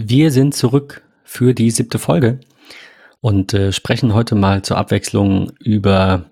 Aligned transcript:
Wir 0.00 0.30
sind 0.30 0.54
zurück 0.54 1.02
für 1.24 1.54
die 1.54 1.72
siebte 1.72 1.98
Folge 1.98 2.38
und 3.20 3.52
äh, 3.52 3.72
sprechen 3.72 4.14
heute 4.14 4.36
mal 4.36 4.62
zur 4.62 4.76
Abwechslung 4.76 5.50
über, 5.58 6.30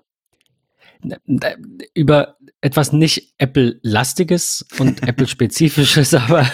über 1.93 2.37
etwas 2.61 2.93
nicht 2.93 3.33
Apple-lastiges 3.39 4.65
und 4.79 5.03
Apple-spezifisches, 5.07 6.13
aber, 6.13 6.49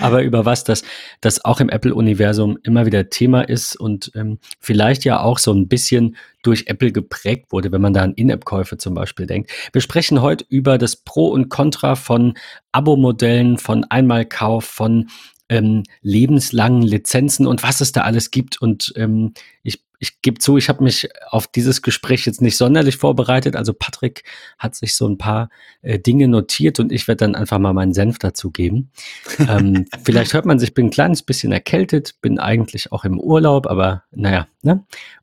aber 0.00 0.22
über 0.22 0.46
was 0.46 0.64
das, 0.64 0.84
das 1.20 1.44
auch 1.44 1.60
im 1.60 1.68
Apple-Universum 1.68 2.56
immer 2.62 2.86
wieder 2.86 3.10
Thema 3.10 3.42
ist 3.42 3.76
und 3.76 4.10
ähm, 4.14 4.38
vielleicht 4.58 5.04
ja 5.04 5.20
auch 5.20 5.38
so 5.38 5.52
ein 5.52 5.68
bisschen 5.68 6.16
durch 6.42 6.64
Apple 6.66 6.92
geprägt 6.92 7.52
wurde, 7.52 7.72
wenn 7.72 7.82
man 7.82 7.92
da 7.92 8.02
an 8.02 8.14
In-App-Käufe 8.14 8.78
zum 8.78 8.94
Beispiel 8.94 9.26
denkt. 9.26 9.50
Wir 9.72 9.82
sprechen 9.82 10.22
heute 10.22 10.46
über 10.48 10.78
das 10.78 10.96
Pro 10.96 11.28
und 11.28 11.50
Contra 11.50 11.94
von 11.94 12.34
Abo-Modellen, 12.72 13.58
von 13.58 13.84
Einmalkauf, 13.84 14.64
von 14.64 15.10
ähm, 15.52 15.82
lebenslangen 16.00 16.82
Lizenzen 16.82 17.46
und 17.46 17.62
was 17.62 17.82
es 17.82 17.92
da 17.92 18.02
alles 18.02 18.30
gibt. 18.30 18.60
Und 18.62 18.92
ähm, 18.96 19.34
ich, 19.62 19.84
ich 19.98 20.22
gebe 20.22 20.38
zu, 20.38 20.56
ich 20.56 20.70
habe 20.70 20.82
mich 20.82 21.10
auf 21.28 21.46
dieses 21.46 21.82
Gespräch 21.82 22.24
jetzt 22.24 22.40
nicht 22.40 22.56
sonderlich 22.56 22.96
vorbereitet. 22.96 23.54
Also 23.54 23.74
Patrick 23.74 24.24
hat 24.58 24.74
sich 24.74 24.96
so 24.96 25.06
ein 25.06 25.18
paar 25.18 25.50
äh, 25.82 25.98
Dinge 25.98 26.26
notiert 26.26 26.80
und 26.80 26.90
ich 26.90 27.06
werde 27.06 27.18
dann 27.18 27.34
einfach 27.34 27.58
mal 27.58 27.74
meinen 27.74 27.92
Senf 27.92 28.18
dazu 28.18 28.50
geben. 28.50 28.90
ähm, 29.38 29.84
vielleicht 30.04 30.32
hört 30.32 30.46
man 30.46 30.58
sich, 30.58 30.72
bin 30.72 30.86
ein 30.86 30.90
kleines 30.90 31.22
bisschen 31.22 31.52
erkältet, 31.52 32.14
bin 32.22 32.38
eigentlich 32.38 32.90
auch 32.90 33.04
im 33.04 33.20
Urlaub, 33.20 33.66
aber 33.66 34.04
naja, 34.10 34.48
ne? 34.62 34.84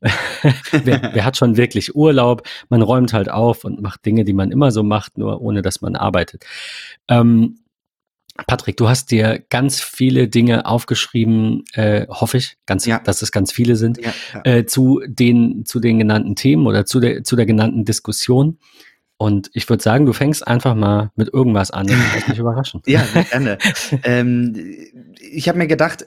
wer, 0.84 1.10
wer 1.12 1.24
hat 1.24 1.36
schon 1.36 1.56
wirklich 1.56 1.96
Urlaub? 1.96 2.46
Man 2.68 2.82
räumt 2.82 3.12
halt 3.12 3.28
auf 3.28 3.64
und 3.64 3.82
macht 3.82 4.06
Dinge, 4.06 4.24
die 4.24 4.32
man 4.32 4.52
immer 4.52 4.70
so 4.70 4.84
macht, 4.84 5.18
nur 5.18 5.40
ohne 5.40 5.60
dass 5.60 5.80
man 5.80 5.96
arbeitet. 5.96 6.44
Ähm, 7.08 7.59
Patrick, 8.46 8.76
du 8.76 8.88
hast 8.88 9.10
dir 9.10 9.42
ganz 9.50 9.80
viele 9.80 10.28
Dinge 10.28 10.66
aufgeschrieben, 10.66 11.64
äh, 11.72 12.06
hoffe 12.08 12.38
ich, 12.38 12.56
ganz, 12.66 12.86
ja. 12.86 12.98
dass 12.98 13.22
es 13.22 13.32
ganz 13.32 13.52
viele 13.52 13.76
sind, 13.76 13.98
ja, 13.98 14.12
ja. 14.34 14.44
Äh, 14.44 14.66
zu 14.66 15.00
den 15.06 15.64
zu 15.64 15.80
den 15.80 15.98
genannten 15.98 16.36
Themen 16.36 16.66
oder 16.66 16.84
zu 16.84 17.00
der 17.00 17.24
zu 17.24 17.36
der 17.36 17.46
genannten 17.46 17.84
Diskussion. 17.84 18.58
Und 19.16 19.50
ich 19.52 19.68
würde 19.68 19.82
sagen, 19.82 20.06
du 20.06 20.14
fängst 20.14 20.46
einfach 20.48 20.74
mal 20.74 21.10
mit 21.14 21.28
irgendwas 21.32 21.70
an 21.70 21.86
lässt 21.86 22.28
mich 22.28 22.38
überraschen. 22.38 22.80
Ja, 22.86 23.04
gerne. 23.30 23.58
ähm, 24.04 24.56
ich 25.18 25.46
habe 25.48 25.58
mir 25.58 25.66
gedacht, 25.66 26.06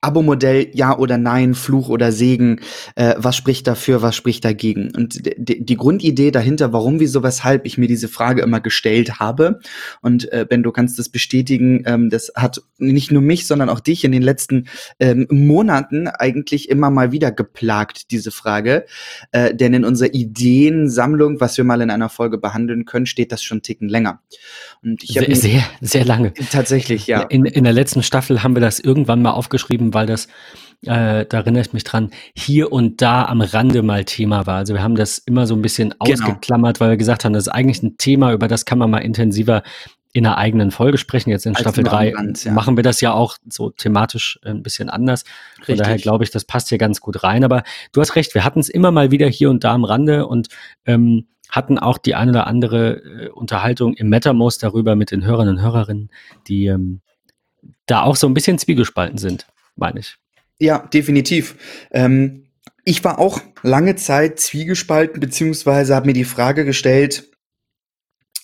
Abo-Modell 0.00 0.70
ja 0.74 0.96
oder 0.96 1.18
nein, 1.18 1.54
Fluch 1.54 1.88
oder 1.88 2.12
Segen, 2.12 2.60
äh, 2.94 3.14
was 3.16 3.36
spricht 3.36 3.66
dafür, 3.66 4.00
was 4.00 4.14
spricht 4.14 4.44
dagegen? 4.44 4.92
Und 4.94 5.20
die 5.36 5.76
Grundidee 5.76 6.30
dahinter, 6.30 6.72
warum, 6.72 7.00
wieso, 7.00 7.22
weshalb 7.22 7.66
ich 7.66 7.78
mir 7.78 7.88
diese 7.88 8.06
Frage 8.08 8.42
immer 8.42 8.60
gestellt 8.60 9.18
habe, 9.18 9.58
und 10.00 10.30
äh, 10.32 10.46
Ben, 10.48 10.62
du 10.62 10.70
kannst 10.70 10.98
das 10.98 11.08
bestätigen, 11.08 11.82
ähm, 11.86 12.10
das 12.10 12.30
hat 12.36 12.62
nicht 12.78 13.10
nur 13.10 13.22
mich, 13.22 13.46
sondern 13.46 13.68
auch 13.68 13.80
dich 13.80 14.04
in 14.04 14.12
den 14.12 14.22
letzten 14.22 14.68
ähm, 15.00 15.26
Monaten 15.30 16.06
eigentlich 16.06 16.68
immer 16.68 16.90
mal 16.90 17.10
wieder 17.10 17.32
geplagt, 17.32 18.12
diese 18.12 18.30
Frage. 18.30 18.86
Äh, 19.32 19.54
denn 19.54 19.74
in 19.74 19.84
unserer 19.84 20.14
Ideensammlung, 20.14 21.40
was 21.40 21.56
wir 21.56 21.64
mal 21.64 21.80
in 21.80 21.90
einer 21.90 22.08
Folge 22.08 22.38
behandeln 22.38 22.84
können, 22.84 23.06
steht 23.06 23.32
das 23.32 23.42
schon 23.42 23.62
Ticken 23.62 23.88
länger. 23.88 24.20
Und 24.82 25.02
ich 25.02 25.14
sehr, 25.14 25.34
sehr, 25.34 25.62
sehr 25.80 26.04
lange. 26.04 26.32
Tatsächlich, 26.52 27.08
ja. 27.08 27.22
In, 27.22 27.44
in 27.44 27.64
der 27.64 27.72
letzten 27.72 28.02
Staffel 28.02 28.42
haben 28.42 28.54
wir 28.54 28.60
das 28.60 28.78
irgendwann 28.78 29.22
mal 29.22 29.32
aufgeschrieben, 29.32 29.87
weil 29.94 30.06
das, 30.06 30.26
äh, 30.82 31.26
da 31.26 31.38
erinnere 31.38 31.62
ich 31.62 31.72
mich 31.72 31.84
dran, 31.84 32.10
hier 32.34 32.72
und 32.72 33.02
da 33.02 33.24
am 33.24 33.40
Rande 33.40 33.82
mal 33.82 34.04
Thema 34.04 34.46
war. 34.46 34.56
Also 34.56 34.74
wir 34.74 34.82
haben 34.82 34.96
das 34.96 35.18
immer 35.18 35.46
so 35.46 35.54
ein 35.54 35.62
bisschen 35.62 35.90
genau. 35.90 36.12
ausgeklammert, 36.12 36.80
weil 36.80 36.90
wir 36.90 36.96
gesagt 36.96 37.24
haben, 37.24 37.32
das 37.32 37.46
ist 37.46 37.52
eigentlich 37.52 37.82
ein 37.82 37.96
Thema, 37.98 38.32
über 38.32 38.48
das 38.48 38.64
kann 38.64 38.78
man 38.78 38.90
mal 38.90 38.98
intensiver 38.98 39.62
in 40.12 40.26
einer 40.26 40.38
eigenen 40.38 40.70
Folge 40.70 40.98
sprechen. 40.98 41.30
Jetzt 41.30 41.46
in 41.46 41.54
Als 41.54 41.60
Staffel 41.60 41.84
3 41.84 42.12
ja. 42.44 42.52
machen 42.52 42.76
wir 42.76 42.82
das 42.82 43.00
ja 43.00 43.12
auch 43.12 43.36
so 43.48 43.70
thematisch 43.70 44.38
ein 44.44 44.62
bisschen 44.62 44.88
anders. 44.88 45.24
Von 45.56 45.66
Richtig. 45.66 45.78
daher 45.78 45.96
glaube 45.98 46.24
ich, 46.24 46.30
das 46.30 46.44
passt 46.44 46.70
hier 46.70 46.78
ganz 46.78 47.00
gut 47.00 47.22
rein. 47.22 47.44
Aber 47.44 47.62
du 47.92 48.00
hast 48.00 48.16
recht, 48.16 48.34
wir 48.34 48.44
hatten 48.44 48.60
es 48.60 48.68
immer 48.68 48.90
mal 48.90 49.10
wieder 49.10 49.28
hier 49.28 49.50
und 49.50 49.64
da 49.64 49.74
am 49.74 49.84
Rande 49.84 50.26
und 50.26 50.48
ähm, 50.86 51.26
hatten 51.50 51.78
auch 51.78 51.98
die 51.98 52.14
eine 52.14 52.30
oder 52.30 52.46
andere 52.46 52.96
äh, 52.96 53.28
Unterhaltung 53.28 53.94
im 53.94 54.08
MetaMost 54.08 54.62
darüber 54.62 54.96
mit 54.96 55.10
den 55.10 55.24
Hörern 55.24 55.48
und 55.48 55.60
Hörerinnen, 55.60 56.10
die 56.46 56.66
ähm, 56.66 57.00
da 57.86 58.02
auch 58.02 58.16
so 58.16 58.26
ein 58.26 58.34
bisschen 58.34 58.58
zwiegespalten 58.58 59.18
sind 59.18 59.46
meine 59.78 60.00
ich. 60.00 60.16
Ja, 60.58 60.78
definitiv. 60.78 61.56
Ähm, 61.90 62.46
ich 62.84 63.04
war 63.04 63.18
auch 63.18 63.40
lange 63.62 63.96
Zeit 63.96 64.40
zwiegespalten, 64.40 65.20
beziehungsweise 65.20 65.94
habe 65.94 66.06
mir 66.06 66.14
die 66.14 66.24
Frage 66.24 66.64
gestellt, 66.64 67.30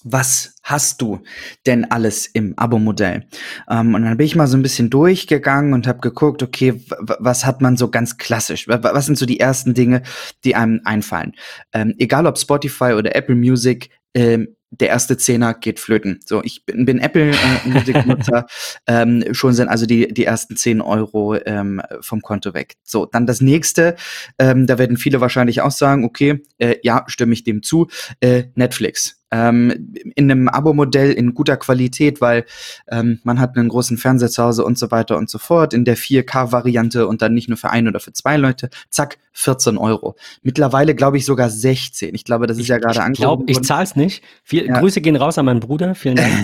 was 0.05 0.55
hast 0.63 1.01
du 1.01 1.23
denn 1.67 1.91
alles 1.91 2.27
im 2.27 2.53
Abo-Modell? 2.59 3.27
Ähm, 3.69 3.95
und 3.95 4.03
dann 4.03 4.19
bin 4.19 4.27
ich 4.27 4.37
mal 4.37 4.47
so 4.47 4.57
ein 4.57 4.63
bisschen 4.63 4.91
durchgegangen 4.91 5.73
und 5.73 5.87
habe 5.87 6.01
geguckt, 6.01 6.43
okay, 6.43 6.79
was 6.99 7.47
hat 7.47 7.63
man 7.63 7.79
so 7.79 7.91
ganz 7.91 8.19
klassisch? 8.19 8.69
Was 8.69 9.07
sind 9.07 9.17
so 9.17 9.25
die 9.25 9.41
ersten 9.41 9.73
Dinge, 9.73 10.03
die 10.45 10.55
einem 10.55 10.83
einfallen? 10.85 11.33
Ähm, 11.73 11.95
egal 11.99 12.27
ob 12.27 12.39
Spotify 12.39 12.93
oder 12.93 13.17
Apple 13.17 13.35
Music, 13.35 13.89
ähm, 14.15 14.49
der 14.81 14.89
erste 14.89 15.17
Zehner 15.17 15.55
geht 15.55 15.81
flöten. 15.81 16.21
So, 16.25 16.43
ich 16.43 16.65
bin, 16.67 16.85
bin 16.85 16.99
Apple 16.99 17.33
äh, 17.33 18.43
ähm, 18.87 19.25
schon 19.33 19.55
sind 19.55 19.69
also 19.69 19.87
die, 19.87 20.13
die 20.13 20.25
ersten 20.25 20.57
zehn 20.57 20.81
Euro 20.81 21.37
ähm, 21.47 21.81
vom 22.01 22.21
Konto 22.21 22.55
weg. 22.55 22.77
So, 22.83 23.07
dann 23.07 23.27
das 23.27 23.41
nächste, 23.41 23.97
ähm, 24.39 24.67
da 24.67 24.79
werden 24.79 24.97
viele 24.97 25.21
wahrscheinlich 25.21 25.61
auch 25.61 25.71
sagen, 25.71 26.05
okay, 26.05 26.43
äh, 26.59 26.77
ja, 26.83 27.05
stimme 27.07 27.33
ich 27.33 27.45
dem 27.45 27.63
zu, 27.63 27.89
äh, 28.21 28.45
Netflix 28.55 29.21
ähm, 29.35 29.95
in 30.15 30.31
einem 30.31 30.49
Abo-Modell 30.49 31.13
in 31.13 31.35
guter 31.35 31.57
Qualität, 31.57 32.21
weil 32.21 32.45
ähm, 32.89 33.19
man 33.25 33.41
hat 33.41 33.57
einen 33.57 33.69
großen 33.69 33.99
Fernseher 33.99 34.31
zu 34.31 34.45
Hause 34.45 34.65
und 34.65 34.79
so 34.79 34.93
weiter 34.93 35.17
und 35.17 35.29
so 35.29 35.39
fort, 35.39 35.75
in 35.75 35.85
der 35.85 35.97
4K-Variante 35.97 37.09
und 37.09 37.21
dann 37.21 37.35
nicht 37.35 37.49
nur 37.49 37.59
für 37.59 37.71
ein 37.71 37.89
oder 37.89 37.99
für 37.99 38.13
zwei 38.13 38.37
Leute, 38.37 38.71
zack, 38.91 39.19
14 39.35 39.77
Euro. 39.77 40.15
Mittlerweile 40.43 40.95
glaube 40.95 41.19
ich 41.19 41.25
sogar 41.25 41.51
16. 41.51 42.15
Ich 42.15 42.25
glaube, 42.25 42.47
das 42.47 42.57
ist 42.57 42.63
ich, 42.63 42.69
ja 42.69 42.79
gerade 42.79 43.03
angekommen. 43.03 43.45
Ich 43.47 43.63
zahle 43.63 43.85
es 43.85 43.97
nicht. 43.97 44.23
Viel, 44.45 44.67
ja. 44.67 44.79
Grüße 44.79 45.01
gehen 45.01 45.17
raus 45.17 45.37
an 45.37 45.47
meinen 45.47 45.61
Bruder, 45.61 45.95
vielen 45.95 46.17
Dank. 46.17 46.35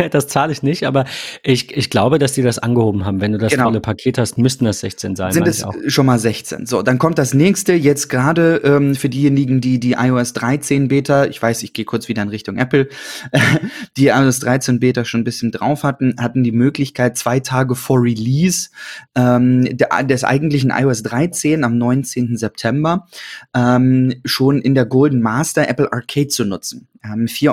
das 0.10 0.28
zahle 0.28 0.52
ich 0.52 0.62
nicht, 0.62 0.86
aber 0.86 1.06
ich, 1.42 1.74
ich 1.74 1.88
glaube, 1.88 2.18
dass 2.18 2.34
die 2.34 2.42
das 2.42 2.58
angehoben 2.58 3.06
haben. 3.06 3.22
Wenn 3.22 3.32
du 3.32 3.38
das 3.38 3.52
genau. 3.52 3.64
volle 3.64 3.80
Paket 3.80 4.18
hast, 4.18 4.36
müssten 4.36 4.66
das 4.66 4.80
16 4.80 5.16
sein. 5.16 5.32
Sind 5.32 5.48
es 5.48 5.64
schon 5.86 6.04
mal 6.04 6.18
16. 6.18 6.66
So, 6.66 6.82
dann 6.82 6.98
kommt 6.98 7.18
das 7.18 7.32
nächste, 7.32 7.72
jetzt 7.72 8.10
gerade 8.10 8.56
ähm, 8.64 8.94
für 8.94 9.08
diejenigen, 9.08 9.62
die 9.62 9.80
die 9.80 9.92
iOS 9.92 10.34
13 10.34 10.88
Beta, 10.88 11.24
ich 11.24 11.40
weiß, 11.40 11.62
ich 11.62 11.70
ich 11.70 11.74
gehe 11.74 11.84
kurz 11.84 12.08
wieder 12.08 12.22
in 12.22 12.28
Richtung 12.28 12.56
Apple, 12.56 12.88
die 13.96 14.08
iOS 14.08 14.40
13 14.40 14.80
Beta 14.80 15.04
schon 15.04 15.20
ein 15.20 15.24
bisschen 15.24 15.52
drauf 15.52 15.84
hatten, 15.84 16.14
hatten 16.18 16.42
die 16.42 16.52
Möglichkeit, 16.52 17.16
zwei 17.16 17.40
Tage 17.40 17.74
vor 17.74 18.02
Release 18.02 18.70
ähm, 19.14 19.64
der, 19.76 20.02
des 20.02 20.24
eigentlichen 20.24 20.70
iOS 20.70 21.02
13 21.04 21.64
am 21.64 21.69
19. 21.78 22.36
September 22.36 23.06
ähm, 23.54 24.14
schon 24.24 24.60
in 24.60 24.74
der 24.74 24.86
Golden 24.86 25.20
Master 25.20 25.68
Apple 25.68 25.92
Arcade 25.92 26.28
zu 26.28 26.44
nutzen. 26.44 26.88
Ähm, 27.04 27.26
4,99 27.26 27.50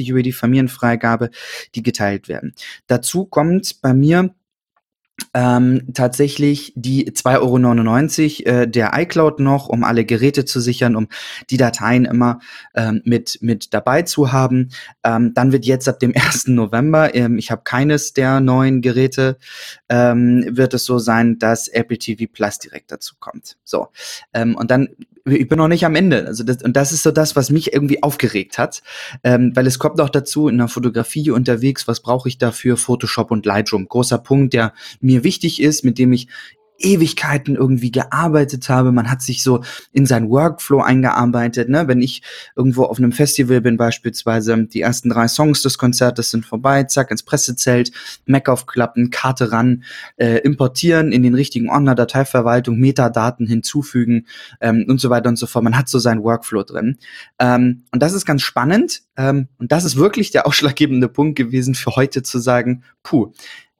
Euro 0.00 0.10
über 0.10 0.22
die 0.22 0.32
Familienfreigabe, 0.32 1.30
die 1.74 1.82
geteilt 1.82 2.28
werden. 2.28 2.54
Dazu 2.86 3.24
kommt 3.24 3.80
bei 3.82 3.94
mir 3.94 4.34
ähm, 5.34 5.88
tatsächlich 5.94 6.72
die 6.76 7.10
2,99 7.10 8.46
Euro 8.46 8.60
äh, 8.60 8.68
der 8.68 8.92
iCloud 8.94 9.40
noch, 9.40 9.68
um 9.68 9.84
alle 9.84 10.04
Geräte 10.04 10.44
zu 10.44 10.60
sichern, 10.60 10.96
um 10.96 11.08
die 11.50 11.56
Dateien 11.56 12.04
immer 12.04 12.40
ähm, 12.74 13.02
mit, 13.04 13.38
mit 13.40 13.72
dabei 13.72 14.02
zu 14.02 14.32
haben. 14.32 14.70
Ähm, 15.04 15.32
dann 15.34 15.52
wird 15.52 15.64
jetzt 15.64 15.88
ab 15.88 16.00
dem 16.00 16.12
1. 16.16 16.48
November, 16.48 17.14
ähm, 17.14 17.38
ich 17.38 17.50
habe 17.50 17.62
keines 17.64 18.12
der 18.12 18.40
neuen 18.40 18.82
Geräte, 18.82 19.38
ähm, 19.88 20.44
wird 20.50 20.74
es 20.74 20.84
so 20.84 20.98
sein, 20.98 21.38
dass 21.38 21.68
Apple 21.68 21.98
TV 21.98 22.30
Plus 22.30 22.58
direkt 22.58 22.92
dazu 22.92 23.14
kommt. 23.18 23.56
So. 23.64 23.88
Ähm, 24.34 24.56
und 24.56 24.70
dann 24.70 24.88
ich 25.24 25.48
bin 25.48 25.58
noch 25.58 25.68
nicht 25.68 25.84
am 25.84 25.94
Ende. 25.94 26.26
Also 26.26 26.44
das, 26.44 26.62
und 26.62 26.76
das 26.76 26.92
ist 26.92 27.02
so 27.02 27.10
das, 27.10 27.36
was 27.36 27.50
mich 27.50 27.72
irgendwie 27.72 28.02
aufgeregt 28.02 28.58
hat, 28.58 28.82
ähm, 29.24 29.52
weil 29.54 29.66
es 29.66 29.78
kommt 29.78 29.96
noch 29.96 30.10
dazu 30.10 30.48
in 30.48 30.58
der 30.58 30.68
Fotografie 30.68 31.30
unterwegs. 31.30 31.86
Was 31.88 32.00
brauche 32.00 32.28
ich 32.28 32.38
dafür? 32.38 32.76
Photoshop 32.76 33.30
und 33.30 33.46
Lightroom. 33.46 33.88
Großer 33.88 34.18
Punkt, 34.18 34.54
der 34.54 34.72
mir 35.00 35.24
wichtig 35.24 35.60
ist, 35.60 35.84
mit 35.84 35.98
dem 35.98 36.12
ich 36.12 36.28
Ewigkeiten 36.82 37.56
irgendwie 37.56 37.90
gearbeitet 37.90 38.68
habe. 38.68 38.92
Man 38.92 39.10
hat 39.10 39.22
sich 39.22 39.42
so 39.42 39.62
in 39.92 40.06
sein 40.06 40.28
Workflow 40.28 40.80
eingearbeitet. 40.80 41.68
Ne? 41.68 41.88
Wenn 41.88 42.00
ich 42.00 42.22
irgendwo 42.56 42.84
auf 42.84 42.98
einem 42.98 43.12
Festival 43.12 43.60
bin, 43.60 43.76
beispielsweise, 43.76 44.64
die 44.64 44.80
ersten 44.80 45.08
drei 45.08 45.28
Songs 45.28 45.62
des 45.62 45.78
Konzertes 45.78 46.30
sind 46.30 46.46
vorbei, 46.46 46.84
zack, 46.84 47.10
ins 47.10 47.22
Pressezelt, 47.22 47.92
Mac 48.26 48.48
aufklappen, 48.48 49.10
Karte 49.10 49.52
ran, 49.52 49.84
äh, 50.16 50.38
importieren 50.38 51.12
in 51.12 51.22
den 51.22 51.34
richtigen 51.34 51.70
Ordner, 51.70 51.94
Dateiverwaltung, 51.94 52.78
Metadaten 52.78 53.46
hinzufügen 53.46 54.26
ähm, 54.60 54.84
und 54.88 55.00
so 55.00 55.10
weiter 55.10 55.28
und 55.28 55.36
so 55.36 55.46
fort. 55.46 55.64
Man 55.64 55.76
hat 55.76 55.88
so 55.88 55.98
seinen 55.98 56.22
Workflow 56.22 56.62
drin. 56.62 56.98
Ähm, 57.38 57.84
und 57.90 58.02
das 58.02 58.12
ist 58.12 58.24
ganz 58.24 58.42
spannend. 58.42 59.02
Ähm, 59.16 59.48
und 59.58 59.72
das 59.72 59.84
ist 59.84 59.96
wirklich 59.96 60.30
der 60.30 60.46
ausschlaggebende 60.52 61.08
Punkt 61.08 61.36
gewesen 61.36 61.74
für 61.74 61.94
heute 61.96 62.22
zu 62.22 62.38
sagen, 62.38 62.82
puh, 63.02 63.32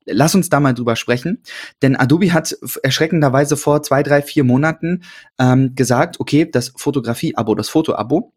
Lass 0.07 0.35
uns 0.35 0.49
da 0.49 0.61
mal 0.61 0.75
drüber 0.75 0.97
sprechen. 0.97 1.43
Denn 1.83 1.97
Adobe 1.97 2.33
hat 2.33 2.57
erschreckenderweise 2.83 3.57
vor 3.57 3.83
zwei, 3.83 4.03
drei, 4.03 4.23
vier 4.23 4.45
Monaten 4.45 5.03
ähm, 5.39 5.75
gesagt, 5.75 6.21
okay, 6.21 6.49
das 6.51 6.73
Fotografie-Abo, 6.77 7.55
das 7.55 7.69
Foto-Abo, 7.69 8.33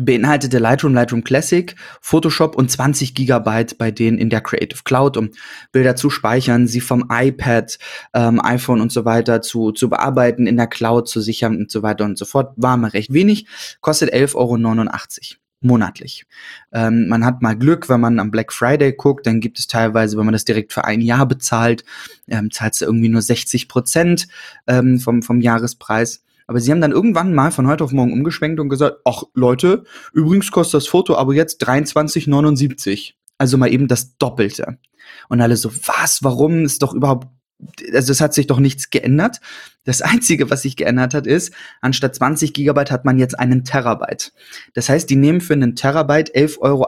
beinhaltete 0.00 0.58
Lightroom, 0.58 0.94
Lightroom 0.94 1.24
Classic, 1.24 1.74
Photoshop 2.00 2.54
und 2.54 2.70
20 2.70 3.14
Gigabyte 3.14 3.76
bei 3.76 3.90
denen 3.90 4.18
in 4.18 4.30
der 4.30 4.40
Creative 4.40 4.82
Cloud, 4.84 5.16
um 5.16 5.30
Bilder 5.72 5.96
zu 5.96 6.10
speichern, 6.10 6.68
sie 6.68 6.80
vom 6.80 7.06
iPad, 7.10 7.78
ähm, 8.14 8.40
iPhone 8.40 8.80
und 8.80 8.92
so 8.92 9.04
weiter 9.04 9.42
zu, 9.42 9.72
zu 9.72 9.90
bearbeiten, 9.90 10.46
in 10.46 10.56
der 10.56 10.68
Cloud 10.68 11.08
zu 11.08 11.20
sichern 11.20 11.56
und 11.56 11.70
so 11.70 11.82
weiter 11.82 12.04
und 12.04 12.16
so 12.16 12.24
fort. 12.24 12.52
War 12.56 12.76
mal 12.76 12.90
recht 12.90 13.12
wenig, 13.12 13.46
kostet 13.80 14.12
11,89 14.14 14.34
Euro 14.36 15.39
monatlich. 15.60 16.26
Ähm, 16.72 17.08
man 17.08 17.24
hat 17.24 17.42
mal 17.42 17.56
Glück, 17.56 17.88
wenn 17.88 18.00
man 18.00 18.18
am 18.18 18.30
Black 18.30 18.52
Friday 18.52 18.92
guckt, 18.92 19.26
dann 19.26 19.40
gibt 19.40 19.58
es 19.58 19.66
teilweise, 19.66 20.16
wenn 20.16 20.24
man 20.24 20.32
das 20.32 20.44
direkt 20.44 20.72
für 20.72 20.84
ein 20.84 21.00
Jahr 21.00 21.26
bezahlt, 21.26 21.84
ähm, 22.28 22.50
zahlt 22.50 22.80
du 22.80 22.86
irgendwie 22.86 23.08
nur 23.08 23.22
60 23.22 23.68
Prozent 23.68 24.28
ähm, 24.66 24.98
vom, 24.98 25.22
vom 25.22 25.40
Jahrespreis. 25.40 26.22
Aber 26.46 26.60
sie 26.60 26.72
haben 26.72 26.80
dann 26.80 26.90
irgendwann 26.90 27.34
mal 27.34 27.52
von 27.52 27.68
heute 27.68 27.84
auf 27.84 27.92
morgen 27.92 28.12
umgeschwenkt 28.12 28.58
und 28.58 28.68
gesagt, 28.68 28.96
ach 29.04 29.22
Leute, 29.34 29.84
übrigens 30.12 30.50
kostet 30.50 30.78
das 30.78 30.88
Foto 30.88 31.16
aber 31.16 31.32
jetzt 31.34 31.64
23,79. 31.64 33.12
Also 33.38 33.56
mal 33.56 33.72
eben 33.72 33.86
das 33.86 34.18
Doppelte. 34.18 34.78
Und 35.28 35.40
alle 35.40 35.56
so, 35.56 35.72
was, 35.86 36.22
warum 36.22 36.64
ist 36.64 36.82
doch 36.82 36.92
überhaupt 36.92 37.28
also 37.92 38.12
es 38.12 38.20
hat 38.20 38.34
sich 38.34 38.46
doch 38.46 38.58
nichts 38.58 38.90
geändert. 38.90 39.40
Das 39.84 40.02
Einzige, 40.02 40.50
was 40.50 40.62
sich 40.62 40.76
geändert 40.76 41.14
hat, 41.14 41.26
ist, 41.26 41.52
anstatt 41.80 42.14
20 42.14 42.52
Gigabyte 42.52 42.90
hat 42.90 43.04
man 43.04 43.18
jetzt 43.18 43.38
einen 43.38 43.64
Terabyte. 43.64 44.32
Das 44.74 44.88
heißt, 44.88 45.08
die 45.08 45.16
nehmen 45.16 45.40
für 45.40 45.54
einen 45.54 45.76
Terabyte 45.76 46.34
11,98 46.34 46.58
Euro 46.60 46.86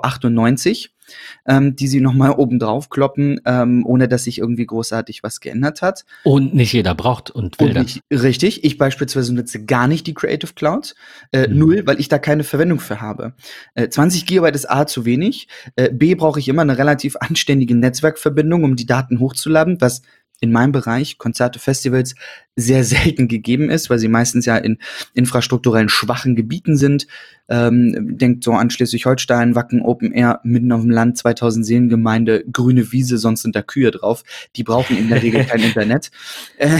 ähm, 1.46 1.76
die 1.76 1.88
sie 1.88 2.00
nochmal 2.00 2.30
oben 2.30 2.58
drauf 2.58 2.90
kloppen, 2.90 3.40
ähm, 3.44 3.84
ohne 3.86 4.08
dass 4.08 4.24
sich 4.24 4.38
irgendwie 4.38 4.66
großartig 4.66 5.22
was 5.22 5.40
geändert 5.40 5.82
hat. 5.82 6.04
Und 6.24 6.54
nicht 6.54 6.72
jeder 6.72 6.94
braucht 6.94 7.30
und 7.30 7.58
will 7.60 7.76
und 7.76 7.82
nicht, 7.82 8.00
Richtig, 8.10 8.64
ich 8.64 8.78
beispielsweise 8.78 9.34
nutze 9.34 9.64
gar 9.64 9.88
nicht 9.88 10.06
die 10.06 10.14
Creative 10.14 10.52
Cloud, 10.54 10.94
äh, 11.32 11.48
mhm. 11.48 11.58
null, 11.58 11.82
weil 11.86 12.00
ich 12.00 12.08
da 12.08 12.18
keine 12.18 12.44
Verwendung 12.44 12.80
für 12.80 13.00
habe. 13.00 13.34
Äh, 13.74 13.88
20 13.88 14.26
Gigabyte 14.26 14.54
ist 14.54 14.70
A 14.70 14.86
zu 14.86 15.04
wenig, 15.04 15.48
äh, 15.76 15.90
B 15.90 16.14
brauche 16.14 16.40
ich 16.40 16.48
immer 16.48 16.62
eine 16.62 16.78
relativ 16.78 17.16
anständige 17.16 17.74
Netzwerkverbindung, 17.74 18.64
um 18.64 18.76
die 18.76 18.86
Daten 18.86 19.20
hochzuladen, 19.20 19.80
was 19.80 20.02
in 20.42 20.50
meinem 20.50 20.72
Bereich, 20.72 21.18
Konzerte, 21.18 21.60
Festivals, 21.60 22.16
sehr 22.56 22.82
selten 22.84 23.28
gegeben 23.28 23.70
ist, 23.70 23.88
weil 23.88 24.00
sie 24.00 24.08
meistens 24.08 24.44
ja 24.44 24.56
in 24.56 24.78
infrastrukturellen 25.14 25.88
schwachen 25.88 26.34
Gebieten 26.34 26.76
sind. 26.76 27.06
Ähm, 27.48 28.18
denkt 28.18 28.42
so 28.42 28.52
an 28.52 28.68
Schleswig-Holstein, 28.68 29.54
Wacken 29.54 29.82
Open 29.82 30.12
Air, 30.12 30.40
mitten 30.42 30.72
auf 30.72 30.80
dem 30.80 30.90
Land, 30.90 31.16
2000 31.16 31.64
Seelengemeinde, 31.64 32.44
grüne 32.50 32.90
Wiese, 32.90 33.18
sonst 33.18 33.42
sind 33.42 33.54
da 33.54 33.62
Kühe 33.62 33.92
drauf. 33.92 34.24
Die 34.56 34.64
brauchen 34.64 34.98
in 34.98 35.08
der 35.08 35.22
Regel 35.22 35.44
kein 35.48 35.62
Internet. 35.62 36.10
Äh, 36.58 36.78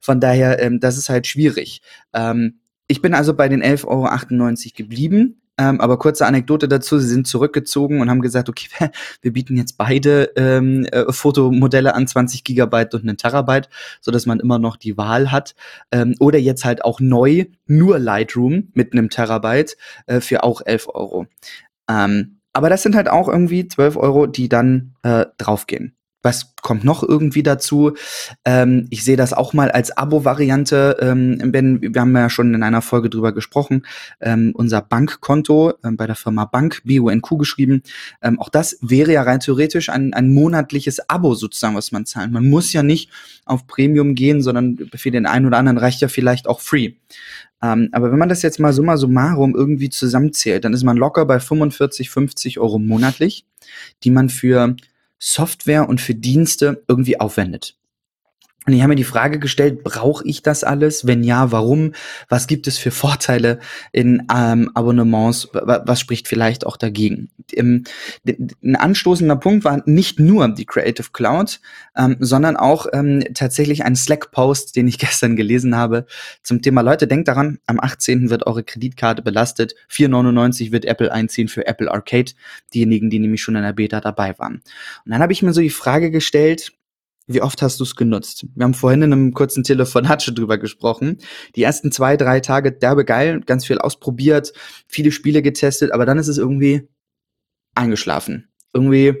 von 0.00 0.20
daher, 0.20 0.60
ähm, 0.62 0.78
das 0.78 0.98
ist 0.98 1.08
halt 1.08 1.26
schwierig. 1.26 1.80
Ähm, 2.12 2.58
ich 2.88 3.00
bin 3.00 3.14
also 3.14 3.34
bei 3.34 3.48
den 3.48 3.62
11,98 3.62 3.86
Euro 3.86 4.76
geblieben. 4.76 5.40
Ähm, 5.58 5.80
aber 5.80 5.98
kurze 5.98 6.24
Anekdote 6.24 6.68
dazu, 6.68 6.98
sie 6.98 7.08
sind 7.08 7.26
zurückgezogen 7.26 8.00
und 8.00 8.08
haben 8.08 8.22
gesagt, 8.22 8.48
okay, 8.48 8.68
wir 9.22 9.32
bieten 9.32 9.56
jetzt 9.56 9.76
beide 9.76 10.30
ähm, 10.36 10.86
äh, 10.86 11.12
Fotomodelle 11.12 11.94
an, 11.94 12.06
20 12.06 12.44
Gigabyte 12.44 12.94
und 12.94 13.02
einen 13.02 13.16
Terabyte, 13.16 13.68
so 14.00 14.12
dass 14.12 14.24
man 14.24 14.38
immer 14.38 14.58
noch 14.58 14.76
die 14.76 14.96
Wahl 14.96 15.32
hat. 15.32 15.56
Ähm, 15.90 16.14
oder 16.20 16.38
jetzt 16.38 16.64
halt 16.64 16.84
auch 16.84 17.00
neu 17.00 17.46
nur 17.66 17.98
Lightroom 17.98 18.68
mit 18.74 18.92
einem 18.92 19.10
Terabyte 19.10 19.76
äh, 20.06 20.20
für 20.20 20.44
auch 20.44 20.62
11 20.64 20.88
Euro. 20.94 21.26
Ähm, 21.90 22.38
aber 22.52 22.70
das 22.70 22.82
sind 22.82 22.94
halt 22.94 23.08
auch 23.08 23.28
irgendwie 23.28 23.66
12 23.66 23.96
Euro, 23.96 24.26
die 24.26 24.48
dann 24.48 24.94
äh, 25.02 25.26
draufgehen. 25.38 25.97
Was 26.22 26.54
kommt 26.62 26.84
noch 26.84 27.02
irgendwie 27.02 27.42
dazu? 27.42 27.92
Ähm, 28.44 28.86
ich 28.90 29.04
sehe 29.04 29.16
das 29.16 29.32
auch 29.32 29.52
mal 29.52 29.70
als 29.70 29.96
Abo-Variante. 29.96 30.96
Ähm, 31.00 31.38
ben, 31.52 31.80
wir 31.80 32.00
haben 32.00 32.16
ja 32.16 32.28
schon 32.28 32.54
in 32.54 32.62
einer 32.62 32.82
Folge 32.82 33.08
drüber 33.08 33.32
gesprochen. 33.32 33.86
Ähm, 34.20 34.52
unser 34.54 34.82
Bankkonto 34.82 35.74
ähm, 35.84 35.96
bei 35.96 36.06
der 36.06 36.16
Firma 36.16 36.44
Bank, 36.44 36.82
BUNQ 36.84 37.38
geschrieben. 37.38 37.82
Ähm, 38.20 38.40
auch 38.40 38.48
das 38.48 38.78
wäre 38.80 39.12
ja 39.12 39.22
rein 39.22 39.40
theoretisch 39.40 39.90
ein, 39.90 40.12
ein 40.12 40.34
monatliches 40.34 41.08
Abo 41.08 41.34
sozusagen, 41.34 41.76
was 41.76 41.92
man 41.92 42.04
zahlt. 42.04 42.32
Man 42.32 42.48
muss 42.48 42.72
ja 42.72 42.82
nicht 42.82 43.10
auf 43.44 43.66
Premium 43.66 44.14
gehen, 44.14 44.42
sondern 44.42 44.76
für 44.94 45.10
den 45.10 45.26
einen 45.26 45.46
oder 45.46 45.58
anderen 45.58 45.78
reicht 45.78 46.00
ja 46.00 46.08
vielleicht 46.08 46.48
auch 46.48 46.60
Free. 46.60 46.94
Ähm, 47.62 47.88
aber 47.92 48.10
wenn 48.12 48.18
man 48.18 48.28
das 48.28 48.42
jetzt 48.42 48.60
mal 48.60 48.72
summa 48.72 48.96
summarum 48.96 49.54
irgendwie 49.54 49.90
zusammenzählt, 49.90 50.64
dann 50.64 50.74
ist 50.74 50.84
man 50.84 50.96
locker 50.96 51.26
bei 51.26 51.40
45, 51.40 52.10
50 52.10 52.58
Euro 52.58 52.78
monatlich, 52.78 53.46
die 54.04 54.10
man 54.10 54.28
für 54.28 54.76
Software 55.18 55.88
und 55.88 56.00
für 56.00 56.14
Dienste 56.14 56.84
irgendwie 56.88 57.20
aufwendet. 57.20 57.76
Und 58.68 58.74
ich 58.74 58.82
habe 58.82 58.90
mir 58.90 58.96
die 58.96 59.04
Frage 59.04 59.38
gestellt, 59.38 59.82
brauche 59.82 60.22
ich 60.26 60.42
das 60.42 60.62
alles? 60.62 61.06
Wenn 61.06 61.24
ja, 61.24 61.50
warum? 61.52 61.94
Was 62.28 62.46
gibt 62.46 62.66
es 62.66 62.76
für 62.76 62.90
Vorteile 62.90 63.60
in 63.92 64.26
ähm, 64.30 64.70
Abonnements? 64.74 65.48
Was 65.54 65.98
spricht 65.98 66.28
vielleicht 66.28 66.66
auch 66.66 66.76
dagegen? 66.76 67.30
Ein 67.56 67.86
anstoßender 68.76 69.36
Punkt 69.36 69.64
war 69.64 69.82
nicht 69.86 70.20
nur 70.20 70.48
die 70.48 70.66
Creative 70.66 71.06
Cloud, 71.14 71.60
ähm, 71.96 72.18
sondern 72.20 72.58
auch 72.58 72.84
ähm, 72.92 73.24
tatsächlich 73.32 73.86
ein 73.86 73.96
Slack-Post, 73.96 74.76
den 74.76 74.86
ich 74.86 74.98
gestern 74.98 75.34
gelesen 75.34 75.74
habe 75.74 76.04
zum 76.42 76.60
Thema, 76.60 76.82
Leute, 76.82 77.06
denkt 77.06 77.28
daran, 77.28 77.60
am 77.64 77.80
18. 77.80 78.28
wird 78.28 78.46
eure 78.46 78.64
Kreditkarte 78.64 79.22
belastet, 79.22 79.76
4,99 79.90 80.72
wird 80.72 80.84
Apple 80.84 81.10
einziehen 81.10 81.48
für 81.48 81.66
Apple 81.66 81.90
Arcade, 81.90 82.32
diejenigen, 82.74 83.08
die 83.08 83.18
nämlich 83.18 83.40
schon 83.40 83.56
in 83.56 83.62
der 83.62 83.72
Beta 83.72 84.02
dabei 84.02 84.38
waren. 84.38 84.56
Und 85.06 85.12
dann 85.12 85.22
habe 85.22 85.32
ich 85.32 85.42
mir 85.42 85.54
so 85.54 85.62
die 85.62 85.70
Frage 85.70 86.10
gestellt, 86.10 86.74
wie 87.28 87.42
oft 87.42 87.62
hast 87.62 87.78
du 87.78 87.84
es 87.84 87.94
genutzt? 87.94 88.46
Wir 88.54 88.64
haben 88.64 88.74
vorhin 88.74 89.02
in 89.02 89.12
einem 89.12 89.32
kurzen 89.34 89.62
Telefonat 89.62 90.22
schon 90.22 90.34
drüber 90.34 90.58
gesprochen. 90.58 91.18
Die 91.54 91.62
ersten 91.62 91.92
zwei, 91.92 92.16
drei 92.16 92.40
Tage 92.40 92.72
derbe 92.72 93.04
geil, 93.04 93.40
ganz 93.46 93.66
viel 93.66 93.78
ausprobiert, 93.78 94.52
viele 94.88 95.12
Spiele 95.12 95.42
getestet, 95.42 95.92
aber 95.92 96.06
dann 96.06 96.18
ist 96.18 96.28
es 96.28 96.38
irgendwie 96.38 96.88
eingeschlafen. 97.74 98.48
Irgendwie 98.72 99.14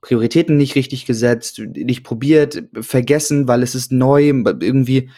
Prioritäten 0.00 0.56
nicht 0.56 0.74
richtig 0.74 1.04
gesetzt, 1.04 1.58
nicht 1.58 2.02
probiert, 2.02 2.64
vergessen, 2.80 3.46
weil 3.46 3.62
es 3.62 3.74
ist 3.74 3.92
neu, 3.92 4.28
irgendwie 4.28 5.10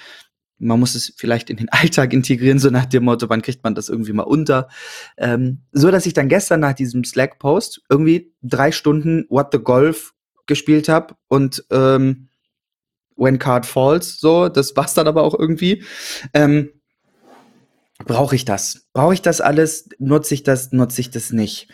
man 0.62 0.78
muss 0.78 0.94
es 0.94 1.12
vielleicht 1.16 1.50
in 1.50 1.56
den 1.56 1.68
Alltag 1.70 2.12
integrieren, 2.12 2.58
so 2.58 2.70
nach 2.70 2.86
dem 2.86 3.04
Motto, 3.04 3.28
wann 3.28 3.42
kriegt 3.42 3.64
man 3.64 3.74
das 3.74 3.88
irgendwie 3.88 4.12
mal 4.12 4.22
unter. 4.22 4.68
Ähm, 5.18 5.62
so 5.72 5.90
dass 5.90 6.06
ich 6.06 6.14
dann 6.14 6.28
gestern 6.28 6.60
nach 6.60 6.74
diesem 6.74 7.04
Slack-Post 7.04 7.82
irgendwie 7.88 8.32
drei 8.42 8.72
Stunden 8.72 9.26
What 9.28 9.48
the 9.52 9.58
Golf 9.58 10.14
gespielt 10.46 10.88
habe 10.88 11.14
und 11.28 11.64
ähm, 11.70 12.28
When 13.22 13.38
Card 13.38 13.66
Falls, 13.66 14.18
so, 14.18 14.48
das 14.48 14.76
war's 14.76 14.94
dann 14.94 15.06
aber 15.06 15.22
auch 15.22 15.38
irgendwie. 15.38 15.84
Ähm, 16.34 16.70
Brauche 18.04 18.34
ich 18.34 18.44
das? 18.44 18.88
Brauche 18.92 19.14
ich 19.14 19.22
das 19.22 19.40
alles? 19.40 19.88
Nutze 19.98 20.34
ich 20.34 20.42
das? 20.42 20.72
Nutze 20.72 21.00
ich 21.00 21.10
das 21.10 21.32
nicht? 21.32 21.68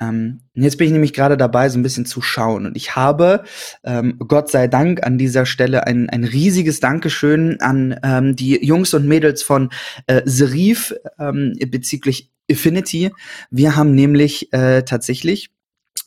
Ähm, 0.00 0.40
jetzt 0.54 0.78
bin 0.78 0.86
ich 0.86 0.92
nämlich 0.92 1.12
gerade 1.12 1.36
dabei, 1.36 1.68
so 1.68 1.78
ein 1.78 1.82
bisschen 1.82 2.06
zu 2.06 2.22
schauen. 2.22 2.66
Und 2.66 2.76
ich 2.76 2.96
habe, 2.96 3.44
ähm, 3.84 4.16
Gott 4.18 4.50
sei 4.50 4.66
Dank, 4.66 5.04
an 5.04 5.18
dieser 5.18 5.46
Stelle 5.46 5.86
ein, 5.86 6.08
ein 6.10 6.24
riesiges 6.24 6.80
Dankeschön 6.80 7.60
an 7.60 7.98
ähm, 8.02 8.36
die 8.36 8.64
Jungs 8.64 8.94
und 8.94 9.06
Mädels 9.06 9.42
von 9.42 9.70
äh, 10.06 10.22
Serif 10.24 10.94
ähm, 11.18 11.54
bezüglich 11.68 12.30
Affinity. 12.50 13.12
Wir 13.50 13.76
haben 13.76 13.94
nämlich 13.94 14.52
äh, 14.52 14.82
tatsächlich 14.82 15.50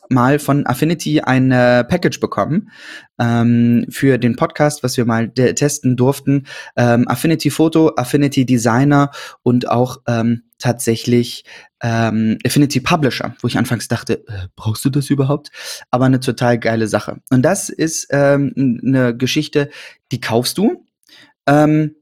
mal 0.08 0.38
von 0.38 0.66
Affinity 0.66 1.20
ein 1.20 1.50
äh, 1.50 1.84
Package 1.84 2.20
bekommen 2.20 2.70
ähm, 3.18 3.86
für 3.90 4.18
den 4.18 4.36
Podcast, 4.36 4.82
was 4.82 4.96
wir 4.96 5.04
mal 5.04 5.30
testen 5.30 5.96
durften. 5.96 6.46
Ähm, 6.76 7.06
Affinity 7.08 7.50
Photo, 7.50 7.92
Affinity 7.96 8.46
Designer 8.46 9.10
und 9.42 9.68
auch 9.68 9.98
ähm, 10.06 10.42
tatsächlich 10.58 11.44
ähm, 11.82 12.38
Affinity 12.44 12.80
Publisher, 12.80 13.34
wo 13.40 13.48
ich 13.48 13.58
anfangs 13.58 13.88
dachte, 13.88 14.26
äh, 14.28 14.48
brauchst 14.56 14.84
du 14.84 14.90
das 14.90 15.10
überhaupt? 15.10 15.50
Aber 15.90 16.06
eine 16.06 16.20
total 16.20 16.58
geile 16.58 16.88
Sache. 16.88 17.20
Und 17.30 17.42
das 17.42 17.68
ist 17.68 18.08
ähm, 18.10 18.80
eine 18.84 19.16
Geschichte, 19.16 19.70
die 20.10 20.20
kaufst 20.20 20.58
du. 20.58 20.84
Ähm, 21.46 21.94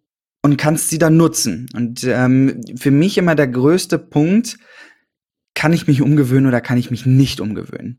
und 0.42 0.56
kannst 0.58 0.90
sie 0.90 0.98
dann 0.98 1.16
nutzen. 1.16 1.68
Und 1.74 2.04
ähm, 2.04 2.60
für 2.76 2.92
mich 2.92 3.18
immer 3.18 3.34
der 3.34 3.48
größte 3.48 3.98
Punkt, 3.98 4.58
kann 5.56 5.72
ich 5.72 5.86
mich 5.86 6.02
umgewöhnen 6.02 6.46
oder 6.46 6.60
kann 6.60 6.76
ich 6.76 6.90
mich 6.90 7.06
nicht 7.06 7.40
umgewöhnen? 7.40 7.98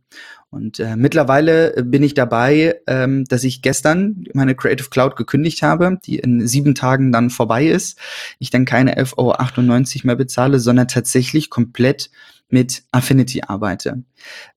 Und 0.51 0.79
äh, 0.79 0.95
mittlerweile 0.95 1.83
bin 1.83 2.03
ich 2.03 2.13
dabei, 2.13 2.79
ähm, 2.85 3.25
dass 3.25 3.43
ich 3.43 3.63
gestern 3.63 4.25
meine 4.33 4.55
Creative 4.55 4.89
Cloud 4.89 5.15
gekündigt 5.15 5.63
habe, 5.63 5.97
die 6.05 6.19
in 6.19 6.47
sieben 6.47 6.75
Tagen 6.75 7.11
dann 7.11 7.31
vorbei 7.31 7.65
ist. 7.65 7.99
Ich 8.37 8.51
dann 8.51 8.65
keine 8.65 8.97
11,98 8.97 9.17
Euro 9.17 10.07
mehr 10.07 10.15
bezahle, 10.15 10.59
sondern 10.59 10.87
tatsächlich 10.87 11.49
komplett 11.49 12.11
mit 12.49 12.83
Affinity 12.91 13.41
arbeite. 13.45 14.03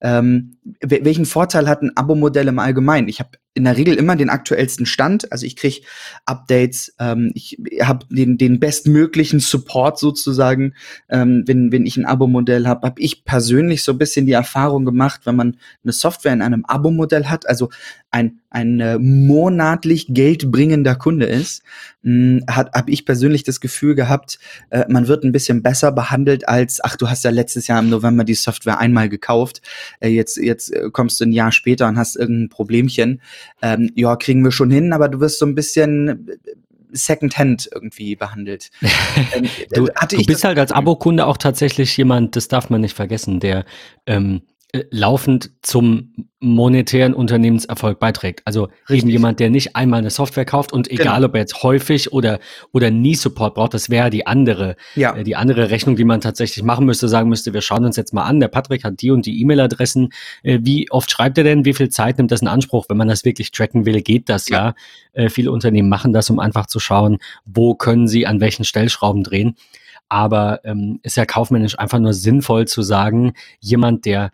Ähm, 0.00 0.56
welchen 0.80 1.26
Vorteil 1.26 1.68
hat 1.68 1.82
ein 1.82 1.96
Abo-Modell 1.96 2.48
im 2.48 2.58
Allgemeinen? 2.58 3.08
Ich 3.08 3.20
habe 3.20 3.30
in 3.54 3.64
der 3.64 3.76
Regel 3.76 3.96
immer 3.96 4.14
den 4.14 4.30
aktuellsten 4.30 4.86
Stand. 4.86 5.32
Also 5.32 5.44
ich 5.44 5.56
kriege 5.56 5.80
Updates, 6.24 6.94
ähm, 7.00 7.32
ich 7.34 7.58
habe 7.82 8.06
den, 8.08 8.38
den 8.38 8.60
bestmöglichen 8.60 9.40
Support 9.40 9.98
sozusagen, 9.98 10.74
ähm, 11.08 11.42
wenn, 11.46 11.72
wenn 11.72 11.84
ich 11.84 11.96
ein 11.96 12.06
Abo-Modell 12.06 12.68
habe. 12.68 12.86
Habe 12.86 13.00
ich 13.00 13.24
persönlich 13.24 13.82
so 13.82 13.92
ein 13.92 13.98
bisschen 13.98 14.26
die 14.26 14.32
Erfahrung 14.32 14.84
gemacht, 14.84 15.22
wenn 15.24 15.34
man 15.34 15.56
eine 15.82 15.92
Software 15.92 16.32
in 16.32 16.42
einem 16.42 16.64
Abo-Modell 16.64 17.26
hat, 17.26 17.48
also 17.48 17.70
ein, 18.12 18.40
ein 18.50 18.80
äh, 18.80 18.98
monatlich 18.98 20.06
geldbringender 20.08 20.94
Kunde 20.94 21.26
ist, 21.26 21.62
hm, 22.02 22.44
habe 22.48 22.90
ich 22.90 23.04
persönlich 23.04 23.42
das 23.42 23.60
Gefühl 23.60 23.94
gehabt, 23.96 24.38
äh, 24.70 24.84
man 24.88 25.08
wird 25.08 25.24
ein 25.24 25.32
bisschen 25.32 25.62
besser 25.62 25.90
behandelt 25.92 26.48
als, 26.48 26.82
ach, 26.82 26.96
du 26.96 27.08
hast 27.08 27.24
ja 27.24 27.30
letztes 27.30 27.66
Jahr 27.66 27.80
im 27.80 27.90
November 27.90 28.24
die 28.24 28.34
Software 28.34 28.78
einmal 28.78 29.08
gekauft, 29.08 29.49
äh, 30.00 30.08
jetzt, 30.08 30.36
jetzt 30.36 30.72
äh, 30.72 30.90
kommst 30.92 31.20
du 31.20 31.24
ein 31.24 31.32
Jahr 31.32 31.52
später 31.52 31.88
und 31.88 31.98
hast 31.98 32.16
irgendein 32.16 32.48
Problemchen. 32.48 33.20
Ähm, 33.62 33.90
ja, 33.94 34.16
kriegen 34.16 34.44
wir 34.44 34.52
schon 34.52 34.70
hin, 34.70 34.92
aber 34.92 35.08
du 35.08 35.20
wirst 35.20 35.38
so 35.38 35.46
ein 35.46 35.54
bisschen 35.54 36.28
äh, 36.28 36.36
Secondhand 36.92 37.68
irgendwie 37.72 38.16
behandelt. 38.16 38.70
ähm, 39.32 39.48
du, 39.72 39.86
du 39.86 40.24
bist 40.24 40.44
halt 40.44 40.58
als 40.58 40.72
Abokunde 40.72 41.26
auch 41.26 41.36
tatsächlich 41.36 41.96
jemand, 41.96 42.36
das 42.36 42.48
darf 42.48 42.70
man 42.70 42.80
nicht 42.80 42.94
vergessen, 42.94 43.40
der 43.40 43.64
ähm, 44.06 44.42
äh, 44.42 44.59
laufend 44.90 45.50
zum 45.62 46.12
monetären 46.38 47.12
Unternehmenserfolg 47.12 47.98
beiträgt. 47.98 48.40
Also 48.46 48.68
Richtig. 48.88 49.00
eben 49.00 49.08
jemand, 49.10 49.40
der 49.40 49.50
nicht 49.50 49.76
einmal 49.76 49.98
eine 49.98 50.10
Software 50.10 50.46
kauft 50.46 50.72
und 50.72 50.90
egal, 50.90 51.16
genau. 51.16 51.26
ob 51.26 51.34
er 51.34 51.40
jetzt 51.40 51.62
häufig 51.62 52.12
oder 52.12 52.38
oder 52.72 52.90
nie 52.90 53.14
Support 53.14 53.54
braucht, 53.54 53.74
das 53.74 53.90
wäre 53.90 54.08
die 54.08 54.26
andere, 54.26 54.76
ja. 54.94 55.14
äh, 55.16 55.24
die 55.24 55.36
andere 55.36 55.70
Rechnung, 55.70 55.96
die 55.96 56.04
man 56.04 56.20
tatsächlich 56.20 56.64
machen 56.64 56.86
müsste, 56.86 57.08
sagen 57.08 57.28
müsste, 57.28 57.52
wir 57.52 57.60
schauen 57.60 57.84
uns 57.84 57.96
jetzt 57.96 58.14
mal 58.14 58.24
an, 58.24 58.40
der 58.40 58.48
Patrick 58.48 58.84
hat 58.84 59.02
die 59.02 59.10
und 59.10 59.26
die 59.26 59.40
E-Mail-Adressen, 59.42 60.12
äh, 60.42 60.60
wie 60.62 60.90
oft 60.90 61.10
schreibt 61.10 61.36
er 61.36 61.44
denn, 61.44 61.64
wie 61.64 61.74
viel 61.74 61.90
Zeit 61.90 62.16
nimmt 62.16 62.30
das 62.30 62.40
in 62.40 62.48
Anspruch, 62.48 62.86
wenn 62.88 62.96
man 62.96 63.08
das 63.08 63.24
wirklich 63.24 63.50
tracken 63.50 63.84
will, 63.84 64.00
geht 64.00 64.28
das 64.28 64.48
ja. 64.48 64.74
ja. 65.14 65.24
Äh, 65.24 65.28
viele 65.28 65.52
Unternehmen 65.52 65.88
machen 65.88 66.12
das, 66.12 66.30
um 66.30 66.38
einfach 66.38 66.66
zu 66.66 66.80
schauen, 66.80 67.18
wo 67.44 67.74
können 67.74 68.08
sie 68.08 68.26
an 68.26 68.40
welchen 68.40 68.64
Stellschrauben 68.64 69.24
drehen. 69.24 69.56
Aber 70.08 70.60
ähm, 70.64 70.98
ist 71.04 71.16
ja 71.16 71.24
kaufmännisch 71.24 71.78
einfach 71.78 72.00
nur 72.00 72.14
sinnvoll 72.14 72.66
zu 72.66 72.82
sagen, 72.82 73.34
jemand, 73.60 74.06
der 74.06 74.32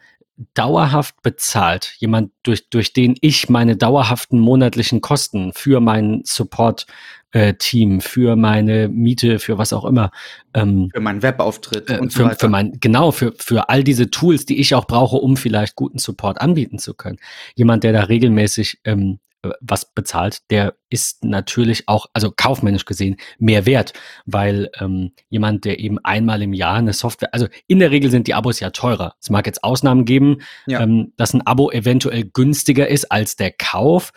dauerhaft 0.55 1.23
bezahlt, 1.23 1.95
jemand, 1.99 2.31
durch, 2.43 2.69
durch 2.69 2.93
den 2.93 3.14
ich 3.21 3.49
meine 3.49 3.76
dauerhaften 3.76 4.38
monatlichen 4.38 5.00
Kosten 5.00 5.52
für 5.55 5.81
mein 5.81 6.23
Support-Team, 6.25 7.99
äh, 7.99 8.00
für 8.00 8.37
meine 8.37 8.88
Miete, 8.88 9.38
für 9.38 9.57
was 9.57 9.73
auch 9.73 9.85
immer. 9.85 10.11
Ähm, 10.52 10.90
für 10.93 11.00
meinen 11.00 11.23
Webauftritt 11.23 11.88
äh, 11.90 11.99
und 11.99 12.12
für, 12.12 12.19
so 12.19 12.25
weiter. 12.26 12.38
Für 12.38 12.49
mein, 12.49 12.78
genau, 12.81 13.12
für, 13.12 13.33
für 13.38 13.69
all 13.71 13.83
diese 13.83 14.11
Tools, 14.11 14.45
die 14.45 14.61
ich 14.61 14.75
auch 14.75 14.87
brauche, 14.87 15.16
um 15.16 15.37
vielleicht 15.37 15.75
guten 15.75 15.99
Support 15.99 16.40
anbieten 16.40 16.78
zu 16.78 16.95
können. 16.95 17.19
Jemand, 17.55 17.83
der 17.85 17.93
da 17.93 18.02
regelmäßig 18.02 18.81
ähm, 18.85 19.19
was 19.61 19.93
bezahlt, 19.95 20.50
der 20.50 20.75
ist 20.88 21.25
natürlich 21.25 21.88
auch, 21.88 22.07
also 22.12 22.33
kaufmännisch 22.35 22.85
gesehen, 22.85 23.17
mehr 23.38 23.67
wert, 23.67 23.93
weil 24.25 24.71
ähm, 24.81 25.12
jemand, 25.29 25.65
der 25.65 25.79
eben 25.81 25.99
einmal 26.05 26.43
im 26.43 26.53
Jahr 26.53 26.76
eine 26.76 26.93
Software, 26.93 27.33
also 27.33 27.47
in 27.67 27.79
der 27.79 27.91
Regel 27.91 28.11
sind 28.11 28.26
die 28.26 28.35
Abos 28.35 28.61
ja 28.61 28.71
teurer. 28.71 29.15
Es 29.21 29.31
mag 29.31 29.47
jetzt 29.47 29.65
Ausnahmen 29.65 30.05
geben, 30.05 30.38
ja. 30.67 30.81
ähm, 30.81 31.12
dass 31.17 31.35
ein 31.35 31.47
Abo 31.47 31.71
eventuell 31.71 32.25
günstiger 32.25 32.88
ist 32.88 33.11
als 33.11 33.37
der 33.37 33.50
Kauf. 33.50 34.12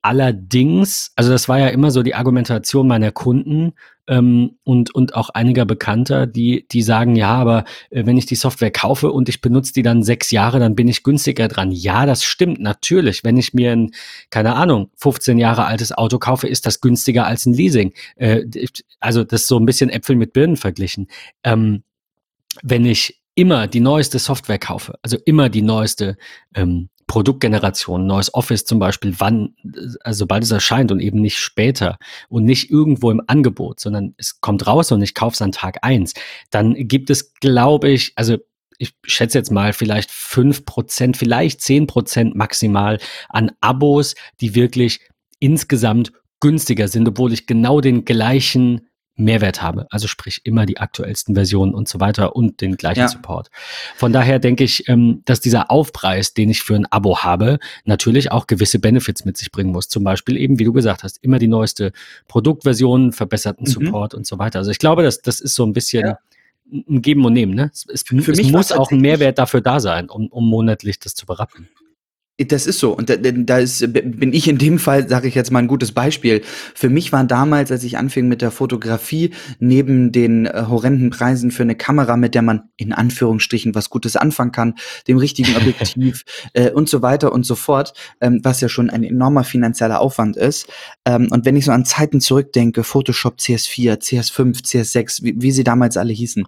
Allerdings, 0.00 1.12
also 1.16 1.30
das 1.30 1.48
war 1.48 1.58
ja 1.58 1.68
immer 1.68 1.90
so 1.90 2.02
die 2.02 2.14
Argumentation 2.14 2.86
meiner 2.86 3.10
Kunden 3.10 3.72
ähm, 4.06 4.56
und, 4.64 4.94
und 4.94 5.14
auch 5.14 5.30
einiger 5.30 5.64
Bekannter, 5.64 6.26
die, 6.26 6.66
die 6.70 6.82
sagen, 6.82 7.16
ja, 7.16 7.34
aber 7.34 7.64
äh, 7.90 8.06
wenn 8.06 8.16
ich 8.16 8.24
die 8.24 8.36
Software 8.36 8.70
kaufe 8.70 9.10
und 9.10 9.28
ich 9.28 9.40
benutze 9.40 9.72
die 9.72 9.82
dann 9.82 10.02
sechs 10.02 10.30
Jahre, 10.30 10.60
dann 10.60 10.76
bin 10.76 10.86
ich 10.88 11.02
günstiger 11.02 11.48
dran. 11.48 11.72
Ja, 11.72 12.06
das 12.06 12.24
stimmt 12.24 12.60
natürlich. 12.60 13.24
Wenn 13.24 13.36
ich 13.36 13.54
mir 13.54 13.72
ein, 13.72 13.90
keine 14.30 14.54
Ahnung, 14.54 14.90
15 14.96 15.36
Jahre 15.36 15.66
altes 15.66 15.92
Auto 15.92 16.18
kaufe, 16.18 16.46
ist 16.46 16.64
das 16.64 16.80
günstiger 16.80 17.26
als 17.26 17.44
ein 17.46 17.54
Leasing. 17.54 17.92
Äh, 18.16 18.44
also 19.00 19.24
das 19.24 19.42
ist 19.42 19.48
so 19.48 19.58
ein 19.58 19.66
bisschen 19.66 19.90
Äpfel 19.90 20.16
mit 20.16 20.32
Birnen 20.32 20.56
verglichen. 20.56 21.08
Ähm, 21.42 21.82
wenn 22.62 22.86
ich 22.86 23.20
immer 23.34 23.66
die 23.66 23.80
neueste 23.80 24.18
Software 24.18 24.58
kaufe, 24.58 24.98
also 25.02 25.16
immer 25.24 25.48
die 25.48 25.62
neueste 25.62 26.16
ähm, 26.54 26.88
Produktgeneration, 27.08 28.06
neues 28.06 28.32
Office 28.32 28.64
zum 28.64 28.78
Beispiel, 28.78 29.14
wann, 29.18 29.56
also 30.04 30.18
sobald 30.20 30.44
es 30.44 30.52
erscheint 30.52 30.92
und 30.92 31.00
eben 31.00 31.20
nicht 31.20 31.38
später 31.38 31.98
und 32.28 32.44
nicht 32.44 32.70
irgendwo 32.70 33.10
im 33.10 33.22
Angebot, 33.26 33.80
sondern 33.80 34.14
es 34.18 34.40
kommt 34.40 34.68
raus 34.68 34.92
und 34.92 35.02
ich 35.02 35.14
kaufe 35.14 35.34
es 35.34 35.42
an 35.42 35.50
Tag 35.50 35.78
eins, 35.82 36.14
dann 36.50 36.74
gibt 36.74 37.10
es, 37.10 37.34
glaube 37.34 37.88
ich, 37.90 38.12
also 38.14 38.36
ich 38.78 38.94
schätze 39.04 39.38
jetzt 39.38 39.50
mal 39.50 39.72
vielleicht 39.72 40.12
fünf 40.12 40.64
Prozent, 40.64 41.16
vielleicht 41.16 41.60
zehn 41.60 41.88
Prozent 41.88 42.36
maximal 42.36 43.00
an 43.28 43.50
Abos, 43.60 44.14
die 44.40 44.54
wirklich 44.54 45.00
insgesamt 45.40 46.12
günstiger 46.40 46.86
sind, 46.88 47.08
obwohl 47.08 47.32
ich 47.32 47.46
genau 47.46 47.80
den 47.80 48.04
gleichen 48.04 48.87
Mehrwert 49.18 49.62
habe. 49.62 49.86
Also 49.90 50.06
sprich 50.06 50.40
immer 50.44 50.66
die 50.66 50.78
aktuellsten 50.78 51.34
Versionen 51.34 51.74
und 51.74 51.88
so 51.88 52.00
weiter 52.00 52.36
und 52.36 52.60
den 52.60 52.76
gleichen 52.76 53.00
ja. 53.00 53.08
Support. 53.08 53.50
Von 53.96 54.12
daher 54.12 54.38
denke 54.38 54.64
ich, 54.64 54.88
ähm, 54.88 55.22
dass 55.24 55.40
dieser 55.40 55.70
Aufpreis, 55.70 56.34
den 56.34 56.50
ich 56.50 56.62
für 56.62 56.74
ein 56.74 56.86
Abo 56.86 57.18
habe, 57.18 57.58
natürlich 57.84 58.30
auch 58.32 58.46
gewisse 58.46 58.78
Benefits 58.78 59.24
mit 59.24 59.36
sich 59.36 59.50
bringen 59.50 59.72
muss. 59.72 59.88
Zum 59.88 60.04
Beispiel 60.04 60.36
eben, 60.36 60.58
wie 60.58 60.64
du 60.64 60.72
gesagt 60.72 61.02
hast, 61.02 61.22
immer 61.22 61.38
die 61.38 61.48
neueste 61.48 61.92
Produktversion, 62.28 63.12
verbesserten 63.12 63.64
mhm. 63.66 63.70
Support 63.70 64.14
und 64.14 64.26
so 64.26 64.38
weiter. 64.38 64.60
Also 64.60 64.70
ich 64.70 64.78
glaube, 64.78 65.02
dass 65.02 65.20
das 65.20 65.40
ist 65.40 65.54
so 65.54 65.64
ein 65.64 65.72
bisschen 65.72 66.06
ja. 66.06 66.18
ein 66.70 67.02
Geben 67.02 67.24
und 67.24 67.32
Nehmen. 67.32 67.54
Ne? 67.54 67.70
Es, 67.72 67.86
es, 67.92 68.02
für 68.02 68.32
es 68.32 68.42
muss 68.50 68.72
auch 68.72 68.90
ein 68.90 69.00
Mehrwert 69.00 69.38
dafür 69.38 69.60
da 69.60 69.80
sein, 69.80 70.08
um, 70.08 70.28
um 70.28 70.48
monatlich 70.48 70.98
das 71.00 71.14
zu 71.14 71.26
berappen. 71.26 71.68
Das 72.46 72.66
ist 72.66 72.78
so. 72.78 72.92
Und 72.92 73.10
da, 73.10 73.16
da 73.16 73.58
ist, 73.58 73.92
bin 73.92 74.32
ich 74.32 74.46
in 74.46 74.58
dem 74.58 74.78
Fall, 74.78 75.08
sage 75.08 75.26
ich 75.26 75.34
jetzt 75.34 75.50
mal, 75.50 75.58
ein 75.58 75.66
gutes 75.66 75.90
Beispiel. 75.90 76.42
Für 76.72 76.88
mich 76.88 77.10
war 77.10 77.24
damals, 77.24 77.72
als 77.72 77.82
ich 77.82 77.98
anfing 77.98 78.28
mit 78.28 78.42
der 78.42 78.52
Fotografie, 78.52 79.30
neben 79.58 80.12
den 80.12 80.46
äh, 80.46 80.66
horrenden 80.68 81.10
Preisen 81.10 81.50
für 81.50 81.64
eine 81.64 81.74
Kamera, 81.74 82.16
mit 82.16 82.36
der 82.36 82.42
man 82.42 82.68
in 82.76 82.92
Anführungsstrichen 82.92 83.74
was 83.74 83.90
Gutes 83.90 84.14
anfangen 84.14 84.52
kann, 84.52 84.74
dem 85.08 85.18
richtigen 85.18 85.56
Objektiv 85.56 86.24
äh, 86.52 86.70
und 86.70 86.88
so 86.88 87.02
weiter 87.02 87.32
und 87.32 87.44
so 87.44 87.56
fort, 87.56 87.92
ähm, 88.20 88.38
was 88.44 88.60
ja 88.60 88.68
schon 88.68 88.88
ein 88.88 89.02
enormer 89.02 89.42
finanzieller 89.42 90.00
Aufwand 90.00 90.36
ist. 90.36 90.68
Ähm, 91.04 91.26
und 91.32 91.44
wenn 91.44 91.56
ich 91.56 91.64
so 91.64 91.72
an 91.72 91.84
Zeiten 91.84 92.20
zurückdenke, 92.20 92.84
Photoshop 92.84 93.38
CS4, 93.38 94.00
CS5, 94.00 94.62
CS6, 94.62 95.24
wie, 95.24 95.34
wie 95.38 95.50
sie 95.50 95.64
damals 95.64 95.96
alle 95.96 96.12
hießen, 96.12 96.46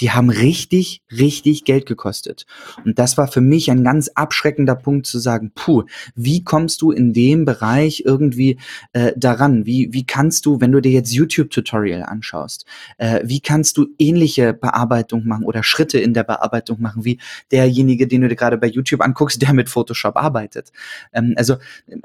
die 0.00 0.10
haben 0.10 0.28
richtig, 0.28 1.00
richtig 1.10 1.64
Geld 1.64 1.86
gekostet. 1.86 2.44
Und 2.84 2.98
das 2.98 3.16
war 3.16 3.26
für 3.26 3.40
mich 3.40 3.70
ein 3.70 3.84
ganz 3.84 4.08
abschreckender 4.08 4.74
Punkt 4.74 5.06
zu 5.06 5.18
sagen, 5.18 5.29
sagen, 5.30 5.52
puh, 5.54 5.84
wie 6.16 6.42
kommst 6.42 6.82
du 6.82 6.90
in 6.90 7.12
dem 7.12 7.44
Bereich 7.44 8.02
irgendwie 8.04 8.58
äh, 8.92 9.12
daran? 9.16 9.64
Wie, 9.64 9.88
wie 9.92 10.04
kannst 10.04 10.44
du, 10.44 10.60
wenn 10.60 10.72
du 10.72 10.80
dir 10.80 10.90
jetzt 10.90 11.12
YouTube-Tutorial 11.12 12.02
anschaust, 12.02 12.66
äh, 12.98 13.20
wie 13.22 13.40
kannst 13.40 13.76
du 13.76 13.86
ähnliche 13.98 14.52
Bearbeitung 14.52 15.26
machen 15.26 15.44
oder 15.44 15.62
Schritte 15.62 16.00
in 16.00 16.14
der 16.14 16.24
Bearbeitung 16.24 16.80
machen, 16.80 17.04
wie 17.04 17.18
derjenige, 17.52 18.08
den 18.08 18.22
du 18.22 18.28
dir 18.28 18.34
gerade 18.34 18.58
bei 18.58 18.66
YouTube 18.66 19.02
anguckst, 19.02 19.40
der 19.40 19.52
mit 19.52 19.68
Photoshop 19.68 20.16
arbeitet? 20.16 20.72
Ähm, 21.12 21.34
also 21.36 21.56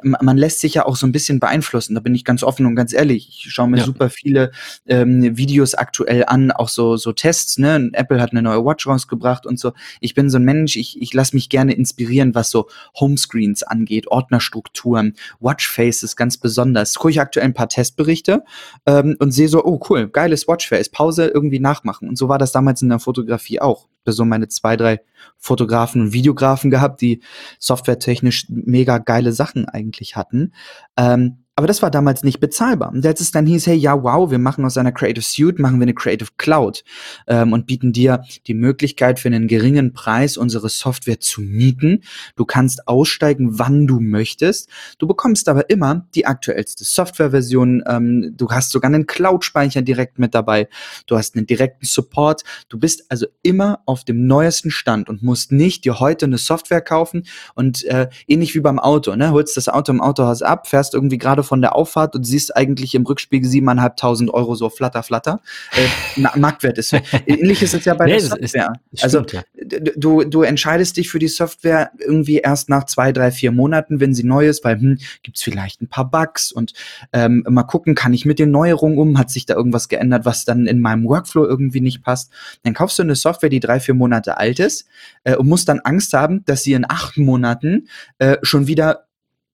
man 0.03 0.37
lässt 0.37 0.59
sich 0.59 0.75
ja 0.75 0.85
auch 0.85 0.95
so 0.95 1.07
ein 1.07 1.11
bisschen 1.11 1.39
beeinflussen. 1.39 1.95
Da 1.95 2.01
bin 2.01 2.13
ich 2.13 2.25
ganz 2.25 2.43
offen 2.43 2.67
und 2.67 2.75
ganz 2.75 2.93
ehrlich. 2.93 3.27
Ich 3.29 3.51
schaue 3.51 3.69
mir 3.69 3.77
ja. 3.77 3.85
super 3.85 4.09
viele 4.09 4.51
ähm, 4.85 5.35
Videos 5.35 5.73
aktuell 5.73 6.25
an, 6.27 6.51
auch 6.51 6.69
so, 6.69 6.95
so 6.97 7.11
Tests. 7.11 7.57
Ne? 7.57 7.89
Apple 7.93 8.21
hat 8.21 8.31
eine 8.31 8.43
neue 8.43 8.63
Watch 8.63 8.85
rausgebracht 8.85 9.47
und 9.47 9.59
so. 9.59 9.73
Ich 9.99 10.13
bin 10.13 10.29
so 10.29 10.37
ein 10.37 10.43
Mensch, 10.43 10.75
ich, 10.75 11.01
ich 11.01 11.13
lasse 11.13 11.35
mich 11.35 11.49
gerne 11.49 11.73
inspirieren, 11.73 12.35
was 12.35 12.51
so 12.51 12.67
Home 12.99 13.14
Homescreens 13.15 13.63
angeht, 13.63 14.07
Ordnerstrukturen, 14.07 15.13
Watchfaces 15.39 16.15
ganz 16.15 16.37
besonders. 16.37 16.95
Gucke 16.95 17.11
ich 17.11 17.21
aktuell 17.21 17.45
ein 17.45 17.53
paar 17.53 17.69
Testberichte 17.69 18.43
ähm, 18.85 19.15
und 19.19 19.31
sehe 19.31 19.47
so, 19.47 19.63
oh 19.63 19.79
cool, 19.89 20.09
geiles 20.09 20.47
Watchface, 20.47 20.89
Pause 20.89 21.27
irgendwie 21.27 21.59
nachmachen. 21.59 22.09
Und 22.09 22.17
so 22.17 22.29
war 22.29 22.37
das 22.37 22.51
damals 22.51 22.81
in 22.81 22.89
der 22.89 22.99
Fotografie 22.99 23.61
auch. 23.61 23.87
So 24.07 24.23
meine 24.23 24.47
zwei, 24.47 24.77
drei 24.77 25.01
Fotografen 25.37 26.01
und 26.01 26.13
Videografen 26.13 26.69
gehabt, 26.69 27.01
die 27.01 27.21
softwaretechnisch 27.57 28.45
mega 28.49 28.99
geile 28.99 29.31
Sachen 29.31 29.67
eigentlich 29.67 30.15
hatten. 30.15 30.53
Ähm, 30.95 31.44
aber 31.57 31.67
das 31.67 31.81
war 31.81 31.89
damals 31.89 32.23
nicht 32.23 32.41
bezahlbar. 32.41 32.91
Und 32.91 33.05
als 33.05 33.21
es 33.21 33.31
dann 33.31 33.45
hieß, 33.45 33.67
hey, 33.67 33.77
ja, 33.77 34.03
wow, 34.03 34.29
wir 34.29 34.39
machen 34.39 34.65
aus 34.65 34.77
einer 34.77 34.91
Creative 34.91 35.23
Suite, 35.23 35.57
machen 35.57 35.79
wir 35.79 35.83
eine 35.83 35.93
Creative 35.93 36.27
Cloud 36.35 36.83
ähm, 37.27 37.53
und 37.53 37.65
bieten 37.65 37.93
dir 37.93 38.23
die 38.47 38.53
Möglichkeit 38.53 39.21
für 39.21 39.29
einen 39.29 39.47
geringen 39.47 39.93
Preis 39.93 40.35
unsere 40.35 40.67
Software 40.67 41.21
zu 41.21 41.39
mieten. 41.39 42.03
Du 42.35 42.43
kannst 42.43 42.89
aussteigen, 42.89 43.57
wann 43.57 43.87
du 43.87 44.01
möchtest. 44.01 44.69
Du 44.99 45.07
bekommst 45.07 45.47
aber 45.47 45.69
immer 45.69 46.05
die 46.13 46.25
aktuellste 46.25 46.83
Softwareversion. 46.83 47.83
Ähm, 47.87 48.33
du 48.35 48.49
hast 48.49 48.71
sogar 48.71 48.89
einen 48.91 49.07
Cloud-Speicher 49.07 49.81
direkt 49.81 50.19
mit 50.19 50.35
dabei. 50.35 50.67
Du 51.07 51.15
hast 51.15 51.37
einen 51.37 51.45
direkten 51.45 51.85
Support. 51.85 52.43
Du 52.67 52.77
bist 52.77 53.05
also 53.09 53.27
immer 53.43 53.79
auf 53.85 54.03
dem 54.03 54.27
neuesten 54.27 54.71
Stand 54.71 55.07
und 55.07 55.23
musst 55.23 55.53
nicht 55.53 55.85
dir 55.85 56.01
heute 56.01 56.25
eine 56.25 56.37
Software 56.37 56.81
kaufen 56.81 57.23
und 57.53 57.85
äh, 57.85 58.09
ähnlich 58.27 58.55
wie 58.55 58.59
beim 58.59 58.77
Auto, 58.77 59.15
ne, 59.15 59.31
holst 59.31 59.55
das 59.55 59.69
Auto 59.69 59.93
im 59.93 60.01
Autohaus 60.01 60.41
ab, 60.41 60.67
fährst 60.67 60.93
irgendwie 60.93 61.17
gerade 61.17 61.44
von 61.45 61.61
der 61.61 61.75
Auffahrt 61.75 62.15
und 62.15 62.23
siehst 62.23 62.55
eigentlich 62.55 62.95
im 62.95 63.05
Rückspiegel 63.05 63.49
siebeneinhalbtausend 63.49 64.33
Euro 64.33 64.55
so 64.55 64.69
flatter, 64.69 65.03
flatter. 65.03 65.39
Äh, 65.71 66.21
Marktwert 66.37 66.77
ist 66.77 66.89
so. 66.89 66.97
Ähnlich 67.25 67.61
ist 67.63 67.73
es 67.73 67.85
ja 67.85 67.93
bei 67.93 68.05
nee, 68.05 68.11
der 68.11 68.21
Software. 68.21 68.73
Ist, 68.91 69.03
also 69.03 69.23
stimmt, 69.23 69.45
ja. 69.55 69.79
du, 69.95 70.23
du 70.23 70.41
entscheidest 70.41 70.97
dich 70.97 71.09
für 71.09 71.19
die 71.19 71.27
Software 71.27 71.91
irgendwie 71.99 72.37
erst 72.37 72.69
nach 72.69 72.85
zwei, 72.85 73.11
drei, 73.11 73.31
vier 73.31 73.51
Monaten, 73.51 73.99
wenn 73.99 74.13
sie 74.13 74.23
neu 74.23 74.47
ist, 74.47 74.63
weil 74.63 74.79
hm, 74.79 74.97
gibt 75.23 75.37
es 75.37 75.43
vielleicht 75.43 75.81
ein 75.81 75.87
paar 75.87 76.09
Bugs 76.09 76.51
und 76.51 76.73
ähm, 77.13 77.43
mal 77.47 77.63
gucken, 77.63 77.95
kann 77.95 78.13
ich 78.13 78.25
mit 78.25 78.39
den 78.39 78.51
Neuerungen 78.51 78.97
um, 78.97 79.17
hat 79.17 79.29
sich 79.29 79.45
da 79.45 79.55
irgendwas 79.55 79.87
geändert, 79.87 80.25
was 80.25 80.45
dann 80.45 80.67
in 80.67 80.79
meinem 80.79 81.05
Workflow 81.05 81.45
irgendwie 81.45 81.81
nicht 81.81 82.03
passt. 82.03 82.31
Dann 82.63 82.73
kaufst 82.73 82.99
du 82.99 83.03
eine 83.03 83.15
Software, 83.15 83.49
die 83.49 83.59
drei, 83.59 83.79
vier 83.79 83.93
Monate 83.93 84.37
alt 84.37 84.59
ist 84.59 84.87
äh, 85.23 85.35
und 85.35 85.47
musst 85.47 85.69
dann 85.69 85.79
Angst 85.79 86.13
haben, 86.13 86.43
dass 86.45 86.63
sie 86.63 86.73
in 86.73 86.85
acht 86.87 87.17
Monaten 87.17 87.87
äh, 88.19 88.37
schon 88.41 88.67
wieder 88.67 89.05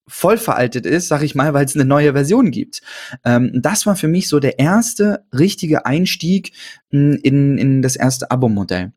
voll 0.08 0.38
veraltet 0.38 0.86
ist, 0.86 1.08
sag 1.08 1.22
ich 1.22 1.36
mal, 1.36 1.53
weil 1.53 1.65
es 1.65 1.75
eine 1.75 1.86
neue 1.86 2.13
Version 2.13 2.51
gibt. 2.51 2.81
Ähm, 3.24 3.51
das 3.53 3.86
war 3.86 3.96
für 3.96 4.08
mich 4.08 4.27
so 4.27 4.39
der 4.39 4.60
erste 4.60 5.25
richtige 5.34 5.86
Einstieg 5.86 6.53
hm, 6.91 7.20
in, 7.22 7.58
in 7.58 7.81
das 7.81 7.96
erste 7.96 8.31
Abo-Modell. 8.31 8.93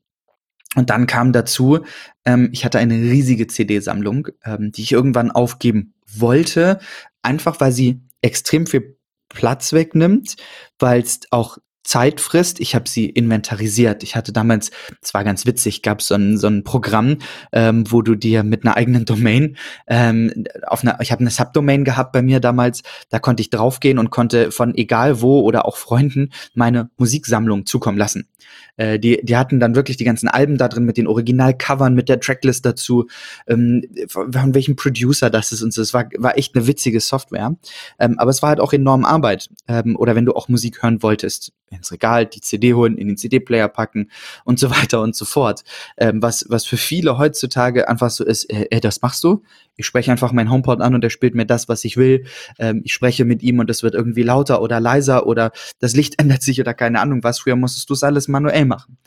Und 0.74 0.90
dann 0.90 1.06
kam 1.06 1.32
dazu, 1.32 1.80
ähm, 2.24 2.48
ich 2.52 2.64
hatte 2.64 2.78
eine 2.78 2.94
riesige 2.94 3.46
CD-Sammlung, 3.46 4.28
ähm, 4.44 4.72
die 4.72 4.82
ich 4.82 4.92
irgendwann 4.92 5.30
aufgeben 5.30 5.94
wollte, 6.06 6.80
einfach 7.22 7.60
weil 7.60 7.72
sie 7.72 8.00
extrem 8.22 8.66
viel 8.66 8.96
Platz 9.28 9.72
wegnimmt, 9.72 10.36
weil 10.78 11.02
es 11.02 11.20
auch 11.30 11.58
Zeit 11.84 12.20
frisst. 12.20 12.60
Ich 12.60 12.74
habe 12.74 12.88
sie 12.88 13.08
inventarisiert. 13.08 14.02
Ich 14.02 14.16
hatte 14.16 14.32
damals, 14.32 14.70
es 15.00 15.14
war 15.14 15.22
ganz 15.22 15.46
witzig, 15.46 15.82
gab 15.82 16.02
so 16.02 16.14
ein, 16.14 16.38
so 16.38 16.48
ein 16.48 16.64
Programm, 16.64 17.18
ähm, 17.52 17.84
wo 17.90 18.02
du 18.02 18.14
dir 18.14 18.42
mit 18.42 18.64
einer 18.64 18.76
eigenen 18.76 19.04
Domain 19.04 19.56
ähm, 19.86 20.46
auf 20.66 20.82
einer, 20.82 20.98
ich 21.00 21.12
habe 21.12 21.20
eine 21.20 21.30
Subdomain 21.30 21.84
gehabt 21.84 22.12
bei 22.12 22.22
mir 22.22 22.40
damals, 22.40 22.82
da 23.10 23.18
konnte 23.18 23.42
ich 23.42 23.50
draufgehen 23.50 23.98
und 23.98 24.10
konnte 24.10 24.50
von 24.50 24.74
egal 24.74 25.20
wo 25.20 25.40
oder 25.40 25.66
auch 25.66 25.76
Freunden 25.76 26.30
meine 26.54 26.90
Musiksammlung 26.96 27.66
zukommen 27.66 27.98
lassen. 27.98 28.28
Äh, 28.76 28.98
die, 28.98 29.20
die 29.22 29.36
hatten 29.36 29.60
dann 29.60 29.74
wirklich 29.74 29.96
die 29.96 30.04
ganzen 30.04 30.28
Alben 30.28 30.56
da 30.58 30.68
drin 30.68 30.84
mit 30.84 30.96
den 30.96 31.06
Originalcovern, 31.06 31.94
mit 31.94 32.08
der 32.08 32.20
Tracklist 32.20 32.66
dazu, 32.66 33.06
ähm, 33.46 33.82
von 34.08 34.54
welchem 34.54 34.76
Producer 34.76 35.30
das 35.30 35.52
ist 35.52 35.62
und 35.62 35.72
so. 35.72 35.82
Es 35.82 35.94
war, 35.94 36.06
war 36.18 36.36
echt 36.36 36.54
eine 36.54 36.66
witzige 36.66 37.00
Software. 37.00 37.54
Ähm, 37.98 38.18
aber 38.18 38.30
es 38.30 38.42
war 38.42 38.50
halt 38.50 38.60
auch 38.60 38.72
enorm 38.72 39.04
Arbeit. 39.04 39.48
Ähm, 39.68 39.96
oder 39.96 40.14
wenn 40.14 40.24
du 40.24 40.34
auch 40.34 40.48
Musik 40.48 40.82
hören 40.82 41.02
wolltest, 41.02 41.52
ins 41.76 41.92
Regal, 41.92 42.26
die 42.26 42.40
CD 42.40 42.74
holen, 42.74 42.96
in 42.96 43.08
den 43.08 43.16
CD-Player 43.16 43.68
packen 43.68 44.10
und 44.44 44.58
so 44.58 44.70
weiter 44.70 45.00
und 45.02 45.14
so 45.14 45.24
fort. 45.24 45.64
Ähm, 45.96 46.22
was, 46.22 46.46
was 46.48 46.64
für 46.64 46.76
viele 46.76 47.18
heutzutage 47.18 47.88
einfach 47.88 48.10
so 48.10 48.24
ist, 48.24 48.50
äh, 48.50 48.80
das 48.80 49.02
machst 49.02 49.24
du? 49.24 49.42
Ich 49.76 49.86
spreche 49.86 50.10
einfach 50.10 50.32
mein 50.32 50.50
HomePod 50.50 50.80
an 50.80 50.94
und 50.94 51.02
er 51.02 51.10
spielt 51.10 51.34
mir 51.34 51.46
das, 51.46 51.68
was 51.68 51.84
ich 51.84 51.96
will. 51.96 52.26
Ähm, 52.58 52.82
ich 52.84 52.92
spreche 52.92 53.24
mit 53.24 53.42
ihm 53.42 53.58
und 53.58 53.70
es 53.70 53.82
wird 53.82 53.94
irgendwie 53.94 54.22
lauter 54.22 54.62
oder 54.62 54.80
leiser 54.80 55.26
oder 55.26 55.52
das 55.80 55.94
Licht 55.94 56.18
ändert 56.20 56.42
sich 56.42 56.60
oder 56.60 56.74
keine 56.74 57.00
Ahnung 57.00 57.22
was. 57.24 57.40
Früher 57.40 57.56
musstest 57.56 57.90
du 57.90 57.94
es 57.94 58.02
alles 58.02 58.28
manuell 58.28 58.64
machen. 58.64 58.98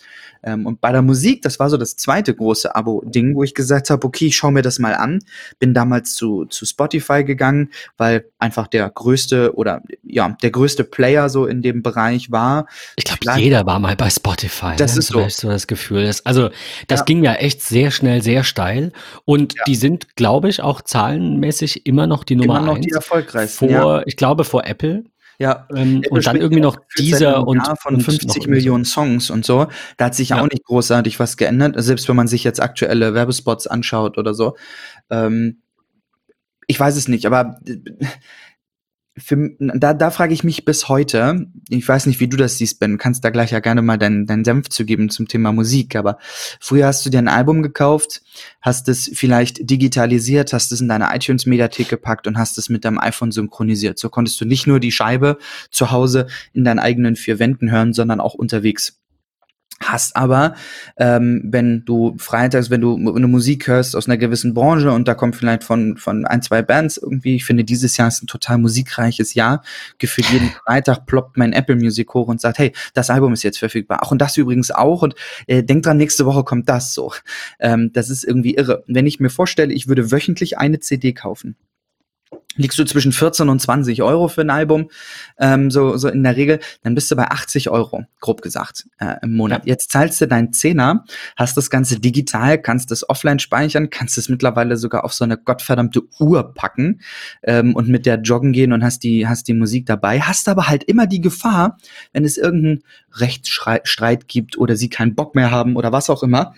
Ähm, 0.43 0.65
und 0.65 0.81
bei 0.81 0.91
der 0.91 1.01
Musik, 1.01 1.41
das 1.41 1.59
war 1.59 1.69
so 1.69 1.77
das 1.77 1.95
zweite 1.95 2.33
große 2.33 2.75
Abo-Ding, 2.75 3.35
wo 3.35 3.43
ich 3.43 3.53
gesagt 3.53 3.89
habe, 3.89 4.05
okay, 4.05 4.27
ich 4.27 4.37
schaue 4.37 4.51
mir 4.51 4.61
das 4.61 4.79
mal 4.79 4.95
an. 4.95 5.19
Bin 5.59 5.73
damals 5.73 6.13
zu, 6.13 6.45
zu 6.45 6.65
Spotify 6.65 7.23
gegangen, 7.23 7.71
weil 7.97 8.25
einfach 8.39 8.67
der 8.67 8.89
größte 8.89 9.55
oder 9.55 9.81
ja, 10.03 10.35
der 10.41 10.51
größte 10.51 10.83
Player 10.83 11.29
so 11.29 11.45
in 11.45 11.61
dem 11.61 11.81
Bereich 11.81 12.31
war. 12.31 12.67
Ich 12.95 13.05
glaube, 13.05 13.39
jeder 13.39 13.65
war 13.65 13.79
mal 13.79 13.95
bei 13.95 14.09
Spotify. 14.09 14.75
Das 14.77 14.93
ne? 14.93 14.99
ist 14.99 15.07
so. 15.07 15.27
so 15.29 15.49
das 15.49 15.67
Gefühl. 15.67 16.05
Das, 16.05 16.25
also, 16.25 16.49
das 16.87 16.99
ja. 17.01 17.05
ging 17.05 17.23
ja 17.23 17.33
echt 17.33 17.61
sehr 17.61 17.91
schnell, 17.91 18.21
sehr 18.21 18.43
steil. 18.43 18.91
Und 19.25 19.55
ja. 19.55 19.63
die 19.67 19.75
sind, 19.75 20.15
glaube 20.15 20.49
ich, 20.49 20.56
auch 20.61 20.81
zahlenmäßig 20.81 21.85
immer 21.85 22.07
noch 22.07 22.23
die 22.23 22.35
Nummer 22.35 22.57
immer 22.57 22.67
noch 22.67 22.75
eins. 22.75 22.85
die 22.85 22.91
erfolgreichsten. 22.91 23.69
Vor, 23.69 23.97
ja. 23.97 24.03
ich 24.05 24.15
glaube, 24.15 24.43
vor 24.43 24.65
Apple. 24.65 25.05
Ja, 25.39 25.67
ähm, 25.75 26.01
und 26.09 26.25
dann 26.25 26.35
irgendwie 26.35 26.61
noch 26.61 26.77
dieser 26.97 27.47
und 27.47 27.61
von 27.79 28.01
50 28.01 28.47
Millionen 28.47 28.85
Songs 28.85 29.29
und 29.29 29.45
so. 29.45 29.67
Da 29.97 30.05
hat 30.05 30.15
sich 30.15 30.29
ja. 30.29 30.41
auch 30.41 30.47
nicht 30.49 30.63
großartig 30.63 31.19
was 31.19 31.37
geändert. 31.37 31.75
Selbst 31.77 32.09
wenn 32.09 32.15
man 32.15 32.27
sich 32.27 32.43
jetzt 32.43 32.59
aktuelle 32.59 33.13
Werbespots 33.13 33.67
anschaut 33.67 34.17
oder 34.17 34.33
so. 34.33 34.57
Ähm, 35.11 35.61
ich 36.65 36.79
weiß 36.79 36.97
es 36.97 37.07
nicht, 37.07 37.27
aber 37.27 37.59
für, 39.17 39.49
da, 39.59 39.93
da 39.93 40.11
frage 40.11 40.33
ich 40.33 40.43
mich 40.43 40.63
bis 40.63 40.89
heute, 40.89 41.47
ich 41.69 41.87
weiß 41.87 42.05
nicht, 42.05 42.19
wie 42.19 42.27
du 42.27 42.37
das 42.37 42.57
siehst, 42.57 42.79
Ben, 42.79 42.91
du 42.91 42.97
kannst 42.97 43.23
da 43.23 43.31
gleich 43.31 43.51
ja 43.51 43.59
gerne 43.59 43.81
mal 43.81 43.97
deinen 43.97 44.27
dein 44.27 44.45
Senf 44.45 44.69
zu 44.69 44.85
geben 44.85 45.09
zum 45.09 45.27
Thema 45.27 45.51
Musik, 45.51 45.95
aber 45.95 46.17
früher 46.59 46.87
hast 46.87 47.05
du 47.05 47.09
dir 47.09 47.17
ein 47.17 47.27
Album 47.27 47.63
gekauft, 47.63 48.21
hast 48.61 48.87
es 48.89 49.09
vielleicht 49.13 49.69
digitalisiert, 49.69 50.53
hast 50.53 50.71
es 50.71 50.81
in 50.81 50.87
deine 50.87 51.15
iTunes-Mediathek 51.15 51.89
gepackt 51.89 52.27
und 52.27 52.37
hast 52.37 52.57
es 52.57 52.69
mit 52.69 52.85
deinem 52.85 52.99
iPhone 52.99 53.31
synchronisiert. 53.31 53.97
So 53.97 54.09
konntest 54.09 54.39
du 54.39 54.45
nicht 54.45 54.67
nur 54.67 54.79
die 54.79 54.91
Scheibe 54.91 55.37
zu 55.71 55.91
Hause 55.91 56.27
in 56.53 56.63
deinen 56.63 56.79
eigenen 56.79 57.15
vier 57.15 57.39
Wänden 57.39 57.71
hören, 57.71 57.93
sondern 57.93 58.19
auch 58.19 58.35
unterwegs. 58.35 58.99
Hast 59.79 60.15
aber, 60.15 60.55
ähm, 60.97 61.41
wenn 61.45 61.85
du 61.85 62.15
freitags, 62.17 62.71
wenn 62.71 62.81
du 62.81 62.95
eine 62.95 63.27
Musik 63.27 63.67
hörst 63.67 63.95
aus 63.95 64.07
einer 64.07 64.17
gewissen 64.17 64.55
Branche 64.55 64.91
und 64.91 65.07
da 65.07 65.13
kommt 65.13 65.35
vielleicht 65.35 65.63
von, 65.63 65.97
von 65.97 66.25
ein, 66.25 66.41
zwei 66.41 66.63
Bands 66.63 66.97
irgendwie, 66.97 67.35
ich 67.35 67.45
finde, 67.45 67.63
dieses 67.63 67.95
Jahr 67.95 68.07
ist 68.07 68.23
ein 68.23 68.27
total 68.27 68.57
musikreiches 68.57 69.35
Jahr. 69.35 69.61
Gefühlt 69.99 70.29
jeden 70.31 70.49
Freitag 70.65 71.05
ploppt 71.05 71.37
mein 71.37 71.53
Apple 71.53 71.75
Music 71.75 72.11
hoch 72.15 72.27
und 72.27 72.41
sagt, 72.41 72.57
hey, 72.57 72.73
das 72.95 73.11
Album 73.11 73.33
ist 73.33 73.43
jetzt 73.43 73.59
verfügbar. 73.59 73.99
Ach, 74.01 74.09
und 74.09 74.19
das 74.19 74.35
übrigens 74.35 74.71
auch. 74.71 75.03
Und 75.03 75.13
äh, 75.45 75.63
denk 75.63 75.83
dran, 75.83 75.97
nächste 75.97 76.25
Woche 76.25 76.43
kommt 76.43 76.67
das 76.69 76.95
so. 76.95 77.13
Ähm, 77.59 77.91
das 77.93 78.09
ist 78.09 78.23
irgendwie 78.23 78.55
irre. 78.55 78.83
Wenn 78.87 79.05
ich 79.05 79.19
mir 79.19 79.29
vorstelle, 79.29 79.73
ich 79.73 79.87
würde 79.87 80.11
wöchentlich 80.11 80.57
eine 80.57 80.79
CD 80.79 81.13
kaufen, 81.13 81.55
liegst 82.57 82.77
du 82.77 82.83
zwischen 82.83 83.11
14 83.11 83.49
und 83.49 83.59
20 83.59 84.03
Euro 84.03 84.27
für 84.27 84.41
ein 84.41 84.49
Album, 84.49 84.89
ähm, 85.39 85.71
so, 85.71 85.97
so 85.97 86.09
in 86.09 86.23
der 86.23 86.35
Regel, 86.35 86.59
dann 86.83 86.95
bist 86.95 87.09
du 87.09 87.15
bei 87.15 87.27
80 87.29 87.69
Euro, 87.69 88.05
grob 88.19 88.41
gesagt, 88.41 88.87
äh, 88.99 89.15
im 89.21 89.35
Monat. 89.35 89.65
Ja. 89.65 89.73
Jetzt 89.73 89.91
zahlst 89.91 90.19
du 90.19 90.27
deinen 90.27 90.53
Zehner, 90.53 91.05
hast 91.35 91.55
das 91.55 91.69
Ganze 91.69 91.99
digital, 91.99 92.61
kannst 92.61 92.91
es 92.91 93.07
offline 93.07 93.39
speichern, 93.39 93.89
kannst 93.89 94.17
es 94.17 94.29
mittlerweile 94.29 94.77
sogar 94.77 95.05
auf 95.05 95.13
so 95.13 95.23
eine 95.23 95.37
gottverdammte 95.37 96.01
Uhr 96.19 96.53
packen 96.53 97.01
ähm, 97.43 97.75
und 97.75 97.87
mit 97.87 98.05
der 98.05 98.19
joggen 98.21 98.51
gehen 98.51 98.73
und 98.73 98.83
hast 98.83 99.03
die, 99.03 99.27
hast 99.27 99.47
die 99.47 99.53
Musik 99.53 99.85
dabei, 99.85 100.19
hast 100.21 100.49
aber 100.49 100.67
halt 100.67 100.83
immer 100.83 101.07
die 101.07 101.21
Gefahr, 101.21 101.77
wenn 102.13 102.25
es 102.25 102.37
irgendeinen 102.37 102.83
Rechtsstreit 103.13 104.27
gibt 104.27 104.57
oder 104.57 104.75
sie 104.75 104.89
keinen 104.89 105.15
Bock 105.15 105.35
mehr 105.35 105.51
haben 105.51 105.75
oder 105.75 105.91
was 105.91 106.09
auch 106.09 106.23
immer, 106.23 106.53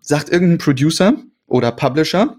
sagt 0.00 0.30
irgendein 0.30 0.58
Producer 0.58 1.14
oder 1.46 1.72
Publisher, 1.72 2.36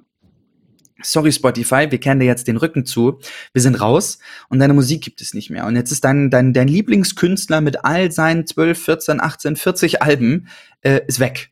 sorry 1.02 1.32
Spotify, 1.32 1.88
wir 1.90 2.00
kennen 2.00 2.20
dir 2.20 2.26
jetzt 2.26 2.48
den 2.48 2.58
Rücken 2.58 2.86
zu, 2.86 3.20
wir 3.54 3.62
sind 3.62 3.76
raus 3.76 4.20
und 4.50 4.60
deine 4.60 4.74
Musik 4.74 5.02
gibt 5.02 5.22
es 5.22 5.34
nicht 5.34 5.50
mehr. 5.50 5.66
Und 5.66 5.76
jetzt 5.76 5.92
ist 5.92 6.04
dein, 6.04 6.30
dein, 6.30 6.54
dein 6.54 6.68
Lieblingskünstler 6.68 7.62
mit 7.62 7.84
all 7.86 8.12
seinen 8.12 8.46
12, 8.46 8.84
14, 8.84 9.22
18, 9.22 9.56
40 9.56 10.02
Alben 10.02 10.48
äh, 10.82 11.02
ist 11.08 11.20
weg. 11.20 11.52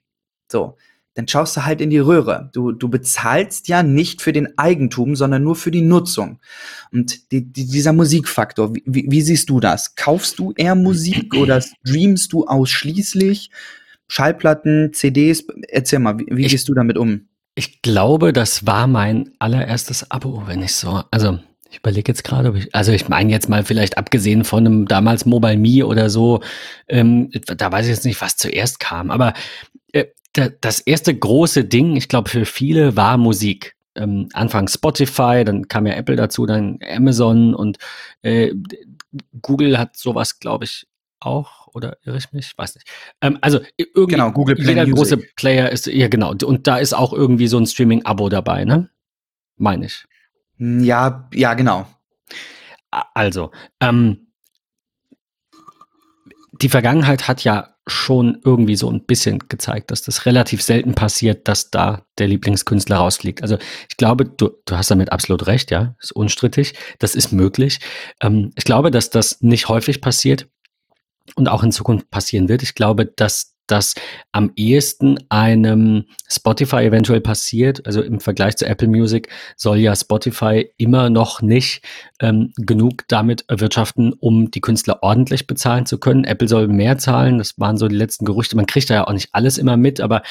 So, 0.52 0.78
dann 1.18 1.28
schaust 1.28 1.58
du 1.58 1.66
halt 1.66 1.82
in 1.82 1.90
die 1.90 1.98
Röhre. 1.98 2.52
Du, 2.54 2.72
du 2.72 2.90
bezahlst 2.90 3.68
ja 3.68 3.82
nicht 3.82 4.22
für 4.22 4.34
den 4.34 4.56
Eigentum, 4.58 5.16
sondern 5.16 5.44
nur 5.44 5.56
für 5.56 5.72
die 5.72 5.82
Nutzung. 5.82 6.40
Und 6.92 7.32
die, 7.32 7.52
die, 7.52 7.66
dieser 7.66 7.92
Musikfaktor, 7.92 8.76
wie, 8.86 9.08
wie 9.10 9.22
siehst 9.22 9.50
du 9.50 9.60
das? 9.60 9.96
Kaufst 9.96 10.38
du 10.38 10.54
eher 10.56 10.76
Musik 10.76 11.34
oder 11.34 11.60
streamst 11.62 12.34
du 12.34 12.46
ausschließlich 12.46 13.50
Schallplatten, 14.08 14.94
CDs? 14.94 15.44
Erzähl 15.68 15.98
mal, 15.98 16.20
wie, 16.20 16.28
wie 16.30 16.46
gehst 16.46 16.70
du 16.70 16.76
damit 16.76 17.00
um? 17.00 17.27
Ich 17.58 17.82
glaube, 17.82 18.34
das 18.34 18.68
war 18.68 18.86
mein 18.86 19.32
allererstes 19.40 20.12
Abo, 20.12 20.44
wenn 20.46 20.62
ich 20.62 20.76
so. 20.76 21.02
Also, 21.10 21.40
ich 21.72 21.80
überlege 21.80 22.12
jetzt 22.12 22.24
gerade, 22.24 22.50
ob 22.50 22.56
ich, 22.56 22.76
also 22.76 22.92
ich 22.92 23.10
meine 23.10 23.32
jetzt 23.32 23.50
mal 23.50 23.64
vielleicht 23.64 23.98
abgesehen 23.98 24.44
von 24.44 24.68
einem 24.68 24.88
damals 24.88 25.26
Mobile 25.26 25.58
Me 25.58 25.84
oder 25.84 26.12
so, 26.12 26.42
ähm, 26.88 27.32
da 27.32 27.72
weiß 27.72 27.88
ich 27.88 27.96
jetzt 27.96 28.06
nicht, 28.06 28.22
was 28.22 28.38
zuerst 28.38 28.80
kam, 28.80 29.10
aber 29.10 29.34
äh, 29.92 30.06
das 30.62 30.82
erste 30.82 31.18
große 31.18 31.64
Ding, 31.64 31.96
ich 31.96 32.10
glaube 32.10 32.30
für 32.30 32.46
viele, 32.46 32.96
war 32.96 33.18
Musik. 33.18 33.76
Ähm, 33.96 34.30
Anfang 34.34 34.68
Spotify, 34.68 35.44
dann 35.44 35.68
kam 35.68 35.88
ja 35.88 35.96
Apple 35.96 36.16
dazu, 36.16 36.46
dann 36.46 36.78
Amazon 36.88 37.56
und 37.56 37.80
äh, 38.22 38.54
Google 39.42 39.80
hat 39.80 39.98
sowas, 39.98 40.40
glaube 40.40 40.66
ich, 40.66 40.86
auch 41.20 41.57
oder 41.78 41.98
irre 42.04 42.18
ich 42.18 42.34
mich? 42.34 42.54
Weiß 42.58 42.76
nicht. 42.76 42.88
Ähm, 43.22 43.38
also 43.42 43.60
irgendwie 43.78 44.16
genau, 44.16 44.32
Google 44.32 44.56
Play 44.56 44.70
jeder 44.70 44.88
Music. 44.88 44.96
große 44.96 45.18
Player 45.36 45.72
ist 45.72 45.88
ja 45.88 46.08
genau 46.08 46.34
und 46.44 46.68
da 46.68 46.78
ist 46.78 46.94
auch 46.94 47.14
irgendwie 47.14 47.48
so 47.48 47.58
ein 47.58 47.66
Streaming-Abo 47.66 48.30
dabei, 48.30 48.66
ne? 48.66 48.90
Meine 49.56 49.86
ich. 49.86 50.06
Hm, 50.58 50.84
ja, 50.84 51.30
ja, 51.34 51.54
genau. 51.54 51.88
Also 53.14 53.52
ähm, 53.80 54.28
die 56.62 56.70
Vergangenheit 56.70 57.28
hat 57.28 57.44
ja 57.44 57.76
schon 57.88 58.42
irgendwie 58.44 58.76
so 58.76 58.92
ein 58.92 59.06
bisschen 59.06 59.40
gezeigt, 59.48 59.92
dass 59.92 60.02
das 60.02 60.26
relativ 60.26 60.62
selten 60.62 60.94
passiert, 60.94 61.48
dass 61.48 61.72
da 61.72 62.06
der 62.18 62.28
Lieblingskünstler 62.28 62.98
rausfliegt. 62.98 63.42
Also 63.42 63.58
ich 63.90 63.98
glaube, 63.98 64.26
du, 64.26 64.52
du 64.66 64.76
hast 64.78 64.92
damit 64.92 65.12
absolut 65.12 65.48
recht, 65.48 65.72
ja, 65.72 65.96
ist 66.02 66.12
unstrittig, 66.12 66.74
das 67.00 67.16
ist 67.16 67.32
möglich. 67.32 67.80
Ähm, 68.22 68.52
ich 68.56 68.66
glaube, 68.66 68.92
dass 68.92 69.10
das 69.10 69.42
nicht 69.42 69.70
häufig 69.70 70.02
passiert 70.02 70.48
und 71.36 71.48
auch 71.48 71.64
in 71.64 71.72
Zukunft 71.72 72.10
passieren 72.10 72.50
wird. 72.50 72.64
Ich 72.64 72.76
glaube, 72.76 73.06
dass 73.06 73.58
das 73.68 73.96
am 74.32 74.52
ehesten 74.56 75.20
einem 75.30 76.06
Spotify 76.28 76.78
eventuell 76.78 77.22
passiert. 77.22 77.86
Also 77.86 78.02
im 78.02 78.20
Vergleich 78.20 78.56
zu 78.58 78.66
Apple 78.66 78.88
Music 78.88 79.30
soll 79.56 79.78
ja 79.78 79.96
Spotify 79.96 80.70
immer 80.78 81.10
noch 81.10 81.42
nicht 81.42 81.84
ähm, 82.20 82.54
genug 82.56 83.04
damit 83.10 83.46
erwirtschaften, 83.50 84.14
um 84.14 84.50
die 84.52 84.62
Künstler 84.62 85.04
ordentlich 85.04 85.48
bezahlen 85.48 85.86
zu 85.86 86.00
können. 86.00 86.24
Apple 86.24 86.48
soll 86.48 86.68
mehr 86.68 86.98
zahlen. 86.98 87.38
Das 87.38 87.60
waren 87.60 87.78
so 87.78 87.88
die 87.88 87.96
letzten 87.96 88.26
Gerüchte. 88.26 88.56
Man 88.56 88.66
kriegt 88.66 88.90
da 88.90 88.96
ja 88.96 89.08
auch 89.08 89.14
nicht 89.14 89.30
alles 89.34 89.58
immer 89.58 89.78
mit, 89.78 90.00
aber 90.00 90.24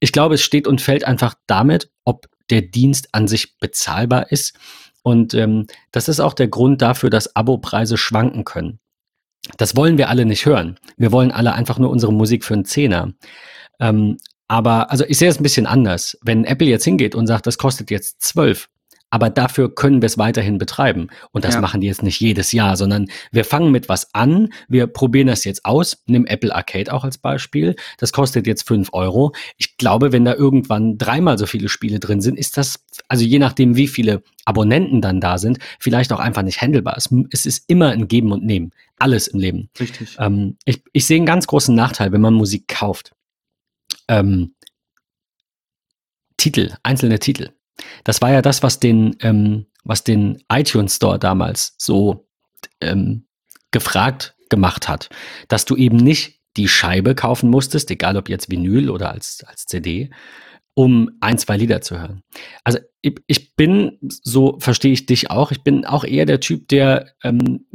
ich 0.00 0.12
glaube, 0.12 0.34
es 0.34 0.42
steht 0.42 0.66
und 0.66 0.80
fällt 0.80 1.04
einfach 1.04 1.34
damit, 1.46 1.90
ob 2.04 2.26
der 2.50 2.62
Dienst 2.62 3.10
an 3.12 3.28
sich 3.28 3.58
bezahlbar 3.58 4.32
ist. 4.32 4.54
Und 5.02 5.32
ähm, 5.34 5.66
das 5.92 6.08
ist 6.08 6.20
auch 6.20 6.34
der 6.34 6.48
Grund 6.48 6.82
dafür, 6.82 7.08
dass 7.08 7.34
Abopreise 7.36 7.96
schwanken 7.96 8.44
können. 8.44 8.80
Das 9.56 9.76
wollen 9.76 9.98
wir 9.98 10.08
alle 10.08 10.24
nicht 10.24 10.46
hören. 10.46 10.78
Wir 10.96 11.12
wollen 11.12 11.32
alle 11.32 11.52
einfach 11.54 11.78
nur 11.78 11.90
unsere 11.90 12.12
Musik 12.12 12.44
für 12.44 12.54
einen 12.54 12.64
Zehner. 12.64 13.12
Ähm, 13.80 14.18
aber 14.48 14.90
also 14.90 15.04
ich 15.06 15.18
sehe 15.18 15.28
es 15.28 15.38
ein 15.38 15.44
bisschen 15.44 15.66
anders. 15.66 16.18
Wenn 16.22 16.44
Apple 16.44 16.66
jetzt 16.66 16.84
hingeht 16.84 17.14
und 17.14 17.26
sagt, 17.26 17.46
das 17.46 17.56
kostet 17.56 17.90
jetzt 17.90 18.20
zwölf, 18.20 18.68
aber 19.10 19.28
dafür 19.28 19.74
können 19.74 20.00
wir 20.02 20.06
es 20.06 20.18
weiterhin 20.18 20.58
betreiben. 20.58 21.08
Und 21.32 21.44
das 21.44 21.54
ja. 21.54 21.60
machen 21.60 21.80
die 21.80 21.88
jetzt 21.88 22.02
nicht 22.02 22.20
jedes 22.20 22.52
Jahr, 22.52 22.76
sondern 22.76 23.08
wir 23.32 23.44
fangen 23.44 23.72
mit 23.72 23.88
was 23.88 24.14
an, 24.14 24.52
wir 24.68 24.86
probieren 24.86 25.26
das 25.26 25.44
jetzt 25.44 25.64
aus, 25.64 26.02
nimm 26.06 26.26
Apple 26.26 26.54
Arcade 26.54 26.92
auch 26.92 27.04
als 27.04 27.18
Beispiel. 27.18 27.74
Das 27.98 28.12
kostet 28.12 28.46
jetzt 28.46 28.66
fünf 28.66 28.90
Euro. 28.92 29.32
Ich 29.56 29.76
glaube, 29.76 30.12
wenn 30.12 30.24
da 30.24 30.34
irgendwann 30.34 30.96
dreimal 30.96 31.38
so 31.38 31.46
viele 31.46 31.68
Spiele 31.68 31.98
drin 31.98 32.20
sind, 32.20 32.38
ist 32.38 32.56
das, 32.56 32.84
also 33.08 33.24
je 33.24 33.38
nachdem, 33.38 33.76
wie 33.76 33.88
viele 33.88 34.22
Abonnenten 34.44 35.00
dann 35.00 35.20
da 35.20 35.38
sind, 35.38 35.58
vielleicht 35.78 36.12
auch 36.12 36.20
einfach 36.20 36.42
nicht 36.42 36.60
handelbar. 36.60 36.94
Es, 36.96 37.08
es 37.30 37.46
ist 37.46 37.64
immer 37.68 37.90
ein 37.90 38.08
Geben 38.08 38.32
und 38.32 38.44
Nehmen. 38.44 38.70
Alles 38.96 39.28
im 39.28 39.40
Leben. 39.40 39.70
Richtig. 39.78 40.16
Ähm, 40.18 40.56
ich, 40.64 40.82
ich 40.92 41.06
sehe 41.06 41.16
einen 41.16 41.26
ganz 41.26 41.46
großen 41.46 41.74
Nachteil, 41.74 42.12
wenn 42.12 42.20
man 42.20 42.34
Musik 42.34 42.68
kauft. 42.68 43.12
Ähm, 44.08 44.54
Titel, 46.36 46.72
einzelne 46.82 47.18
Titel. 47.18 47.50
Das 48.04 48.22
war 48.22 48.30
ja 48.30 48.42
das, 48.42 48.62
was 48.62 48.80
den, 48.80 49.16
ähm, 49.20 49.66
was 49.84 50.04
den 50.04 50.42
iTunes 50.52 50.96
Store 50.96 51.18
damals 51.18 51.74
so 51.78 52.28
ähm, 52.80 53.26
gefragt 53.70 54.34
gemacht 54.48 54.88
hat, 54.88 55.08
dass 55.48 55.64
du 55.64 55.76
eben 55.76 55.96
nicht 55.96 56.40
die 56.56 56.68
Scheibe 56.68 57.14
kaufen 57.14 57.48
musstest, 57.48 57.90
egal 57.90 58.16
ob 58.16 58.28
jetzt 58.28 58.50
Vinyl 58.50 58.90
oder 58.90 59.12
als, 59.12 59.44
als 59.46 59.66
CD, 59.66 60.10
um 60.74 61.10
ein, 61.20 61.38
zwei 61.38 61.56
Lieder 61.56 61.80
zu 61.80 61.98
hören. 61.98 62.22
Also 62.64 62.80
ich, 63.00 63.14
ich 63.26 63.54
bin, 63.54 63.98
so 64.02 64.58
verstehe 64.58 64.92
ich 64.92 65.06
dich 65.06 65.30
auch, 65.30 65.52
ich 65.52 65.62
bin 65.62 65.84
auch 65.84 66.04
eher 66.04 66.26
der 66.26 66.40
Typ, 66.40 66.68
der 66.68 67.12
ähm, 67.22 67.66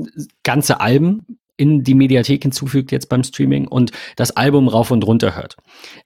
ganze 0.44 0.82
Alben 0.82 1.40
in 1.58 1.84
die 1.84 1.96
Mediathek 1.96 2.44
hinzufügt 2.44 2.92
jetzt 2.92 3.10
beim 3.10 3.24
Streaming 3.24 3.68
und 3.68 3.92
das 4.16 4.32
Album 4.32 4.68
rauf 4.68 4.92
und 4.92 5.06
runter 5.06 5.36
hört. 5.36 5.58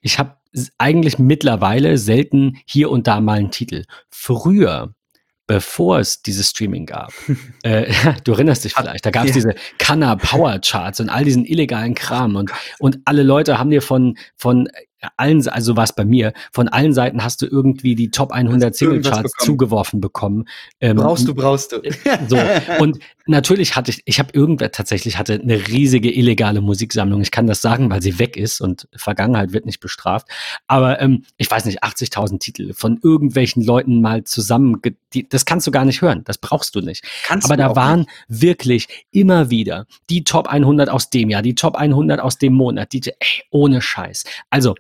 Ich 0.02 0.20
habe 0.20 0.38
eigentlich 0.78 1.20
mittlerweile 1.20 1.98
selten 1.98 2.58
hier 2.66 2.90
und 2.90 3.08
da 3.08 3.22
mal 3.22 3.40
einen 3.40 3.52
Titel. 3.52 3.84
Früher 4.10 4.94
bevor 5.50 5.98
es 5.98 6.22
dieses 6.22 6.52
Streaming 6.52 6.86
gab. 6.86 7.12
äh, 7.64 7.92
du 8.24 8.34
erinnerst 8.34 8.66
dich 8.66 8.74
vielleicht, 8.76 9.04
da 9.04 9.10
gab 9.10 9.24
es 9.24 9.30
ja. 9.30 9.34
diese 9.34 9.56
Kanna 9.80 10.16
Power 10.16 10.60
Charts 10.60 11.00
und 11.00 11.10
all 11.10 11.26
diesen 11.26 11.44
illegalen 11.44 11.96
Kram 11.96 12.36
und, 12.36 12.52
und 12.78 13.00
alle 13.06 13.24
Leute 13.24 13.58
haben 13.58 13.72
dir 13.72 13.82
von, 13.82 14.16
von 14.36 14.70
allen, 15.18 15.48
also 15.48 15.76
war 15.76 15.86
es 15.86 15.94
bei 15.94 16.06
mir, 16.06 16.34
von 16.52 16.68
allen 16.68 16.94
Seiten 16.94 17.24
hast 17.24 17.42
du 17.42 17.48
irgendwie 17.48 17.96
die 17.96 18.12
Top 18.12 18.32
100 18.32 18.76
Singlecharts 18.76 19.34
zugeworfen 19.40 20.02
bekommen. 20.02 20.46
Ähm, 20.82 20.98
brauchst 20.98 21.28
du, 21.28 21.34
brauchst 21.34 21.72
du. 21.72 21.82
so. 22.28 22.38
Und 22.80 23.00
natürlich 23.30 23.76
hatte 23.76 23.92
ich, 23.92 24.02
ich 24.06 24.20
habe 24.20 24.32
irgendwer 24.34 24.72
tatsächlich 24.72 25.18
hatte 25.18 25.40
eine 25.42 25.68
riesige 25.68 26.12
illegale 26.12 26.62
Musiksammlung. 26.62 27.22
Ich 27.22 27.32
kann 27.32 27.48
das 27.48 27.62
sagen, 27.62 27.90
weil 27.90 28.02
sie 28.02 28.20
weg 28.20 28.36
ist 28.36 28.60
und 28.60 28.88
Vergangenheit 28.96 29.54
wird 29.54 29.66
nicht 29.66 29.80
bestraft. 29.80 30.28
Aber 30.68 31.00
ähm, 31.00 31.24
ich 31.38 31.50
weiß 31.50 31.66
nicht, 31.66 31.84
80.000 31.84 32.40
Titel 32.40 32.74
von 32.74 33.00
irgendwelchen 33.02 33.64
Leuten 33.64 34.02
mal 34.02 34.24
zusammen, 34.24 34.82
die, 35.14 35.30
das 35.30 35.46
kannst 35.46 35.68
du 35.68 35.72
gar 35.72 35.86
nicht 35.86 36.02
hören. 36.02 36.24
Das 36.26 36.38
brauchst 36.38 36.76
du 36.76 36.82
nicht. 36.82 37.06
Kannst 37.24 37.46
Aber 37.46 37.58
da 37.58 37.76
waren 37.76 38.02
nicht. 38.02 38.12
wirklich 38.28 38.88
immer 39.12 39.50
wieder 39.50 39.86
die 40.10 40.24
Top 40.24 40.48
100 40.48 40.90
aus 40.90 41.10
dem 41.10 41.30
Jahr, 41.30 41.42
die 41.42 41.56
Top 41.56 41.76
100 41.76 42.20
aus 42.20 42.38
dem 42.38 42.54
Monat, 42.54 42.92
die, 42.94 43.02
ey, 43.06 43.44
ohne 43.52 43.82
Scheiß. 43.82 44.26
Also, 44.50 44.76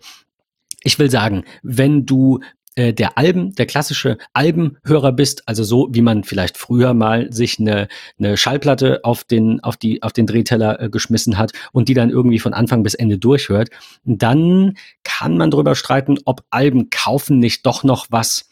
ich 0.83 0.97
will 0.97 1.11
sagen, 1.11 1.43
wenn 1.61 2.05
du 2.05 2.39
äh, 2.79 2.93
der 2.93 3.17
Alben, 3.17 3.53
der 3.55 3.65
klassische 3.65 4.17
Albenhörer 4.31 5.11
bist, 5.11 5.43
also 5.49 5.65
so 5.65 5.89
wie 5.91 6.01
man 6.01 6.23
vielleicht 6.23 6.57
früher 6.57 6.93
mal 6.93 7.31
sich 7.33 7.59
eine, 7.59 7.89
eine 8.17 8.37
Schallplatte 8.37 9.01
auf 9.03 9.25
den, 9.25 9.59
auf 9.61 9.75
die, 9.75 10.01
auf 10.01 10.13
den 10.13 10.25
Drehteller 10.25 10.79
äh, 10.79 10.89
geschmissen 10.89 11.37
hat 11.37 11.51
und 11.73 11.89
die 11.89 11.93
dann 11.93 12.09
irgendwie 12.09 12.39
von 12.39 12.53
Anfang 12.53 12.83
bis 12.83 12.93
Ende 12.93 13.17
durchhört, 13.17 13.69
dann 14.05 14.77
kann 15.03 15.37
man 15.37 15.51
drüber 15.51 15.75
streiten, 15.75 16.19
ob 16.23 16.45
Alben 16.51 16.89
kaufen 16.89 17.39
nicht 17.39 17.65
doch 17.65 17.83
noch 17.83 18.07
was 18.11 18.49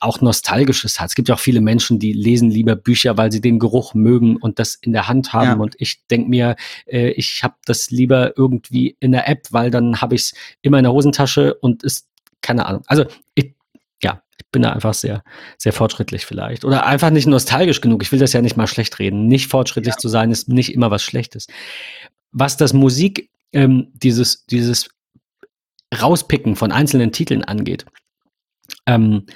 auch 0.00 0.20
Nostalgisches 0.20 1.00
hat. 1.00 1.08
Es 1.08 1.14
gibt 1.14 1.28
ja 1.28 1.34
auch 1.34 1.40
viele 1.40 1.60
Menschen, 1.60 1.98
die 1.98 2.12
lesen 2.12 2.50
lieber 2.50 2.76
Bücher, 2.76 3.16
weil 3.16 3.32
sie 3.32 3.40
den 3.40 3.58
Geruch 3.58 3.94
mögen 3.94 4.36
und 4.36 4.58
das 4.58 4.76
in 4.76 4.92
der 4.92 5.08
Hand 5.08 5.32
haben. 5.32 5.46
Ja. 5.46 5.54
Und 5.54 5.74
ich 5.78 6.06
denke 6.06 6.30
mir, 6.30 6.56
äh, 6.86 7.10
ich 7.10 7.42
habe 7.42 7.54
das 7.64 7.90
lieber 7.90 8.36
irgendwie 8.36 8.96
in 9.00 9.12
der 9.12 9.28
App, 9.28 9.48
weil 9.50 9.70
dann 9.70 10.00
habe 10.00 10.14
ich 10.14 10.22
es 10.22 10.34
immer 10.62 10.78
in 10.78 10.84
der 10.84 10.92
Hosentasche 10.92 11.54
und 11.54 11.82
ist, 11.82 12.08
keine 12.42 12.66
Ahnung. 12.66 12.82
Also 12.86 13.06
ich, 13.34 13.54
ja, 14.02 14.22
ich 14.38 14.46
bin 14.50 14.62
da 14.62 14.72
einfach 14.72 14.94
sehr, 14.94 15.22
sehr 15.58 15.72
fortschrittlich 15.72 16.26
vielleicht. 16.26 16.64
Oder 16.64 16.86
einfach 16.86 17.10
nicht 17.10 17.26
nostalgisch 17.26 17.80
genug. 17.80 18.02
Ich 18.02 18.12
will 18.12 18.18
das 18.18 18.32
ja 18.32 18.42
nicht 18.42 18.56
mal 18.56 18.66
schlecht 18.66 18.98
reden. 18.98 19.26
Nicht 19.26 19.48
fortschrittlich 19.48 19.94
ja. 19.94 19.98
zu 19.98 20.08
sein, 20.08 20.30
ist 20.30 20.48
nicht 20.48 20.74
immer 20.74 20.90
was 20.90 21.02
Schlechtes. 21.02 21.46
Was 22.32 22.56
das 22.56 22.72
Musik, 22.72 23.30
ähm, 23.52 23.92
dieses, 23.94 24.46
dieses 24.46 24.90
Rauspicken 25.94 26.56
von 26.56 26.72
einzelnen 26.72 27.12
Titeln 27.12 27.44
angeht, 27.44 27.84
ähm, 28.86 29.26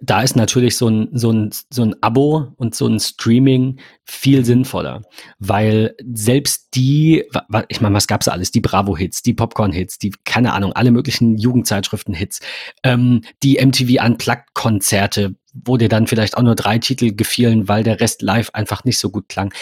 da 0.00 0.22
ist 0.22 0.36
natürlich 0.36 0.76
so 0.76 0.88
ein, 0.88 1.08
so, 1.12 1.32
ein, 1.32 1.50
so 1.70 1.82
ein 1.82 1.96
Abo 2.02 2.52
und 2.56 2.74
so 2.74 2.86
ein 2.86 3.00
Streaming 3.00 3.80
viel 4.04 4.44
sinnvoller, 4.44 5.02
weil 5.38 5.96
selbst 6.12 6.68
die, 6.74 7.24
ich 7.68 7.80
meine, 7.80 7.94
was 7.94 8.06
gab's 8.06 8.28
alles? 8.28 8.52
Die 8.52 8.60
Bravo-Hits, 8.60 9.22
die 9.22 9.34
Popcorn-Hits, 9.34 9.98
die, 9.98 10.12
keine 10.24 10.52
Ahnung, 10.52 10.72
alle 10.72 10.92
möglichen 10.92 11.36
Jugendzeitschriften-Hits, 11.36 12.40
ähm, 12.84 13.22
die 13.42 13.58
MTV 13.64 14.04
Unplugged-Konzerte, 14.04 15.34
wo 15.52 15.76
dir 15.76 15.88
dann 15.88 16.06
vielleicht 16.06 16.36
auch 16.36 16.42
nur 16.42 16.54
drei 16.54 16.78
Titel 16.78 17.14
gefielen, 17.14 17.68
weil 17.68 17.82
der 17.82 18.00
Rest 18.00 18.22
live 18.22 18.50
einfach 18.52 18.84
nicht 18.84 18.98
so 18.98 19.10
gut 19.10 19.28
klang. 19.28 19.52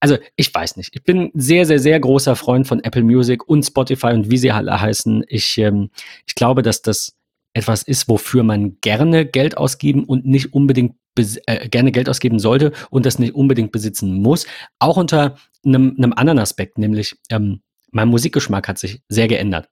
Also 0.00 0.16
ich 0.36 0.52
weiß 0.52 0.76
nicht. 0.76 0.90
Ich 0.94 1.04
bin 1.04 1.30
sehr, 1.34 1.66
sehr, 1.66 1.78
sehr 1.78 2.00
großer 2.00 2.34
Freund 2.34 2.66
von 2.66 2.82
Apple 2.82 3.02
Music 3.04 3.46
und 3.48 3.62
Spotify 3.62 4.08
und 4.08 4.30
wie 4.30 4.38
sie 4.38 4.50
alle 4.50 4.80
heißen. 4.80 5.24
Ich, 5.28 5.58
ähm, 5.58 5.90
ich 6.26 6.34
glaube, 6.34 6.62
dass 6.62 6.82
das 6.82 7.15
etwas 7.56 7.82
ist, 7.82 8.08
wofür 8.08 8.42
man 8.42 8.76
gerne 8.80 9.24
Geld 9.24 9.56
ausgeben 9.56 10.04
und 10.04 10.26
nicht 10.26 10.52
unbedingt 10.52 10.94
äh, 11.16 11.68
gerne 11.68 11.92
Geld 11.92 12.08
ausgeben 12.08 12.38
sollte 12.38 12.72
und 12.90 13.06
das 13.06 13.18
nicht 13.18 13.34
unbedingt 13.34 13.72
besitzen 13.72 14.20
muss. 14.20 14.46
Auch 14.78 14.98
unter 14.98 15.36
einem, 15.64 15.94
einem 15.96 16.12
anderen 16.12 16.38
Aspekt, 16.38 16.76
nämlich 16.76 17.16
ähm, 17.30 17.62
mein 17.90 18.08
Musikgeschmack 18.08 18.68
hat 18.68 18.78
sich 18.78 19.00
sehr 19.08 19.26
geändert. 19.26 19.70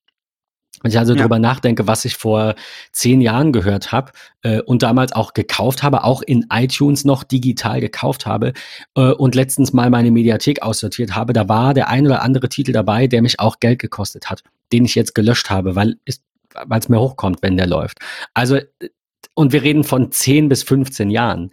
Wenn 0.83 0.91
ich 0.91 0.99
also 0.99 1.13
ja. 1.13 1.19
darüber 1.19 1.39
nachdenke, 1.39 1.87
was 1.87 2.05
ich 2.05 2.17
vor 2.17 2.55
zehn 2.93 3.21
Jahren 3.21 3.53
gehört 3.53 3.93
habe 3.93 4.13
äh, 4.43 4.61
und 4.63 4.83
damals 4.83 5.13
auch 5.13 5.35
gekauft 5.35 5.83
habe, 5.83 6.05
auch 6.05 6.23
in 6.23 6.47
iTunes 6.51 7.05
noch 7.05 7.23
digital 7.23 7.81
gekauft 7.81 8.27
habe 8.27 8.55
äh, 8.97 9.13
und 9.13 9.35
letztens 9.35 9.73
mal 9.73 9.91
meine 9.91 10.11
Mediathek 10.11 10.63
aussortiert 10.63 11.15
habe, 11.15 11.33
da 11.33 11.49
war 11.49 11.75
der 11.75 11.89
ein 11.89 12.07
oder 12.07 12.23
andere 12.23 12.49
Titel 12.49 12.73
dabei, 12.73 13.07
der 13.07 13.23
mich 13.23 13.41
auch 13.41 13.61
Geld 13.61 13.79
gekostet 13.79 14.31
hat, 14.31 14.43
den 14.73 14.85
ich 14.85 14.95
jetzt 14.95 15.15
gelöscht 15.15 15.51
habe, 15.51 15.77
weil 15.77 15.97
es 16.07 16.23
weil 16.67 16.81
es 16.81 16.89
mir 16.89 17.01
hochkommt, 17.01 17.43
wenn 17.43 17.57
der 17.57 17.67
läuft. 17.67 17.99
Also, 18.35 18.59
und 19.35 19.53
wir 19.53 19.63
reden 19.63 19.85
von 19.85 20.13
10 20.13 20.49
bis 20.49 20.63
15 20.63 21.11
Jahren. 21.11 21.51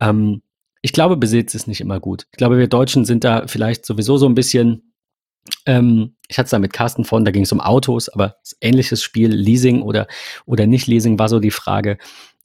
Ähm, 0.00 0.42
ich 0.82 0.92
glaube, 0.92 1.16
Besitz 1.16 1.54
ist 1.54 1.68
nicht 1.68 1.80
immer 1.80 2.00
gut. 2.00 2.26
Ich 2.32 2.38
glaube, 2.38 2.58
wir 2.58 2.68
Deutschen 2.68 3.04
sind 3.04 3.24
da 3.24 3.46
vielleicht 3.46 3.84
sowieso 3.84 4.16
so 4.16 4.26
ein 4.26 4.34
bisschen, 4.34 4.94
ähm, 5.66 6.16
ich 6.28 6.38
hatte 6.38 6.46
es 6.46 6.50
da 6.50 6.58
mit 6.58 6.72
Carsten 6.72 7.04
von, 7.04 7.24
da 7.24 7.30
ging 7.30 7.42
es 7.42 7.52
um 7.52 7.60
Autos, 7.60 8.08
aber 8.08 8.36
ähnliches 8.60 9.02
Spiel, 9.02 9.30
Leasing 9.30 9.82
oder, 9.82 10.06
oder 10.46 10.66
nicht 10.66 10.86
Leasing 10.86 11.18
war 11.18 11.28
so 11.28 11.38
die 11.38 11.50
Frage 11.50 11.98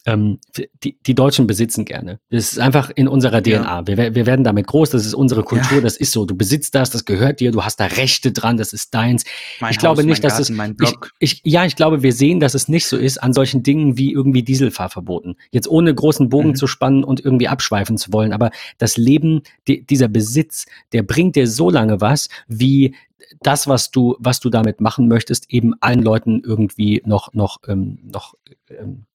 ähm, 0.06 0.40
die, 0.84 0.98
die 1.02 1.16
Deutschen 1.16 1.48
besitzen 1.48 1.84
gerne. 1.84 2.20
Das 2.30 2.52
ist 2.52 2.60
einfach 2.60 2.92
in 2.94 3.08
unserer 3.08 3.42
DNA. 3.42 3.80
Ja. 3.80 3.88
Wir, 3.88 4.16
wir 4.16 4.26
werden 4.26 4.44
damit 4.44 4.68
groß, 4.68 4.92
das 4.92 5.06
ist 5.06 5.16
unsere 5.16 5.44
Kultur, 5.44 5.78
ja. 5.78 5.82
das 5.82 5.98
ist 5.98 6.12
so. 6.12 6.26
Du 6.26 6.36
besitzt 6.36 6.76
das, 6.76 6.92
das 6.92 7.06
gehört 7.06 7.40
dir, 7.40 7.52
du 7.52 7.64
hast 7.64 7.80
da 7.80 7.86
Rechte 7.86 8.32
dran, 8.32 8.58
das 8.58 8.72
ist 8.72 8.94
deins. 8.94 9.24
Mein 9.60 9.72
ich 9.72 9.78
Haus, 9.78 9.82
glaube 9.82 10.04
nicht, 10.04 10.24
dass 10.24 10.38
Garten, 10.48 10.76
es. 10.80 10.94
Ich, 11.20 11.42
ich, 11.42 11.42
ja, 11.44 11.66
ich 11.66 11.76
glaube, 11.76 12.04
wir 12.04 12.14
sehen, 12.14 12.40
dass 12.40 12.54
es 12.54 12.68
nicht 12.68 12.86
so 12.86 12.98
ist 12.98 13.18
an 13.22 13.34
solchen 13.34 13.64
Dingen 13.64 13.98
wie 13.98 14.12
irgendwie 14.12 14.44
Dieselfahrverboten. 14.44 15.36
Jetzt 15.52 15.68
ohne 15.68 15.94
großen 15.94 16.30
Bogen 16.30 16.50
mhm. 16.50 16.56
zu 16.56 16.68
spannen 16.68 17.04
und 17.04 17.24
irgendwie 17.24 17.48
abschweifen 17.48 17.98
zu 17.98 18.14
wollen. 18.14 18.32
Aber 18.32 18.52
das 18.78 18.98
Leben, 18.98 19.42
die, 19.68 19.86
dieser 19.86 20.08
Besitz, 20.08 20.68
der 20.94 21.02
bringt 21.02 21.36
dir 21.36 21.48
so 21.48 21.72
lange 21.72 22.00
was, 22.00 22.30
wie 22.48 22.94
das, 23.42 23.68
was 23.68 23.90
du, 23.90 24.16
was 24.20 24.40
du 24.40 24.50
damit 24.52 24.82
machen 24.82 25.08
möchtest, 25.08 25.52
eben 25.52 25.74
allen 25.82 26.04
Leuten 26.04 26.42
irgendwie 26.46 27.02
noch, 27.06 27.34
noch, 27.34 27.58
ähm, 27.68 27.98
noch 28.04 28.36
ähm, 28.70 29.06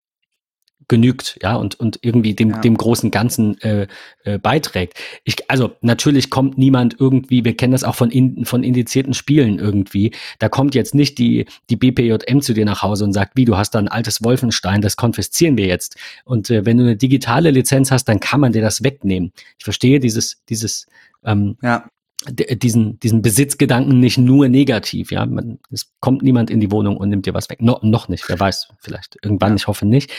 genügt, 0.90 1.38
ja, 1.40 1.54
und, 1.54 1.78
und 1.78 2.00
irgendwie 2.02 2.34
dem, 2.34 2.50
ja. 2.50 2.58
dem 2.58 2.76
großen 2.76 3.12
Ganzen 3.12 3.58
äh, 3.62 3.86
äh, 4.24 4.38
beiträgt. 4.38 4.98
Ich, 5.22 5.48
also 5.48 5.70
natürlich 5.82 6.30
kommt 6.30 6.58
niemand 6.58 6.96
irgendwie, 6.98 7.44
wir 7.44 7.56
kennen 7.56 7.72
das 7.72 7.84
auch 7.84 7.94
von, 7.94 8.10
in, 8.10 8.44
von 8.44 8.64
indizierten 8.64 9.14
Spielen 9.14 9.60
irgendwie, 9.60 10.10
da 10.40 10.48
kommt 10.48 10.74
jetzt 10.74 10.94
nicht 10.94 11.16
die, 11.18 11.46
die 11.70 11.76
BPJM 11.76 12.40
zu 12.40 12.54
dir 12.54 12.64
nach 12.64 12.82
Hause 12.82 13.04
und 13.04 13.12
sagt, 13.12 13.36
wie, 13.36 13.44
du 13.44 13.56
hast 13.56 13.70
da 13.70 13.78
ein 13.78 13.86
altes 13.86 14.24
Wolfenstein, 14.24 14.82
das 14.82 14.96
konfiszieren 14.96 15.56
wir 15.56 15.66
jetzt. 15.66 15.96
Und 16.24 16.50
äh, 16.50 16.66
wenn 16.66 16.76
du 16.76 16.82
eine 16.82 16.96
digitale 16.96 17.52
Lizenz 17.52 17.92
hast, 17.92 18.06
dann 18.06 18.18
kann 18.18 18.40
man 18.40 18.52
dir 18.52 18.62
das 18.62 18.82
wegnehmen. 18.82 19.32
Ich 19.58 19.64
verstehe 19.64 20.00
dieses, 20.00 20.42
dieses 20.48 20.86
ähm, 21.24 21.56
ja 21.62 21.88
diesen, 22.28 23.00
diesen 23.00 23.22
Besitzgedanken 23.22 23.98
nicht 23.98 24.18
nur 24.18 24.48
negativ, 24.48 25.10
ja. 25.10 25.24
Man, 25.24 25.58
es 25.70 25.90
kommt 26.00 26.22
niemand 26.22 26.50
in 26.50 26.60
die 26.60 26.70
Wohnung 26.70 26.98
und 26.98 27.08
nimmt 27.08 27.24
dir 27.24 27.32
was 27.32 27.48
weg. 27.48 27.62
No, 27.62 27.78
noch 27.80 28.08
nicht, 28.08 28.28
wer 28.28 28.38
weiß, 28.38 28.68
vielleicht 28.78 29.16
irgendwann, 29.22 29.52
ja. 29.52 29.56
ich 29.56 29.66
hoffe 29.66 29.86
nicht. 29.86 30.12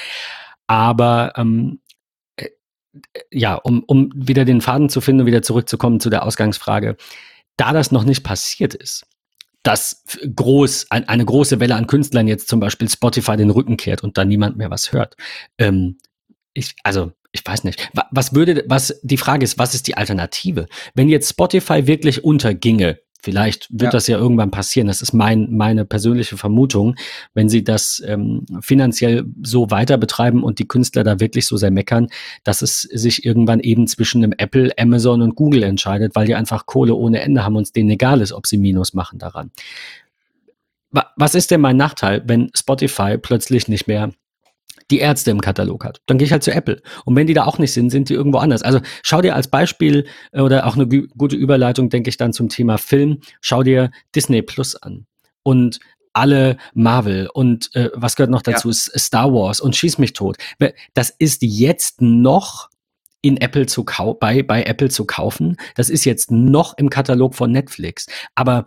Aber 0.71 1.33
ähm, 1.35 1.81
äh, 2.37 2.47
ja, 3.29 3.55
um, 3.55 3.83
um 3.83 4.09
wieder 4.15 4.45
den 4.45 4.61
Faden 4.61 4.87
zu 4.87 5.01
finden 5.01 5.21
und 5.21 5.27
wieder 5.27 5.41
zurückzukommen 5.41 5.99
zu 5.99 6.09
der 6.09 6.23
Ausgangsfrage, 6.23 6.95
da 7.57 7.73
das 7.73 7.91
noch 7.91 8.05
nicht 8.05 8.23
passiert 8.23 8.73
ist, 8.73 9.05
dass 9.63 10.05
groß, 10.33 10.87
ein, 10.89 11.09
eine 11.09 11.25
große 11.25 11.59
Welle 11.59 11.75
an 11.75 11.87
Künstlern 11.87 12.25
jetzt 12.25 12.47
zum 12.47 12.61
Beispiel 12.61 12.87
Spotify 12.87 13.35
den 13.35 13.49
Rücken 13.49 13.75
kehrt 13.75 14.01
und 14.01 14.17
da 14.17 14.23
niemand 14.23 14.55
mehr 14.55 14.69
was 14.69 14.93
hört. 14.93 15.17
Ähm, 15.57 15.97
ich, 16.53 16.73
also 16.83 17.11
ich 17.33 17.45
weiß 17.45 17.65
nicht. 17.65 17.91
Was 18.11 18.33
würde, 18.33 18.63
was, 18.67 18.97
die 19.03 19.17
Frage 19.17 19.43
ist, 19.43 19.59
was 19.59 19.75
ist 19.75 19.87
die 19.87 19.97
Alternative? 19.97 20.67
Wenn 20.93 21.09
jetzt 21.09 21.29
Spotify 21.29 21.85
wirklich 21.85 22.23
unterginge, 22.23 22.97
vielleicht 23.21 23.67
wird 23.71 23.83
ja. 23.83 23.89
das 23.91 24.07
ja 24.07 24.17
irgendwann 24.17 24.51
passieren, 24.51 24.87
das 24.87 25.01
ist 25.01 25.13
mein, 25.13 25.51
meine 25.51 25.85
persönliche 25.85 26.37
Vermutung, 26.37 26.95
wenn 27.33 27.49
sie 27.49 27.63
das 27.63 28.01
ähm, 28.05 28.45
finanziell 28.61 29.25
so 29.43 29.71
weiter 29.71 29.97
betreiben 29.97 30.43
und 30.43 30.59
die 30.59 30.67
Künstler 30.67 31.03
da 31.03 31.19
wirklich 31.19 31.47
so 31.47 31.57
sehr 31.57 31.71
meckern, 31.71 32.07
dass 32.43 32.61
es 32.61 32.81
sich 32.81 33.25
irgendwann 33.25 33.59
eben 33.59 33.87
zwischen 33.87 34.23
einem 34.23 34.33
Apple, 34.37 34.71
Amazon 34.77 35.21
und 35.21 35.35
Google 35.35 35.63
entscheidet, 35.63 36.15
weil 36.15 36.25
die 36.25 36.35
einfach 36.35 36.65
Kohle 36.65 36.95
ohne 36.95 37.21
Ende 37.21 37.43
haben 37.43 37.55
und 37.55 37.63
es 37.63 37.71
denen 37.71 37.89
egal 37.89 38.21
ist, 38.21 38.33
ob 38.33 38.47
sie 38.47 38.57
Minus 38.57 38.93
machen 38.93 39.19
daran. 39.19 39.51
Was 41.15 41.35
ist 41.35 41.51
denn 41.51 41.61
mein 41.61 41.77
Nachteil, 41.77 42.21
wenn 42.25 42.51
Spotify 42.53 43.17
plötzlich 43.17 43.69
nicht 43.69 43.87
mehr 43.87 44.11
die 44.89 44.99
Ärzte 44.99 45.31
im 45.31 45.41
Katalog 45.41 45.85
hat. 45.85 46.01
Dann 46.05 46.17
gehe 46.17 46.25
ich 46.25 46.31
halt 46.31 46.43
zu 46.43 46.51
Apple. 46.51 46.81
Und 47.05 47.15
wenn 47.15 47.27
die 47.27 47.33
da 47.33 47.45
auch 47.45 47.59
nicht 47.59 47.73
sind, 47.73 47.89
sind 47.89 48.09
die 48.09 48.13
irgendwo 48.13 48.39
anders. 48.39 48.63
Also 48.63 48.79
schau 49.03 49.21
dir 49.21 49.35
als 49.35 49.47
Beispiel 49.47 50.07
äh, 50.31 50.41
oder 50.41 50.65
auch 50.65 50.75
eine 50.75 50.87
gute 50.87 51.35
Überleitung, 51.35 51.89
denke 51.89 52.09
ich 52.09 52.17
dann 52.17 52.33
zum 52.33 52.49
Thema 52.49 52.77
Film, 52.77 53.19
schau 53.41 53.63
dir 53.63 53.91
Disney 54.15 54.41
Plus 54.41 54.75
an. 54.75 55.05
Und 55.43 55.79
alle 56.13 56.57
Marvel 56.73 57.29
und 57.33 57.73
äh, 57.73 57.89
was 57.93 58.15
gehört 58.15 58.31
noch 58.31 58.41
dazu? 58.41 58.69
Ja. 58.69 58.73
Star 58.75 59.33
Wars 59.33 59.61
und 59.61 59.75
Schieß 59.75 59.97
mich 59.97 60.13
tot. 60.13 60.37
Das 60.93 61.09
ist 61.09 61.41
jetzt 61.41 62.01
noch 62.01 62.69
in 63.21 63.37
Apple 63.37 63.67
zu 63.67 63.83
kau 63.83 64.13
bei, 64.13 64.43
bei 64.43 64.63
Apple 64.63 64.89
zu 64.89 65.05
kaufen. 65.05 65.57
Das 65.75 65.89
ist 65.89 66.05
jetzt 66.05 66.31
noch 66.31 66.77
im 66.77 66.89
Katalog 66.89 67.35
von 67.35 67.51
Netflix. 67.51 68.07
Aber 68.35 68.65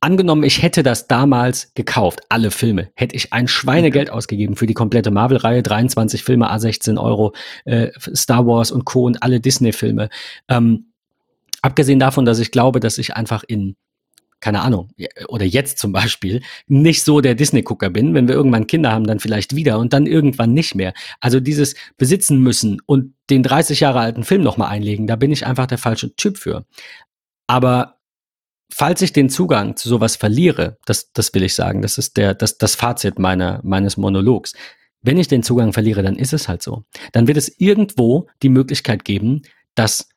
Angenommen, 0.00 0.44
ich 0.44 0.62
hätte 0.62 0.84
das 0.84 1.08
damals 1.08 1.72
gekauft, 1.74 2.20
alle 2.28 2.52
Filme, 2.52 2.90
hätte 2.94 3.16
ich 3.16 3.32
ein 3.32 3.48
Schweinegeld 3.48 4.10
ausgegeben 4.10 4.54
für 4.54 4.66
die 4.66 4.74
komplette 4.74 5.10
Marvel-Reihe, 5.10 5.62
23 5.62 6.22
Filme, 6.22 6.52
A16 6.52 7.02
Euro, 7.02 7.34
äh, 7.64 7.88
Star 8.14 8.46
Wars 8.46 8.70
und 8.70 8.84
Co. 8.84 9.04
und 9.04 9.22
alle 9.22 9.40
Disney-Filme. 9.40 10.08
Ähm, 10.48 10.92
abgesehen 11.62 11.98
davon, 11.98 12.24
dass 12.24 12.38
ich 12.38 12.52
glaube, 12.52 12.78
dass 12.78 12.98
ich 12.98 13.14
einfach 13.14 13.42
in 13.42 13.74
keine 14.40 14.60
Ahnung, 14.60 14.90
oder 15.28 15.44
jetzt 15.44 15.78
zum 15.78 15.92
Beispiel, 15.92 16.42
nicht 16.68 17.02
so 17.02 17.20
der 17.20 17.34
Disney-Gucker 17.34 17.90
bin. 17.90 18.14
Wenn 18.14 18.28
wir 18.28 18.36
irgendwann 18.36 18.68
Kinder 18.68 18.92
haben, 18.92 19.06
dann 19.06 19.18
vielleicht 19.18 19.56
wieder 19.56 19.78
und 19.78 19.92
dann 19.92 20.06
irgendwann 20.06 20.54
nicht 20.54 20.74
mehr. 20.74 20.92
Also 21.20 21.40
dieses 21.40 21.74
Besitzen 21.96 22.38
müssen 22.38 22.80
und 22.86 23.14
den 23.30 23.42
30 23.42 23.80
Jahre 23.80 24.00
alten 24.00 24.22
Film 24.24 24.42
nochmal 24.42 24.68
einlegen, 24.68 25.06
da 25.06 25.16
bin 25.16 25.32
ich 25.32 25.44
einfach 25.44 25.66
der 25.66 25.78
falsche 25.78 26.14
Typ 26.14 26.38
für. 26.38 26.64
Aber 27.48 27.97
falls 28.70 29.02
ich 29.02 29.12
den 29.12 29.30
Zugang 29.30 29.76
zu 29.76 29.88
sowas 29.88 30.16
verliere, 30.16 30.78
das, 30.84 31.12
das 31.12 31.32
will 31.34 31.42
ich 31.42 31.54
sagen, 31.54 31.82
das 31.82 31.98
ist 31.98 32.16
der, 32.16 32.34
das, 32.34 32.58
das 32.58 32.74
Fazit 32.74 33.18
meiner, 33.18 33.60
meines 33.64 33.96
Monologs. 33.96 34.54
Wenn 35.00 35.18
ich 35.18 35.28
den 35.28 35.42
Zugang 35.42 35.72
verliere, 35.72 36.02
dann 36.02 36.16
ist 36.16 36.32
es 36.32 36.48
halt 36.48 36.62
so. 36.62 36.84
Dann 37.12 37.28
wird 37.28 37.36
es 37.36 37.60
irgendwo 37.60 38.28
die 38.42 38.48
Möglichkeit 38.48 39.04
geben, 39.04 39.42
das 39.74 40.08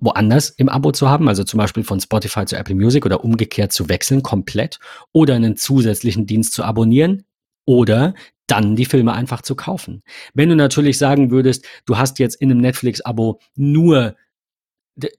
woanders 0.00 0.48
im 0.50 0.68
Abo 0.68 0.92
zu 0.92 1.08
haben, 1.08 1.28
also 1.28 1.44
zum 1.44 1.58
Beispiel 1.58 1.84
von 1.84 2.00
Spotify 2.00 2.46
zu 2.46 2.56
Apple 2.56 2.74
Music 2.74 3.04
oder 3.04 3.22
umgekehrt 3.22 3.72
zu 3.72 3.88
wechseln 3.88 4.22
komplett 4.22 4.78
oder 5.12 5.34
einen 5.34 5.56
zusätzlichen 5.56 6.26
Dienst 6.26 6.54
zu 6.54 6.64
abonnieren 6.64 7.24
oder 7.66 8.14
dann 8.46 8.76
die 8.76 8.86
Filme 8.86 9.12
einfach 9.12 9.42
zu 9.42 9.54
kaufen. 9.54 10.02
Wenn 10.34 10.48
du 10.48 10.56
natürlich 10.56 10.98
sagen 10.98 11.30
würdest, 11.30 11.66
du 11.84 11.98
hast 11.98 12.18
jetzt 12.18 12.34
in 12.36 12.50
einem 12.50 12.60
Netflix-Abo 12.60 13.40
nur 13.54 14.16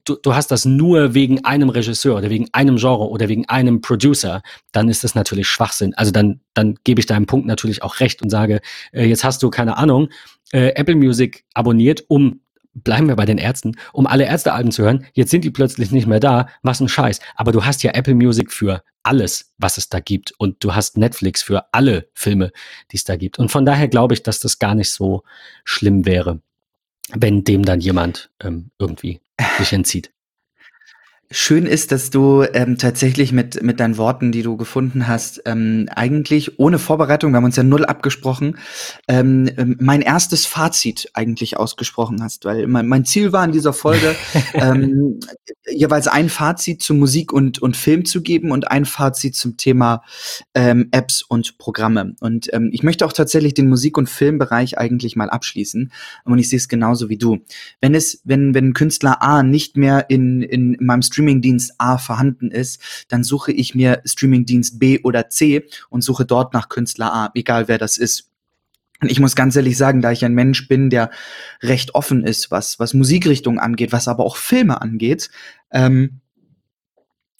du, 0.04 0.16
du 0.16 0.34
hast 0.34 0.50
das 0.50 0.64
nur 0.64 1.14
wegen 1.14 1.44
einem 1.44 1.68
Regisseur 1.68 2.16
oder 2.16 2.30
wegen 2.30 2.48
einem 2.52 2.76
Genre 2.76 3.08
oder 3.08 3.28
wegen 3.28 3.48
einem 3.48 3.80
Producer, 3.80 4.42
dann 4.72 4.88
ist 4.88 5.04
das 5.04 5.14
natürlich 5.14 5.48
Schwachsinn. 5.48 5.94
Also 5.94 6.12
dann, 6.12 6.40
dann 6.54 6.76
gebe 6.84 7.00
ich 7.00 7.06
deinem 7.06 7.26
Punkt 7.26 7.46
natürlich 7.46 7.82
auch 7.82 8.00
recht 8.00 8.22
und 8.22 8.30
sage, 8.30 8.60
äh, 8.92 9.04
jetzt 9.04 9.24
hast 9.24 9.42
du 9.42 9.50
keine 9.50 9.76
Ahnung, 9.76 10.08
äh, 10.52 10.68
Apple 10.74 10.96
Music 10.96 11.44
abonniert, 11.54 12.04
um 12.08 12.40
bleiben 12.74 13.08
wir 13.08 13.16
bei 13.16 13.26
den 13.26 13.38
Ärzten, 13.38 13.76
um 13.92 14.06
alle 14.06 14.24
Ärztealben 14.24 14.72
zu 14.72 14.82
hören. 14.82 15.06
Jetzt 15.12 15.30
sind 15.30 15.44
die 15.44 15.50
plötzlich 15.50 15.90
nicht 15.90 16.06
mehr 16.06 16.20
da. 16.20 16.48
Was 16.62 16.80
ein 16.80 16.88
Scheiß. 16.88 17.20
Aber 17.36 17.52
du 17.52 17.64
hast 17.64 17.82
ja 17.82 17.92
Apple 17.92 18.14
Music 18.14 18.50
für 18.50 18.82
alles, 19.02 19.52
was 19.58 19.78
es 19.78 19.88
da 19.88 20.00
gibt. 20.00 20.32
Und 20.38 20.62
du 20.64 20.74
hast 20.74 20.96
Netflix 20.96 21.42
für 21.42 21.66
alle 21.72 22.08
Filme, 22.14 22.52
die 22.90 22.96
es 22.96 23.04
da 23.04 23.16
gibt. 23.16 23.38
Und 23.38 23.50
von 23.50 23.66
daher 23.66 23.88
glaube 23.88 24.14
ich, 24.14 24.22
dass 24.22 24.40
das 24.40 24.58
gar 24.58 24.74
nicht 24.74 24.90
so 24.90 25.22
schlimm 25.64 26.06
wäre, 26.06 26.40
wenn 27.12 27.44
dem 27.44 27.64
dann 27.64 27.80
jemand 27.80 28.30
ähm, 28.40 28.70
irgendwie 28.78 29.20
sich 29.58 29.72
entzieht. 29.72 30.12
Schön 31.34 31.64
ist, 31.64 31.92
dass 31.92 32.10
du 32.10 32.42
ähm, 32.52 32.76
tatsächlich 32.76 33.32
mit, 33.32 33.62
mit 33.62 33.80
deinen 33.80 33.96
Worten, 33.96 34.32
die 34.32 34.42
du 34.42 34.58
gefunden 34.58 35.08
hast, 35.08 35.40
ähm, 35.46 35.88
eigentlich 35.96 36.58
ohne 36.58 36.78
Vorbereitung, 36.78 37.32
wir 37.32 37.38
haben 37.38 37.46
uns 37.46 37.56
ja 37.56 37.62
null 37.62 37.86
abgesprochen, 37.86 38.58
ähm, 39.08 39.48
ähm 39.56 39.76
mein 39.80 40.02
erstes 40.02 40.44
Fazit 40.44 41.08
eigentlich 41.14 41.56
ausgesprochen 41.56 42.22
hast, 42.22 42.44
weil 42.44 42.66
mein, 42.66 42.86
mein 42.86 43.06
Ziel 43.06 43.32
war 43.32 43.46
in 43.46 43.52
dieser 43.52 43.72
Folge, 43.72 44.14
ähm, 44.52 45.20
jeweils 45.70 46.06
ein 46.06 46.28
Fazit 46.28 46.82
zu 46.82 46.92
Musik 46.92 47.32
und, 47.32 47.60
und 47.60 47.78
Film 47.78 48.04
zu 48.04 48.20
geben 48.20 48.50
und 48.50 48.70
ein 48.70 48.84
Fazit 48.84 49.34
zum 49.34 49.56
Thema 49.56 50.02
ähm, 50.54 50.88
Apps 50.90 51.22
und 51.22 51.56
Programme. 51.56 52.14
Und 52.20 52.52
ähm, 52.52 52.68
ich 52.74 52.82
möchte 52.82 53.06
auch 53.06 53.12
tatsächlich 53.14 53.54
den 53.54 53.70
Musik- 53.70 53.96
und 53.96 54.10
Filmbereich 54.10 54.76
eigentlich 54.76 55.16
mal 55.16 55.30
abschließen. 55.30 55.92
Und 56.26 56.38
ich 56.38 56.50
sehe 56.50 56.58
es 56.58 56.68
genauso 56.68 57.08
wie 57.08 57.16
du. 57.16 57.38
Wenn 57.80 57.94
es, 57.94 58.20
wenn, 58.24 58.52
wenn 58.52 58.74
Künstler 58.74 59.22
A 59.22 59.42
nicht 59.42 59.78
mehr 59.78 60.10
in, 60.10 60.42
in 60.42 60.76
meinem 60.78 61.00
Stream 61.00 61.21
Streamingdienst 61.22 61.74
A 61.78 61.98
vorhanden 61.98 62.50
ist, 62.50 63.06
dann 63.08 63.22
suche 63.24 63.52
ich 63.52 63.74
mir 63.74 64.02
Streamingdienst 64.04 64.78
B 64.78 65.00
oder 65.02 65.28
C 65.30 65.66
und 65.88 66.02
suche 66.02 66.24
dort 66.24 66.52
nach 66.52 66.68
Künstler 66.68 67.12
A, 67.12 67.30
egal 67.34 67.68
wer 67.68 67.78
das 67.78 67.96
ist. 67.96 68.30
Und 69.00 69.10
ich 69.10 69.20
muss 69.20 69.34
ganz 69.34 69.56
ehrlich 69.56 69.76
sagen, 69.76 70.00
da 70.00 70.12
ich 70.12 70.24
ein 70.24 70.34
Mensch 70.34 70.68
bin, 70.68 70.90
der 70.90 71.10
recht 71.60 71.94
offen 71.94 72.24
ist, 72.24 72.50
was, 72.50 72.78
was 72.78 72.94
Musikrichtung 72.94 73.58
angeht, 73.58 73.92
was 73.92 74.08
aber 74.08 74.24
auch 74.24 74.36
Filme 74.36 74.80
angeht, 74.80 75.30
ähm, 75.72 76.20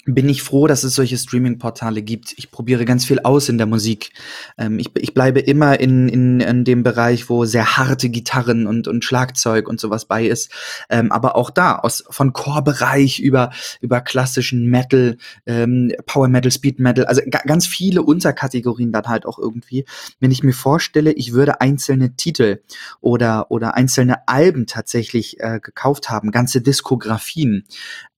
bin 0.05 0.29
ich 0.29 0.43
froh, 0.43 0.67
dass 0.67 0.83
es 0.83 0.97
solche 0.97 1.17
Streaming-Portale 1.17 2.03
gibt. 2.03 2.35
Ich 2.37 2.51
probiere 2.51 2.85
ganz 2.85 3.05
viel 3.05 3.21
aus 3.21 3.49
in 3.49 3.57
der 3.57 3.69
Musik. 3.69 4.11
Ähm, 4.59 4.81
ich, 4.81 4.91
ich 4.97 5.15
bleibe 5.15 5.39
immer 5.39 5.79
in, 5.79 6.09
in, 6.09 6.41
in 6.41 6.65
dem 6.65 6.83
Bereich, 6.83 7.29
wo 7.29 7.45
sehr 7.45 7.77
harte 7.77 8.09
Gitarren 8.09 8.67
und, 8.67 8.89
und 8.89 9.05
Schlagzeug 9.05 9.69
und 9.69 9.79
sowas 9.79 10.07
bei 10.07 10.27
ist. 10.27 10.51
Ähm, 10.91 11.13
aber 11.13 11.37
auch 11.37 11.51
da, 11.51 11.77
aus, 11.77 12.05
von 12.11 12.33
Core-Bereich 12.33 13.21
über, 13.21 13.51
über 13.81 14.01
klassischen 14.01 14.67
Metal, 14.67 15.19
ähm, 15.47 15.93
Power 16.07 16.27
Metal, 16.27 16.51
Speed 16.51 16.81
Metal, 16.81 17.05
also 17.07 17.23
ganz 17.29 17.69
viele 17.69 18.03
Unterkategorien 18.03 18.91
dann 18.91 19.07
halt 19.07 19.25
auch 19.25 19.39
irgendwie. 19.39 19.85
Wenn 20.19 20.33
ich 20.33 20.43
mir 20.43 20.53
vorstelle, 20.53 21.13
ich 21.13 21.33
würde 21.33 21.61
einzelne 21.61 22.17
Titel 22.17 22.61
oder, 23.01 23.53
oder 23.53 23.75
einzelne 23.75 24.27
Alben 24.27 24.67
tatsächlich 24.67 25.39
äh, 25.39 25.61
gekauft 25.61 26.11
haben, 26.11 26.33
ganze 26.33 26.61
Diskografien, 26.61 27.67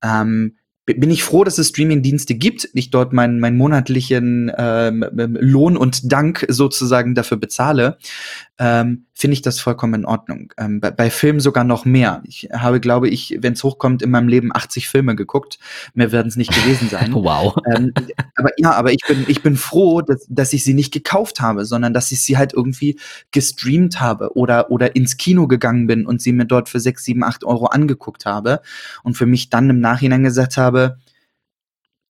ähm, 0.02 0.56
bin 0.86 1.10
ich 1.10 1.24
froh, 1.24 1.44
dass 1.44 1.58
es 1.58 1.68
Streaming-Dienste 1.68 2.34
gibt, 2.34 2.68
ich 2.74 2.90
dort 2.90 3.12
meinen 3.12 3.40
meinen 3.40 3.56
monatlichen 3.56 4.52
ähm, 4.56 5.04
ähm, 5.18 5.38
Lohn 5.40 5.76
und 5.76 6.12
Dank 6.12 6.44
sozusagen 6.48 7.14
dafür 7.14 7.38
bezahle, 7.38 7.96
ähm, 8.58 9.06
finde 9.16 9.34
ich 9.34 9.42
das 9.42 9.60
vollkommen 9.60 9.94
in 9.94 10.04
Ordnung. 10.04 10.52
Ähm, 10.58 10.80
bei, 10.80 10.90
bei 10.90 11.08
Filmen 11.08 11.38
sogar 11.38 11.62
noch 11.62 11.84
mehr. 11.84 12.22
Ich 12.26 12.48
habe, 12.52 12.80
glaube 12.80 13.08
ich, 13.08 13.38
wenn 13.40 13.52
es 13.52 13.62
hochkommt, 13.62 14.02
in 14.02 14.10
meinem 14.10 14.26
Leben 14.26 14.50
80 14.52 14.88
Filme 14.88 15.14
geguckt. 15.14 15.60
Mehr 15.94 16.10
werden 16.10 16.28
es 16.28 16.36
nicht 16.36 16.52
gewesen 16.52 16.88
sein. 16.88 17.10
wow. 17.14 17.56
Ähm, 17.72 17.92
aber 18.34 18.50
ja, 18.56 18.72
aber 18.72 18.92
ich 18.92 19.02
bin, 19.06 19.24
ich 19.28 19.42
bin 19.42 19.56
froh, 19.56 20.02
dass, 20.02 20.26
dass 20.28 20.52
ich 20.52 20.64
sie 20.64 20.74
nicht 20.74 20.92
gekauft 20.92 21.40
habe, 21.40 21.64
sondern 21.64 21.94
dass 21.94 22.10
ich 22.10 22.22
sie 22.22 22.36
halt 22.36 22.52
irgendwie 22.52 22.98
gestreamt 23.30 24.00
habe 24.00 24.36
oder, 24.36 24.72
oder 24.72 24.96
ins 24.96 25.16
Kino 25.16 25.46
gegangen 25.46 25.86
bin 25.86 26.06
und 26.06 26.20
sie 26.20 26.32
mir 26.32 26.46
dort 26.46 26.68
für 26.68 26.80
6, 26.80 27.04
7, 27.04 27.22
8 27.22 27.44
Euro 27.44 27.66
angeguckt 27.66 28.26
habe 28.26 28.60
und 29.04 29.16
für 29.16 29.26
mich 29.26 29.48
dann 29.48 29.70
im 29.70 29.78
Nachhinein 29.78 30.24
gesagt 30.24 30.56
habe, 30.56 30.98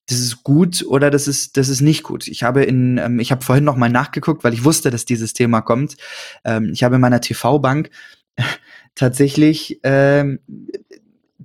das 0.07 0.19
ist 0.19 0.43
gut 0.43 0.85
oder 0.87 1.09
das 1.09 1.27
ist, 1.27 1.57
das 1.57 1.69
ist 1.69 1.81
nicht 1.81 2.03
gut. 2.03 2.27
Ich 2.27 2.43
habe 2.43 2.63
in, 2.63 2.97
ähm, 2.97 3.19
ich 3.19 3.31
habe 3.31 3.43
vorhin 3.43 3.63
noch 3.63 3.75
mal 3.75 3.89
nachgeguckt, 3.89 4.43
weil 4.43 4.53
ich 4.53 4.63
wusste, 4.63 4.91
dass 4.91 5.05
dieses 5.05 5.33
Thema 5.33 5.61
kommt. 5.61 5.97
Ähm, 6.43 6.69
ich 6.73 6.83
habe 6.83 6.95
in 6.95 7.01
meiner 7.01 7.21
TV-Bank 7.21 7.89
tatsächlich 8.95 9.79
ähm, 9.83 10.39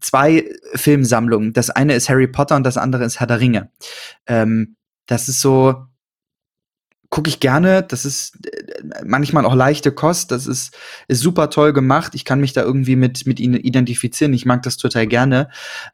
zwei 0.01 0.51
Filmsammlungen. 0.75 1.53
Das 1.53 1.71
eine 1.71 1.95
ist 1.95 2.09
Harry 2.09 2.29
Potter 2.29 2.57
und 2.57 2.65
das 2.65 2.77
andere 2.77 3.05
ist 3.05 3.21
Herr 3.21 3.27
der 3.27 3.41
Ringe. 3.41 3.71
Ähm, 4.27 4.77
das 5.07 5.29
ist 5.29 5.41
so, 5.41 5.87
gucke 7.11 7.29
ich 7.29 7.41
gerne. 7.41 7.83
Das 7.83 8.05
ist 8.05 8.39
äh, 8.47 9.05
manchmal 9.05 9.45
auch 9.45 9.55
leichte 9.55 9.93
Kost. 9.93 10.31
Das 10.31 10.47
ist, 10.47 10.77
ist 11.09 11.21
super 11.21 11.51
toll 11.51 11.73
gemacht. 11.73 12.15
Ich 12.15 12.25
kann 12.25 12.41
mich 12.41 12.53
da 12.53 12.63
irgendwie 12.63 12.97
mit, 12.97 13.27
mit 13.27 13.41
ihnen 13.41 13.61
identifizieren. 13.61 14.33
Ich 14.33 14.47
mag 14.47 14.63
das 14.63 14.77
total 14.77 15.07
gerne. 15.07 15.49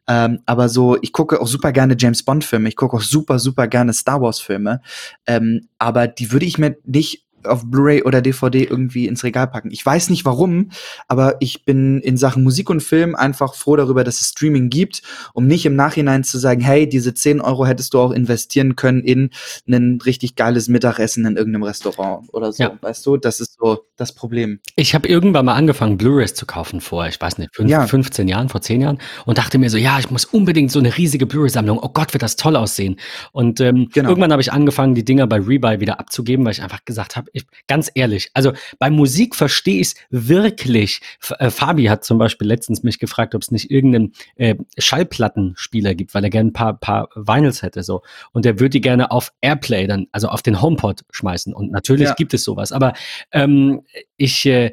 Ähm, 0.07 0.41
aber 0.47 0.69
so, 0.69 0.97
ich 1.01 1.13
gucke 1.13 1.41
auch 1.41 1.49
super 1.49 1.73
gerne 1.73 1.97
James 1.99 2.23
Bond 2.23 2.45
Filme. 2.45 2.69
Ich 2.69 2.77
gucke 2.77 2.97
auch 2.97 3.03
super, 3.03 3.39
super 3.39 3.67
gerne 3.67 3.95
Star 3.95 4.21
Wars 4.21 4.39
Filme. 4.39 4.83
Ähm, 5.27 5.69
aber 5.79 6.07
die 6.07 6.33
würde 6.33 6.47
ich 6.47 6.59
mir 6.59 6.77
nicht 6.85 7.26
auf 7.47 7.65
Blu-ray 7.67 8.03
oder 8.03 8.21
DVD 8.21 8.65
irgendwie 8.65 9.07
ins 9.07 9.25
Regal 9.25 9.47
packen. 9.47 9.71
Ich 9.71 9.85
weiß 9.85 10.11
nicht 10.11 10.25
warum, 10.25 10.71
aber 11.09 11.37
ich 11.41 11.65
bin 11.65 12.01
in 12.01 12.17
Sachen 12.17 12.43
Musik 12.43 12.71
und 12.71 12.83
Film 12.83 13.15
einfach 13.15 13.55
froh 13.55 13.77
darüber, 13.77 14.05
dass 14.05 14.21
es 14.21 14.29
Streaming 14.29 14.71
gibt, 14.71 15.03
um 15.33 15.47
nicht 15.47 15.67
im 15.67 15.77
Nachhinein 15.77 16.25
zu 16.25 16.39
sagen, 16.39 16.61
hey, 16.61 16.89
diese 16.89 17.15
10 17.15 17.41
Euro 17.41 17.67
hättest 17.67 17.95
du 17.95 18.01
auch 18.01 18.11
investieren 18.11 18.77
können 18.77 19.03
in 19.03 19.31
ein 19.69 19.99
richtig 20.05 20.37
geiles 20.37 20.69
Mittagessen 20.69 21.25
in 21.27 21.37
irgendeinem 21.37 21.65
Restaurant 21.65 22.29
oder 22.33 22.53
so. 22.53 22.63
Ja. 22.63 22.79
Weißt 22.81 23.05
du, 23.07 23.17
das 23.17 23.41
ist 23.41 23.57
so 23.59 23.87
das 23.97 24.13
Problem. 24.13 24.61
Ich 24.77 24.95
habe 24.95 25.09
irgendwann 25.09 25.45
mal 25.45 25.55
angefangen, 25.55 25.97
Blu-rays 25.97 26.35
zu 26.35 26.47
kaufen 26.47 26.81
vor, 26.81 27.07
ich 27.07 27.21
weiß 27.21 27.39
nicht, 27.39 27.55
fünf, 27.55 27.71
ja. 27.71 27.87
15 27.87 28.29
Jahren, 28.29 28.49
vor 28.49 28.61
10 28.61 28.81
Jahren 28.81 28.99
und 29.25 29.39
dachte 29.39 29.59
mir 29.59 29.71
so, 29.71 29.79
ja, 29.79 29.99
ich 29.99 30.11
muss 30.11 30.25
unbedingt 30.25 30.71
so 30.71 30.79
eine 30.79 30.97
riesige 30.97 31.27
Blu-ray-Sammlung. 31.27 31.79
Oh 31.81 31.89
Gott, 31.89 32.13
wird 32.13 32.23
das 32.23 32.37
toll 32.37 32.57
aussehen. 32.57 32.97
Und 33.33 33.61
ähm, 33.61 33.89
genau. 33.93 34.11
irgendwann 34.11 34.33
habe 34.33 34.43
ich 34.43 34.53
angefangen, 34.53 34.95
die 34.95 35.05
Dinger 35.05 35.27
bei 35.27 35.37
Rebuy 35.37 35.81
wieder 35.81 36.01
abzugeben, 36.01 36.45
weil 36.45 36.53
ich 36.53 36.63
einfach 36.63 36.85
gesagt 36.85 37.17
habe, 37.17 37.31
ich, 37.37 37.47
ganz 37.67 37.91
ehrlich, 37.95 38.31
also 38.35 38.53
bei 38.79 38.91
Musik 38.91 39.35
verstehe 39.35 39.81
ich 39.81 39.89
es 39.89 39.95
wirklich. 40.11 41.01
F 41.21 41.35
äh, 41.39 41.51
Fabi 41.51 41.85
hat 41.85 42.05
zum 42.05 42.19
Beispiel 42.19 42.49
letztens 42.49 42.83
mich 42.83 42.99
gefragt, 42.99 43.35
ob 43.35 43.43
es 43.43 43.51
nicht 43.51 43.71
irgendeinen 43.71 44.13
äh, 44.37 44.55
Schallplattenspieler 44.79 45.95
gibt, 45.95 46.15
weil 46.15 46.25
er 46.25 46.31
gerne 46.31 46.51
ein 46.51 46.55
paar, 46.55 46.79
paar 46.79 47.09
Vinyls 47.15 47.63
hätte 47.63 47.83
so. 47.83 48.03
Und 48.33 48.47
er 48.47 48.59
würde 48.59 48.71
die 48.71 48.81
gerne 48.81 49.11
auf 49.11 49.33
Airplay 49.43 49.87
dann, 49.87 50.07
also 50.13 50.29
auf 50.29 50.43
den 50.43 50.63
HomePod 50.63 51.03
schmeißen. 51.11 51.53
Und 51.53 51.71
natürlich 51.71 52.09
ja. 52.09 52.15
gibt 52.15 52.33
es 52.33 52.43
sowas. 52.43 52.73
Aber 52.73 52.95
ähm, 53.33 53.83
ich 54.17 54.47
äh, 54.47 54.73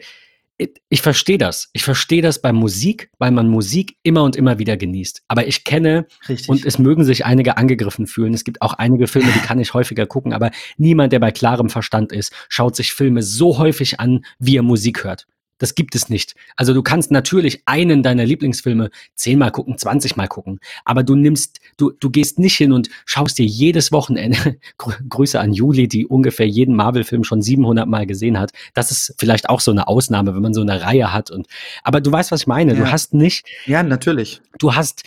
ich 0.58 1.02
verstehe 1.02 1.38
das. 1.38 1.70
Ich 1.74 1.84
verstehe 1.84 2.22
das 2.22 2.42
bei 2.42 2.54
Musik, 2.54 3.10
weil 3.18 3.32
man 3.32 3.50
Musik 3.50 3.98
immer 4.04 4.24
und 4.24 4.36
immer 4.36 4.60
wieder 4.60 4.78
genießt. 4.78 5.24
Aber 5.28 5.48
ich 5.48 5.64
kenne, 5.64 6.06
Richtig. 6.30 6.50
und 6.50 6.66
es 6.66 6.78
mögen 6.78 7.04
sich 7.04 7.26
einige 7.26 7.58
angegriffen 7.58 8.08
fühlen. 8.08 8.34
Es 8.34 8.44
gibt 8.44 8.62
auch 8.62 8.74
einige 8.74 9.08
Filme, 9.08 9.32
die 9.32 9.40
kann 9.40 9.60
ich 9.60 9.74
häufiger 9.74 10.06
gucken, 10.06 10.34
aber 10.34 10.52
niemand, 10.78 11.12
der 11.12 11.20
bei 11.20 11.32
klarem 11.32 11.70
Verstand 11.70 12.12
ist, 12.12 12.34
schaut 12.50 12.76
sich 12.76 12.94
Filme 12.94 13.24
so 13.24 13.58
häufig 13.58 14.00
an, 14.00 14.24
wie 14.40 14.58
er 14.58 14.64
Musik 14.64 15.04
hört. 15.04 15.26
Das 15.60 15.76
gibt 15.76 15.96
es 15.96 16.10
nicht. 16.10 16.36
Also 16.56 16.74
du 16.74 16.82
kannst 16.82 17.12
natürlich 17.12 17.62
einen 17.66 18.04
deiner 18.04 18.26
Lieblingsfilme 18.26 18.90
zehnmal 19.16 19.52
gucken, 19.52 19.78
zwanzigmal 19.78 20.28
gucken, 20.28 20.60
aber 20.84 21.04
du 21.04 21.16
nimmst, 21.16 21.60
du, 21.78 21.92
du 21.92 22.10
gehst 22.10 22.40
nicht 22.40 22.56
hin 22.58 22.74
und 22.74 22.90
schaust 23.06 23.38
dir 23.38 23.46
jedes 23.46 23.92
Wochenende, 23.92 24.58
Grüße 25.10 25.40
an 25.40 25.54
Juli, 25.54 25.88
die 25.88 26.06
ungefähr 26.06 26.48
jeden 26.48 26.76
Marvel-Film 26.76 27.24
schon 27.24 27.42
700 27.42 27.88
Mal 27.88 28.06
gesehen 28.06 28.40
hat. 28.40 28.52
Das 28.74 28.92
ist 28.92 29.16
vielleicht 29.18 29.50
auch 29.50 29.60
so 29.60 29.72
eine 29.72 29.88
Ausnahme, 29.88 30.36
wenn 30.36 30.42
man 30.42 30.54
so 30.54 30.62
eine 30.62 30.82
Reihe 30.82 31.14
hat 31.14 31.32
und, 31.32 31.48
aber 31.84 32.02
du 32.02 32.12
weißt, 32.12 32.32
was 32.32 32.42
ich 32.42 32.48
meine. 32.48 32.74
Ja. 32.74 32.80
Du 32.80 32.92
hast 32.92 33.14
nicht. 33.14 33.46
Ja, 33.66 33.84
natürlich. 33.84 34.42
Du 34.58 34.76
hast, 34.76 35.04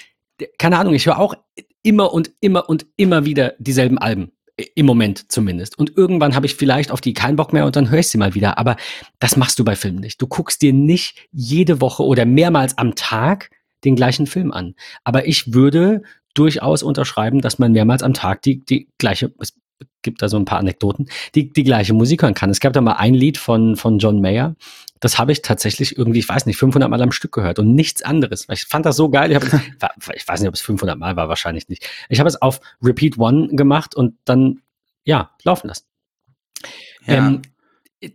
keine 0.59 0.79
Ahnung, 0.79 0.95
ich 0.95 1.07
höre 1.07 1.19
auch 1.19 1.35
immer 1.83 2.13
und 2.13 2.33
immer 2.41 2.69
und 2.69 2.87
immer 2.97 3.25
wieder 3.25 3.55
dieselben 3.59 3.99
Alben. 3.99 4.33
Im 4.75 4.87
Moment 4.87 5.31
zumindest. 5.31 5.79
Und 5.79 5.97
irgendwann 5.97 6.35
habe 6.35 6.47
ich 6.47 6.55
vielleicht 6.55 6.91
auf 6.91 7.03
die 7.03 7.13
keinen 7.13 7.37
Bock 7.37 7.53
mehr 7.53 7.67
und 7.67 7.77
dann 7.77 7.91
höre 7.91 7.99
ich 7.99 8.09
sie 8.09 8.17
mal 8.17 8.35
wieder. 8.35 8.57
Aber 8.57 8.77
das 9.19 9.37
machst 9.37 9.59
du 9.59 9.65
bei 9.65 9.77
Filmen 9.77 10.01
nicht. 10.01 10.21
Du 10.23 10.27
guckst 10.27 10.63
dir 10.63 10.73
nicht 10.73 11.29
jede 11.31 11.83
Woche 11.83 12.03
oder 12.03 12.25
mehrmals 12.25 12.79
am 12.79 12.95
Tag 12.95 13.51
den 13.85 13.97
gleichen 13.97 14.27
Film 14.27 14.53
an. 14.53 14.75
Aber 15.05 15.27
ich 15.29 15.53
würde 15.53 16.03
durchaus 16.33 16.83
unterschreiben, 16.83 17.41
dass 17.41 17.59
man 17.59 17.73
mehrmals 17.73 18.03
am 18.03 18.15
Tag 18.15 18.43
die, 18.43 18.65
die 18.65 18.89
gleiche, 18.99 19.33
es 19.39 19.55
gibt 20.03 20.23
da 20.23 20.29
so 20.29 20.39
ein 20.39 20.45
paar 20.45 20.59
Anekdoten, 20.59 21.09
die, 21.35 21.53
die 21.53 21.65
gleiche 21.65 21.93
Musik 21.93 22.23
hören 22.23 22.35
kann. 22.35 22.51
Es 22.51 22.61
gab 22.61 22.73
da 22.73 22.81
mal 22.81 22.95
ein 22.95 23.15
Lied 23.15 23.39
von, 23.39 23.77
von 23.77 23.99
John 23.99 24.21
Mayer, 24.21 24.57
das 25.01 25.19
habe 25.19 25.33
ich 25.33 25.43
tatsächlich 25.43 25.97
irgendwie, 25.99 26.21
ich 26.21 26.29
weiß 26.29 26.47
nicht, 26.47 26.57
500 26.57 26.89
Mal 26.89 27.03
am 27.03 27.13
Stück 27.13 27.33
gehört 27.33 27.59
und 27.59 27.75
nichts 27.75 28.03
anderes. 28.03 28.47
Ich 28.51 28.65
fand 28.65 28.87
das 28.87 28.97
so 28.97 29.11
geil. 29.11 29.31
Ich, 29.31 29.37
habe, 29.37 29.47
ich 30.15 30.27
weiß 30.27 30.41
nicht, 30.41 30.49
ob 30.49 30.55
es 30.55 30.61
500 30.61 30.99
Mal 30.99 31.17
war, 31.17 31.29
wahrscheinlich 31.29 31.69
nicht. 31.69 31.89
Ich 32.09 32.19
habe 32.19 32.29
es 32.29 32.41
auf 32.41 32.61
Repeat 32.83 33.19
One 33.19 33.49
gemacht 33.49 33.95
und 33.95 34.17
dann, 34.25 34.63
ja, 35.05 35.31
laufen 35.45 35.69
lassen. 35.69 35.85
Ja. 37.07 37.29
Ähm, 37.29 37.43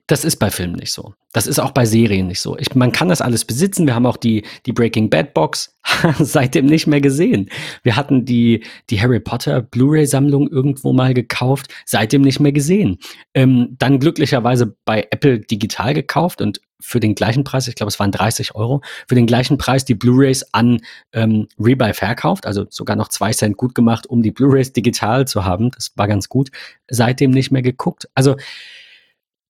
das 0.07 0.23
ist 0.23 0.37
bei 0.37 0.51
Filmen 0.51 0.75
nicht 0.75 0.93
so. 0.93 1.15
Das 1.33 1.47
ist 1.47 1.59
auch 1.59 1.71
bei 1.71 1.85
Serien 1.85 2.27
nicht 2.27 2.41
so. 2.41 2.57
Ich, 2.57 2.75
man 2.75 2.91
kann 2.91 3.09
das 3.09 3.21
alles 3.21 3.45
besitzen. 3.45 3.87
Wir 3.87 3.95
haben 3.95 4.05
auch 4.05 4.17
die, 4.17 4.43
die 4.65 4.73
Breaking 4.73 5.09
Bad 5.09 5.33
Box 5.33 5.75
seitdem 6.19 6.65
nicht 6.65 6.87
mehr 6.87 7.01
gesehen. 7.01 7.49
Wir 7.81 7.95
hatten 7.95 8.25
die, 8.25 8.63
die 8.89 9.01
Harry 9.01 9.19
Potter 9.19 9.61
Blu-ray-Sammlung 9.61 10.49
irgendwo 10.49 10.93
mal 10.93 11.13
gekauft, 11.13 11.73
seitdem 11.85 12.21
nicht 12.21 12.39
mehr 12.39 12.51
gesehen. 12.51 12.99
Ähm, 13.33 13.75
dann 13.79 13.99
glücklicherweise 13.99 14.75
bei 14.85 15.07
Apple 15.09 15.39
digital 15.39 15.93
gekauft 15.93 16.41
und 16.41 16.61
für 16.81 16.99
den 16.99 17.15
gleichen 17.15 17.43
Preis, 17.43 17.67
ich 17.67 17.75
glaube, 17.75 17.89
es 17.89 17.99
waren 17.99 18.11
30 18.11 18.55
Euro, 18.55 18.81
für 19.07 19.15
den 19.15 19.27
gleichen 19.27 19.57
Preis 19.57 19.85
die 19.85 19.95
Blu-rays 19.95 20.45
an 20.53 20.81
ähm, 21.13 21.47
Rebuy 21.59 21.93
verkauft, 21.93 22.45
also 22.45 22.65
sogar 22.69 22.95
noch 22.95 23.09
zwei 23.09 23.31
Cent 23.31 23.57
gut 23.57 23.75
gemacht, 23.75 24.07
um 24.07 24.21
die 24.21 24.31
Blu-rays 24.31 24.73
digital 24.73 25.27
zu 25.27 25.45
haben. 25.45 25.71
Das 25.71 25.91
war 25.95 26.07
ganz 26.07 26.29
gut. 26.29 26.49
Seitdem 26.89 27.31
nicht 27.31 27.51
mehr 27.51 27.61
geguckt. 27.61 28.09
Also 28.15 28.35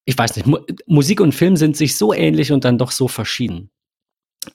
ich 0.05 0.17
weiß 0.17 0.35
nicht, 0.35 0.47
Mu 0.47 0.59
Musik 0.87 1.21
und 1.21 1.33
Film 1.33 1.55
sind 1.57 1.77
sich 1.77 1.97
so 1.97 2.13
ähnlich 2.13 2.51
und 2.51 2.65
dann 2.65 2.77
doch 2.77 2.91
so 2.91 3.07
verschieden. 3.07 3.69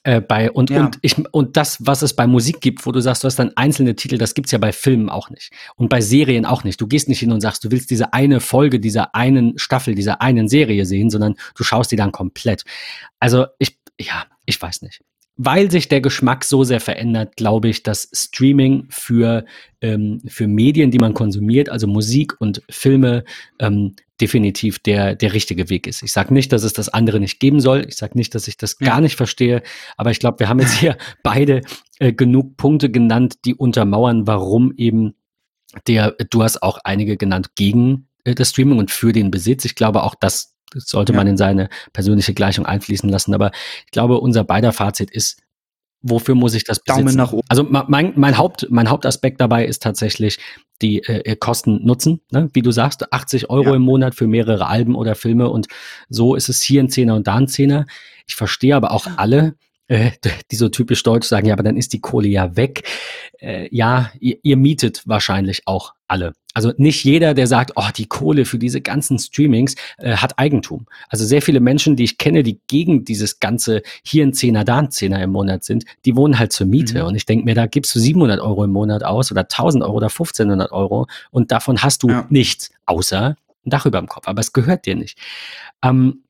Äh, 0.03 0.19
bei, 0.19 0.51
und, 0.51 0.69
ja. 0.69 0.85
und, 0.85 0.99
ich, 1.01 1.15
und 1.31 1.55
das, 1.55 1.77
was 1.79 2.01
es 2.01 2.13
bei 2.13 2.27
Musik 2.27 2.59
gibt, 2.59 2.85
wo 2.85 2.91
du 2.91 2.99
sagst, 2.99 3.23
du 3.23 3.27
hast 3.27 3.39
dann 3.39 3.55
einzelne 3.55 3.95
Titel, 3.95 4.17
das 4.17 4.33
gibt's 4.33 4.51
ja 4.51 4.57
bei 4.57 4.73
Filmen 4.73 5.09
auch 5.09 5.29
nicht. 5.29 5.51
Und 5.75 5.89
bei 5.89 6.01
Serien 6.01 6.45
auch 6.45 6.65
nicht. 6.65 6.81
Du 6.81 6.87
gehst 6.87 7.07
nicht 7.07 7.19
hin 7.19 7.31
und 7.31 7.39
sagst, 7.39 7.63
du 7.63 7.71
willst 7.71 7.89
diese 7.89 8.13
eine 8.13 8.41
Folge 8.41 8.81
dieser 8.81 9.15
einen 9.15 9.57
Staffel, 9.57 9.95
dieser 9.95 10.21
einen 10.21 10.49
Serie 10.49 10.85
sehen, 10.85 11.09
sondern 11.09 11.35
du 11.55 11.63
schaust 11.63 11.91
die 11.91 11.95
dann 11.95 12.11
komplett. 12.11 12.63
Also 13.19 13.45
ich, 13.59 13.77
ja, 13.99 14.25
ich 14.45 14.61
weiß 14.61 14.81
nicht 14.81 15.01
weil 15.37 15.69
sich 15.69 15.87
der 15.87 16.01
Geschmack 16.01 16.43
so 16.43 16.63
sehr 16.63 16.79
verändert, 16.79 17.35
glaube 17.35 17.69
ich, 17.69 17.83
dass 17.83 18.09
Streaming 18.11 18.87
für, 18.89 19.45
ähm, 19.81 20.19
für 20.27 20.47
Medien, 20.47 20.89
die 20.89 20.97
man 20.97 21.13
konsumiert, 21.13 21.69
also 21.69 21.85
Musik 21.85 22.33
und 22.41 22.63
Filme, 22.69 23.23
ähm, 23.59 23.95
definitiv 24.21 24.79
der, 24.79 25.15
der 25.15 25.33
richtige 25.33 25.69
Weg 25.69 25.87
ist. 25.87 26.03
Ich 26.03 26.11
sage 26.11 26.33
nicht, 26.33 26.51
dass 26.51 26.63
es 26.63 26.73
das 26.73 26.89
andere 26.89 27.19
nicht 27.19 27.39
geben 27.39 27.59
soll. 27.59 27.85
Ich 27.87 27.95
sage 27.95 28.17
nicht, 28.17 28.33
dass 28.35 28.47
ich 28.47 28.57
das 28.57 28.77
gar 28.77 29.01
nicht 29.01 29.15
verstehe. 29.15 29.61
Aber 29.95 30.11
ich 30.11 30.19
glaube, 30.19 30.39
wir 30.39 30.49
haben 30.49 30.59
jetzt 30.59 30.73
hier 30.73 30.97
beide 31.23 31.61
äh, 31.99 32.13
genug 32.13 32.57
Punkte 32.57 32.89
genannt, 32.89 33.45
die 33.45 33.55
untermauern, 33.55 34.27
warum 34.27 34.73
eben 34.75 35.15
der, 35.87 36.15
du 36.29 36.43
hast 36.43 36.63
auch 36.63 36.79
einige 36.83 37.17
genannt 37.17 37.55
gegen 37.55 38.07
äh, 38.23 38.35
das 38.35 38.49
Streaming 38.49 38.79
und 38.79 38.91
für 38.91 39.11
den 39.11 39.31
Besitz. 39.31 39.65
Ich 39.65 39.75
glaube 39.75 40.03
auch, 40.03 40.15
das 40.15 40.55
sollte 40.73 41.13
ja. 41.13 41.17
man 41.17 41.27
in 41.27 41.37
seine 41.37 41.69
persönliche 41.93 42.33
Gleichung 42.33 42.65
einfließen 42.65 43.09
lassen. 43.09 43.33
Aber 43.33 43.51
ich 43.85 43.91
glaube, 43.91 44.19
unser 44.19 44.43
beider 44.43 44.73
Fazit 44.73 45.11
ist, 45.11 45.41
wofür 46.01 46.35
muss 46.35 46.53
ich 46.53 46.63
das 46.63 46.79
besitzen? 46.79 47.05
Daumen 47.05 47.15
nach 47.15 47.33
oben. 47.33 47.47
Also 47.49 47.63
mein, 47.63 48.13
mein, 48.15 48.37
Haupt, 48.37 48.67
mein 48.69 48.89
Hauptaspekt 48.89 49.41
dabei 49.41 49.65
ist 49.65 49.83
tatsächlich 49.83 50.39
die 50.81 51.03
äh, 51.03 51.35
Kosten-Nutzen. 51.35 52.21
Ne? 52.31 52.49
Wie 52.53 52.61
du 52.61 52.71
sagst, 52.71 53.11
80 53.11 53.49
Euro 53.49 53.69
ja. 53.69 53.75
im 53.75 53.81
Monat 53.81 54.15
für 54.15 54.27
mehrere 54.27 54.67
Alben 54.67 54.95
oder 54.95 55.15
Filme 55.15 55.49
und 55.49 55.67
so 56.09 56.35
ist 56.35 56.49
es 56.49 56.61
hier 56.61 56.83
ein 56.83 56.89
Zehner 56.89 57.15
und 57.15 57.27
da 57.27 57.35
ein 57.35 57.47
Zehner. 57.47 57.85
Ich 58.27 58.35
verstehe 58.35 58.75
aber 58.75 58.91
auch 58.91 59.07
alle, 59.17 59.55
äh, 59.87 60.11
die 60.51 60.55
so 60.55 60.69
typisch 60.69 61.03
deutsch 61.03 61.27
sagen, 61.27 61.47
ja, 61.47 61.53
aber 61.53 61.63
dann 61.63 61.77
ist 61.77 61.93
die 61.93 62.01
Kohle 62.01 62.27
ja 62.27 62.55
weg. 62.55 62.83
Äh, 63.39 63.73
ja, 63.75 64.11
ihr, 64.19 64.37
ihr 64.43 64.57
mietet 64.57 65.03
wahrscheinlich 65.05 65.61
auch 65.65 65.93
alle. 66.07 66.33
Also 66.53 66.73
nicht 66.77 67.03
jeder, 67.03 67.33
der 67.33 67.45
sagt, 67.45 67.73
oh, 67.75 67.89
die 67.95 68.07
Kohle 68.07 68.45
für 68.45 68.57
diese 68.57 68.81
ganzen 68.81 69.19
Streamings 69.19 69.75
äh, 69.99 70.15
hat 70.15 70.39
Eigentum. 70.39 70.87
Also 71.07 71.23
sehr 71.23 71.41
viele 71.41 71.59
Menschen, 71.59 71.95
die 71.95 72.03
ich 72.03 72.17
kenne, 72.17 72.43
die 72.43 72.59
gegen 72.67 73.05
dieses 73.05 73.39
ganze 73.39 73.83
hier 74.03 74.25
ein 74.25 74.33
Zehner, 74.33 74.63
da 74.63 74.79
ein 74.79 74.91
Zehner 74.91 75.21
im 75.21 75.31
Monat 75.31 75.63
sind, 75.63 75.85
die 76.05 76.15
wohnen 76.15 76.39
halt 76.39 76.51
zur 76.51 76.65
Miete. 76.65 77.01
Mhm. 77.01 77.09
Und 77.09 77.15
ich 77.15 77.25
denke 77.25 77.45
mir, 77.45 77.55
da 77.55 77.67
gibst 77.67 77.93
du 77.93 77.99
700 77.99 78.39
Euro 78.39 78.63
im 78.63 78.71
Monat 78.71 79.03
aus 79.03 79.31
oder 79.31 79.41
1000 79.41 79.83
Euro 79.83 79.97
oder 79.97 80.07
1500 80.07 80.71
Euro 80.71 81.07
und 81.31 81.51
davon 81.51 81.83
hast 81.83 82.03
du 82.03 82.09
ja. 82.09 82.25
nichts, 82.29 82.71
außer 82.85 83.35
ein 83.65 83.69
Dach 83.69 83.85
über 83.85 83.99
dem 83.99 84.07
Kopf. 84.07 84.27
Aber 84.27 84.39
es 84.39 84.51
gehört 84.51 84.85
dir 84.85 84.95
nicht. 84.95 85.19
Ähm, 85.83 86.23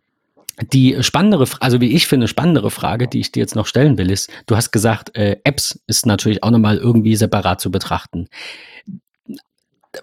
die 0.62 1.02
spannendere, 1.02 1.48
also 1.60 1.82
wie 1.82 1.94
ich 1.94 2.08
finde, 2.08 2.28
spannendere 2.28 2.72
Frage, 2.72 3.08
die 3.08 3.20
ich 3.20 3.32
dir 3.32 3.42
jetzt 3.42 3.56
noch 3.56 3.68
stellen 3.68 3.98
will, 3.98 4.10
ist, 4.10 4.32
du 4.48 4.56
hast 4.56 4.72
gesagt, 4.72 5.16
äh, 5.16 5.38
Apps 5.44 5.80
ist 5.88 6.06
natürlich 6.06 6.44
auch 6.44 6.52
nochmal 6.52 6.78
irgendwie 6.78 7.16
separat 7.16 7.62
zu 7.62 7.70
betrachten. 7.70 8.28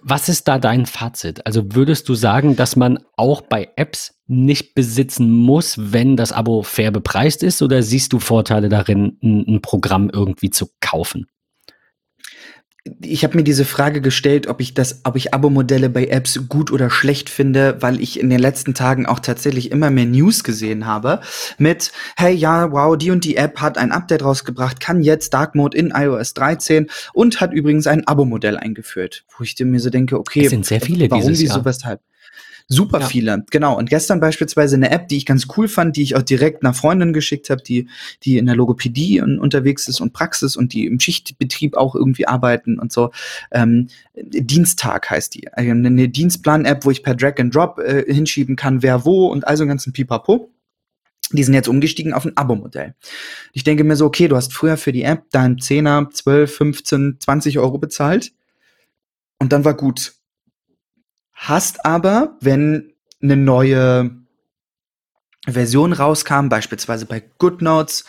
Was 0.01 0.29
ist 0.29 0.47
da 0.47 0.59
dein 0.59 0.85
Fazit? 0.85 1.45
Also 1.45 1.73
würdest 1.73 2.09
du 2.09 2.15
sagen, 2.15 2.55
dass 2.55 2.75
man 2.75 2.99
auch 3.15 3.41
bei 3.41 3.69
Apps 3.75 4.15
nicht 4.27 4.75
besitzen 4.75 5.31
muss, 5.31 5.75
wenn 5.77 6.17
das 6.17 6.31
Abo 6.31 6.63
fair 6.63 6.91
bepreist 6.91 7.43
ist, 7.43 7.61
oder 7.61 7.83
siehst 7.83 8.11
du 8.13 8.19
Vorteile 8.19 8.69
darin, 8.69 9.17
ein, 9.21 9.45
ein 9.47 9.61
Programm 9.61 10.09
irgendwie 10.09 10.49
zu 10.49 10.69
kaufen? 10.81 11.27
Ich 13.01 13.23
habe 13.23 13.35
mir 13.35 13.43
diese 13.43 13.65
Frage 13.65 13.99
gestellt, 13.99 14.47
ob 14.47 14.61
ich 14.61 14.75
das, 14.75 15.01
ob 15.05 15.15
ich 15.15 15.33
Abo-Modelle 15.33 15.89
bei 15.89 16.05
Apps 16.05 16.47
gut 16.47 16.71
oder 16.71 16.91
schlecht 16.91 17.31
finde, 17.31 17.77
weil 17.81 17.99
ich 17.99 18.19
in 18.19 18.29
den 18.29 18.39
letzten 18.39 18.75
Tagen 18.75 19.07
auch 19.07 19.19
tatsächlich 19.19 19.71
immer 19.71 19.89
mehr 19.89 20.05
News 20.05 20.43
gesehen 20.43 20.85
habe 20.85 21.21
mit, 21.57 21.91
hey, 22.15 22.33
ja, 22.33 22.71
wow, 22.71 22.95
die 22.95 23.09
und 23.09 23.23
die 23.23 23.37
App 23.37 23.59
hat 23.59 23.79
ein 23.79 23.91
Update 23.91 24.23
rausgebracht, 24.23 24.79
kann 24.79 25.01
jetzt 25.01 25.33
Dark 25.33 25.55
Mode 25.55 25.75
in 25.75 25.91
iOS 25.95 26.35
13 26.35 26.87
und 27.13 27.41
hat 27.41 27.53
übrigens 27.53 27.87
ein 27.87 28.05
Abo-Modell 28.07 28.57
eingeführt, 28.57 29.25
wo 29.35 29.43
ich 29.43 29.55
mir 29.59 29.79
so 29.79 29.89
denke, 29.89 30.19
okay, 30.19 30.45
es 30.45 30.51
sind 30.51 30.65
sehr 30.65 30.81
viele 30.81 31.09
warum, 31.09 31.23
dieses 31.23 31.41
wieso, 31.41 31.55
Jahr. 31.55 31.65
weshalb? 31.65 32.01
Super 32.67 33.01
Ja. 33.01 33.05
viele, 33.05 33.45
genau. 33.51 33.77
Und 33.77 33.89
gestern 33.89 34.19
beispielsweise 34.19 34.75
eine 34.75 34.89
App, 34.89 35.07
die 35.07 35.17
ich 35.17 35.27
ganz 35.27 35.45
cool 35.55 35.67
fand, 35.67 35.97
die 35.97 36.01
ich 36.01 36.15
auch 36.15 36.23
direkt 36.23 36.63
nach 36.63 36.75
Freundin 36.75 37.13
geschickt 37.13 37.51
habe, 37.51 37.61
die, 37.61 37.87
die 38.23 38.39
in 38.39 38.47
der 38.47 38.55
Logopädie 38.55 39.21
un 39.21 39.39
unterwegs 39.39 39.87
ist 39.87 40.01
und 40.01 40.13
Praxis 40.13 40.55
und 40.55 40.73
die 40.73 40.87
im 40.87 40.99
Schichtbetrieb 40.99 41.77
auch 41.77 41.93
irgendwie 41.93 42.27
arbeiten 42.27 42.79
und 42.79 42.91
so. 42.91 43.11
Ähm, 43.51 43.89
Dienstag 44.15 45.11
heißt 45.11 45.35
die. 45.35 45.47
Also 45.53 45.69
Eine 45.69 46.09
Dienstplan-App, 46.09 46.85
wo 46.85 46.91
ich 46.91 47.03
per 47.03 47.13
Drag 47.13 47.37
and 47.37 47.53
Drop 47.53 47.77
äh, 47.77 48.11
hinschieben 48.11 48.55
kann, 48.55 48.81
wer 48.81 49.05
wo 49.05 49.27
und 49.27 49.47
also 49.47 49.61
einen 49.61 49.69
ganzen 49.69 49.93
Pipapo. 49.93 50.51
Die 51.31 51.43
sind 51.43 51.53
jetzt 51.53 51.67
umgestiegen 51.67 52.13
auf 52.13 52.25
ein 52.25 52.37
Abo-Modell. 52.37 52.95
Ich 53.53 53.63
denke 53.63 53.83
mir 53.83 53.95
so, 53.95 54.05
okay, 54.05 54.27
du 54.27 54.35
hast 54.35 54.53
früher 54.53 54.77
für 54.77 54.91
die 54.91 55.03
App 55.03 55.29
deinen 55.31 55.57
10er, 55.57 56.11
12, 56.11 56.55
15, 56.55 57.17
20 57.19 57.59
Euro 57.59 57.77
bezahlt 57.77 58.31
und 59.39 59.51
dann 59.51 59.65
war 59.65 59.75
gut. 59.75 60.13
Hast 61.47 61.85
aber, 61.85 62.37
wenn 62.41 62.95
eine 63.21 63.37
neue 63.37 64.09
Version 65.47 65.93
rauskam, 65.93 66.49
beispielsweise 66.49 67.05
bei 67.05 67.19
GoodNotes, 67.19 68.03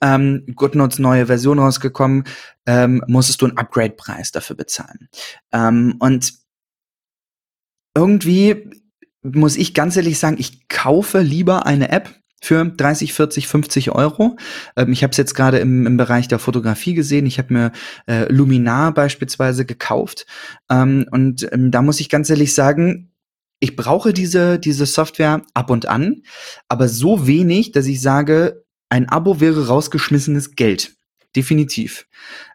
ähm, 0.00 0.44
GoodNotes 0.56 0.98
neue 0.98 1.26
Version 1.26 1.60
rausgekommen, 1.60 2.24
ähm, 2.66 3.00
musstest 3.06 3.42
du 3.42 3.46
einen 3.46 3.58
Upgrade-Preis 3.58 4.32
dafür 4.32 4.56
bezahlen. 4.56 5.08
Ähm, 5.52 5.94
und 6.00 6.34
irgendwie 7.94 8.72
muss 9.22 9.54
ich 9.54 9.72
ganz 9.72 9.96
ehrlich 9.96 10.18
sagen, 10.18 10.38
ich 10.40 10.66
kaufe 10.66 11.20
lieber 11.20 11.66
eine 11.66 11.90
App 11.90 12.19
für 12.40 12.64
30, 12.64 13.12
40, 13.12 13.46
50 13.46 13.90
Euro. 13.92 14.36
Ähm, 14.76 14.92
ich 14.92 15.02
habe 15.02 15.12
es 15.12 15.16
jetzt 15.16 15.34
gerade 15.34 15.58
im, 15.58 15.86
im 15.86 15.96
Bereich 15.96 16.28
der 16.28 16.38
Fotografie 16.38 16.94
gesehen. 16.94 17.26
Ich 17.26 17.38
habe 17.38 17.52
mir 17.52 17.72
äh, 18.06 18.30
Luminar 18.32 18.92
beispielsweise 18.92 19.64
gekauft. 19.64 20.26
Ähm, 20.70 21.06
und 21.10 21.46
ähm, 21.52 21.70
da 21.70 21.82
muss 21.82 22.00
ich 22.00 22.08
ganz 22.08 22.30
ehrlich 22.30 22.54
sagen, 22.54 23.10
ich 23.60 23.76
brauche 23.76 24.12
diese, 24.12 24.58
diese 24.58 24.86
Software 24.86 25.42
ab 25.52 25.70
und 25.70 25.86
an, 25.86 26.22
aber 26.68 26.88
so 26.88 27.26
wenig, 27.26 27.72
dass 27.72 27.86
ich 27.86 28.00
sage, 28.00 28.64
ein 28.88 29.08
Abo 29.08 29.38
wäre 29.40 29.68
rausgeschmissenes 29.68 30.56
Geld. 30.56 30.96
Definitiv. 31.36 32.08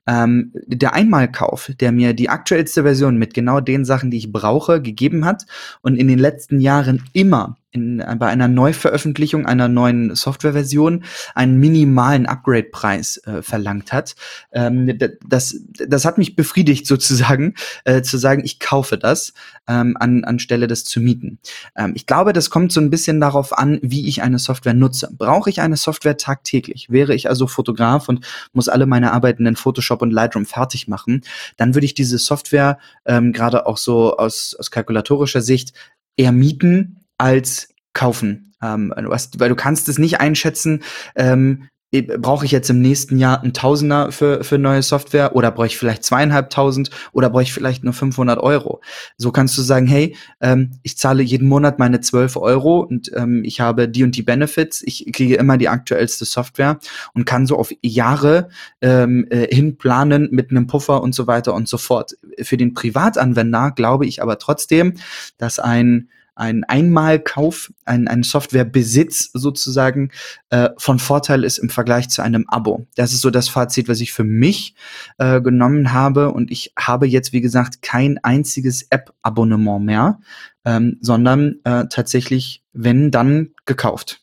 Ähm, 0.06 0.52
der 0.68 0.94
Einmalkauf, 0.94 1.72
der 1.80 1.94
mir 1.94 2.14
die 2.14 2.28
aktuellste 2.28 2.84
Version 2.84 3.18
mit 3.18 3.34
genau 3.34 3.62
den 3.62 3.86
Sachen, 3.86 4.12
die 4.12 4.18
ich 4.18 4.34
brauche, 4.34 4.82
gegeben 4.82 5.24
hat 5.24 5.46
und 5.82 5.96
in 5.96 6.08
den 6.08 6.20
letzten 6.20 6.60
Jahren 6.60 7.04
immer 7.14 7.58
in, 7.76 8.04
bei 8.18 8.28
einer 8.28 8.48
Neuveröffentlichung 8.48 9.46
einer 9.46 9.68
neuen 9.68 10.16
Softwareversion 10.16 11.04
einen 11.36 11.60
minimalen 11.60 12.26
Upgrade-Preis 12.26 13.18
äh, 13.26 13.42
verlangt 13.42 13.94
hat. 13.94 14.16
Ähm, 14.52 14.98
das, 15.28 15.58
das 15.88 16.06
hat 16.06 16.18
mich 16.18 16.36
befriedigt 16.36 16.88
sozusagen, 16.88 17.54
äh, 17.84 18.02
zu 18.02 18.18
sagen, 18.18 18.44
ich 18.46 18.60
kaufe 18.60 18.98
das 18.98 19.34
ähm, 19.68 19.98
an, 20.00 20.24
anstelle 20.24 20.68
des 20.68 20.86
zu 20.86 21.00
mieten. 21.00 21.40
Ähm, 21.76 21.94
ich 21.96 22.06
glaube, 22.06 22.34
das 22.34 22.50
kommt 22.50 22.72
so 22.72 22.80
ein 22.80 22.90
bisschen 22.90 23.20
darauf 23.20 23.58
an, 23.58 23.80
wie 23.82 24.08
ich 24.08 24.24
eine 24.24 24.40
Software 24.40 24.74
nutze. 24.74 25.10
Brauche 25.16 25.50
ich 25.50 25.62
eine 25.62 25.78
Software 25.78 26.18
tagtäglich? 26.18 26.90
Wäre 26.90 27.14
ich 27.14 27.30
also 27.30 27.48
Fotograf 27.48 28.08
und 28.08 28.26
muss 28.54 28.70
alle 28.70 28.86
meine 28.86 29.12
Arbeiten 29.12 29.46
in 29.46 29.56
Photoshop 29.56 30.02
und 30.02 30.12
Lightroom 30.12 30.46
fertig 30.46 30.88
machen, 30.88 31.22
dann 31.58 31.76
würde 31.76 31.86
ich 31.86 31.94
diese 31.94 32.18
Software 32.18 32.80
ähm, 33.06 33.34
gerade 33.34 33.66
auch 33.66 33.78
so 33.78 34.18
aus, 34.18 34.56
aus 34.58 34.72
kalkulatorischer 34.72 35.42
Sicht 35.42 35.74
eher 36.18 36.32
mieten 36.32 37.05
als 37.18 37.74
kaufen. 37.94 38.54
Ähm, 38.62 38.94
du 38.96 39.12
hast, 39.12 39.40
weil 39.40 39.50
du 39.50 39.56
kannst 39.56 39.90
es 39.90 39.98
nicht 39.98 40.20
einschätzen, 40.20 40.84
ähm, 41.16 41.70
brauche 42.02 42.46
ich 42.46 42.52
jetzt 42.52 42.70
im 42.70 42.82
nächsten 42.82 43.18
Jahr 43.18 43.42
einen 43.42 43.54
Tausender 43.54 44.12
für, 44.12 44.44
für 44.44 44.58
neue 44.58 44.82
Software 44.82 45.36
oder 45.36 45.52
brauche 45.52 45.68
ich 45.68 45.78
vielleicht 45.78 46.04
zweieinhalbtausend 46.04 46.90
oder 47.12 47.30
brauche 47.30 47.44
ich 47.44 47.54
vielleicht 47.54 47.84
nur 47.84 47.94
500 47.94 48.40
Euro. 48.40 48.82
So 49.18 49.32
kannst 49.32 49.58
du 49.58 49.62
sagen, 49.62 49.88
hey, 49.88 50.16
ähm, 50.42 50.72
ich 50.84 50.98
zahle 50.98 51.24
jeden 51.24 51.48
Monat 51.48 51.80
meine 51.80 52.02
12 52.02 52.38
Euro 52.38 52.80
und 52.80 53.12
ähm, 53.16 53.44
ich 53.44 53.62
habe 53.62 53.88
die 53.88 54.04
und 54.04 54.16
die 54.16 54.24
Benefits, 54.24 54.82
ich 54.86 55.12
kriege 55.14 55.36
immer 55.36 55.58
die 55.58 55.70
aktuellste 55.70 56.26
Software 56.26 56.80
und 57.14 57.26
kann 57.26 57.46
so 57.46 57.58
auf 57.58 57.72
Jahre 57.82 58.50
ähm, 58.82 59.28
äh, 59.30 59.48
hinplanen 59.54 60.30
mit 60.32 60.52
einem 60.52 60.68
Puffer 60.68 61.02
und 61.02 61.16
so 61.16 61.28
weiter 61.28 61.54
und 61.54 61.68
so 61.70 61.78
fort. 61.78 62.16
Für 62.42 62.58
den 62.58 62.74
Privatanwender 62.74 63.72
glaube 63.72 64.06
ich 64.06 64.22
aber 64.22 64.38
trotzdem, 64.38 64.96
dass 65.38 65.60
ein 65.60 66.10
ein 66.36 66.64
Einmalkauf, 66.66 67.72
ein, 67.86 68.08
ein 68.08 68.24
Softwarebesitz 68.24 69.32
sozusagen 69.34 70.12
äh, 70.50 70.70
von 70.78 71.00
Vorteil 71.00 71.44
ist 71.44 71.58
im 71.58 71.70
Vergleich 71.70 72.10
zu 72.10 72.22
einem 72.22 72.46
Abo. 72.48 72.86
Das 72.96 73.14
ist 73.14 73.22
so 73.22 73.30
das 73.30 73.48
Fazit, 73.48 73.88
was 73.88 74.02
ich 74.02 74.14
für 74.14 74.24
mich 74.26 74.76
äh, 75.18 75.42
genommen 75.42 75.94
habe. 75.94 76.32
Und 76.32 76.52
ich 76.52 76.74
habe 76.78 77.08
jetzt, 77.08 77.34
wie 77.34 77.42
gesagt, 77.42 77.82
kein 77.82 78.18
einziges 78.24 78.84
App-Abonnement 78.90 79.84
mehr, 79.84 80.20
ähm, 80.66 80.98
sondern 81.02 81.62
äh, 81.64 81.86
tatsächlich, 81.90 82.64
wenn, 82.74 83.12
dann 83.12 83.52
gekauft. 83.66 84.22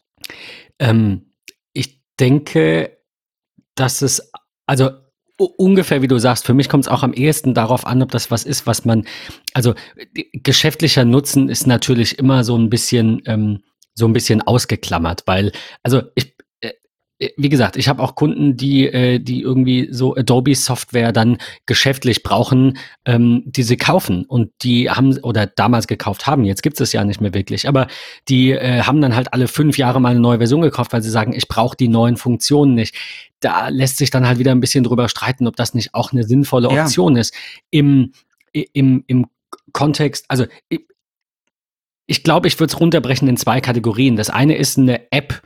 Ähm, 0.78 1.32
ich 1.72 2.00
denke, 2.20 2.98
dass 3.74 4.02
es, 4.02 4.30
also 4.66 4.90
ungefähr 5.46 6.02
wie 6.02 6.08
du 6.08 6.18
sagst, 6.18 6.44
für 6.46 6.54
mich 6.54 6.68
kommt 6.68 6.84
es 6.84 6.88
auch 6.88 7.02
am 7.02 7.12
ehesten 7.12 7.54
darauf 7.54 7.86
an, 7.86 8.02
ob 8.02 8.10
das 8.10 8.30
was 8.30 8.44
ist, 8.44 8.66
was 8.66 8.84
man, 8.84 9.04
also 9.54 9.74
die- 10.16 10.30
geschäftlicher 10.32 11.04
Nutzen 11.04 11.48
ist 11.48 11.66
natürlich 11.66 12.18
immer 12.18 12.44
so 12.44 12.56
ein 12.56 12.70
bisschen, 12.70 13.22
ähm, 13.26 13.62
so 13.94 14.06
ein 14.06 14.14
bisschen 14.14 14.40
ausgeklammert, 14.40 15.22
weil, 15.26 15.52
also 15.82 16.02
ich, 16.14 16.24
äh, 16.24 16.28
äh, 16.28 16.31
wie 17.36 17.48
gesagt, 17.48 17.76
ich 17.76 17.88
habe 17.88 18.02
auch 18.02 18.14
Kunden, 18.14 18.56
die, 18.56 18.86
äh, 18.86 19.18
die 19.18 19.40
irgendwie 19.40 19.88
so 19.90 20.14
Adobe-Software 20.16 21.12
dann 21.12 21.38
geschäftlich 21.66 22.22
brauchen, 22.22 22.78
ähm, 23.04 23.42
die 23.46 23.62
sie 23.62 23.76
kaufen 23.76 24.24
und 24.24 24.50
die 24.62 24.90
haben 24.90 25.18
oder 25.18 25.46
damals 25.46 25.86
gekauft 25.86 26.26
haben, 26.26 26.44
jetzt 26.44 26.62
gibt 26.62 26.80
es 26.80 26.92
ja 26.92 27.04
nicht 27.04 27.20
mehr 27.20 27.34
wirklich, 27.34 27.68
aber 27.68 27.86
die 28.28 28.52
äh, 28.52 28.82
haben 28.82 29.00
dann 29.00 29.14
halt 29.14 29.32
alle 29.32 29.48
fünf 29.48 29.78
Jahre 29.78 30.00
mal 30.00 30.10
eine 30.10 30.20
neue 30.20 30.38
Version 30.38 30.62
gekauft, 30.62 30.92
weil 30.92 31.02
sie 31.02 31.10
sagen, 31.10 31.32
ich 31.32 31.48
brauche 31.48 31.76
die 31.76 31.88
neuen 31.88 32.16
Funktionen 32.16 32.74
nicht. 32.74 32.94
Da 33.40 33.68
lässt 33.68 33.98
sich 33.98 34.10
dann 34.10 34.26
halt 34.26 34.38
wieder 34.38 34.52
ein 34.52 34.60
bisschen 34.60 34.84
drüber 34.84 35.08
streiten, 35.08 35.46
ob 35.46 35.56
das 35.56 35.74
nicht 35.74 35.94
auch 35.94 36.12
eine 36.12 36.24
sinnvolle 36.24 36.72
Ja. 36.72 36.82
Option 36.84 37.16
ist. 37.16 37.34
Im, 37.70 38.12
im, 38.52 39.04
im 39.06 39.26
Kontext, 39.72 40.26
also 40.28 40.46
ich, 40.68 40.80
ich 42.06 42.22
glaube, 42.24 42.48
ich 42.48 42.58
würde 42.58 42.72
es 42.72 42.80
runterbrechen 42.80 43.28
in 43.28 43.36
zwei 43.36 43.60
Kategorien. 43.60 44.16
Das 44.16 44.30
eine 44.30 44.56
ist 44.56 44.78
eine 44.78 45.10
App 45.12 45.42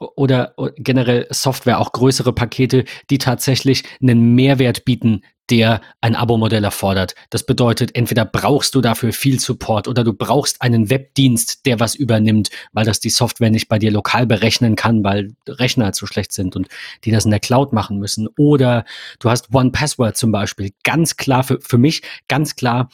oder 0.00 0.54
generell 0.76 1.26
Software, 1.30 1.78
auch 1.78 1.92
größere 1.92 2.32
Pakete, 2.32 2.84
die 3.10 3.18
tatsächlich 3.18 3.84
einen 4.00 4.34
Mehrwert 4.34 4.84
bieten, 4.84 5.22
der 5.50 5.80
ein 6.00 6.14
Abo-Modell 6.14 6.62
erfordert. 6.62 7.14
Das 7.28 7.44
bedeutet, 7.44 7.96
entweder 7.96 8.24
brauchst 8.24 8.74
du 8.74 8.80
dafür 8.80 9.12
viel 9.12 9.40
Support 9.40 9.88
oder 9.88 10.04
du 10.04 10.12
brauchst 10.12 10.62
einen 10.62 10.90
Webdienst, 10.90 11.66
der 11.66 11.80
was 11.80 11.94
übernimmt, 11.94 12.50
weil 12.72 12.84
das 12.84 13.00
die 13.00 13.10
Software 13.10 13.50
nicht 13.50 13.68
bei 13.68 13.78
dir 13.78 13.90
lokal 13.90 14.26
berechnen 14.26 14.76
kann, 14.76 15.02
weil 15.02 15.34
Rechner 15.48 15.92
zu 15.92 16.06
schlecht 16.06 16.32
sind 16.32 16.54
und 16.56 16.68
die 17.04 17.10
das 17.10 17.24
in 17.24 17.32
der 17.32 17.40
Cloud 17.40 17.72
machen 17.72 17.98
müssen. 17.98 18.28
Oder 18.38 18.84
du 19.18 19.28
hast 19.28 19.52
One 19.52 19.72
Password 19.72 20.16
zum 20.16 20.30
Beispiel. 20.30 20.70
Ganz 20.84 21.16
klar, 21.16 21.42
für, 21.42 21.60
für 21.60 21.78
mich 21.78 22.02
ganz 22.28 22.54
klar 22.54 22.88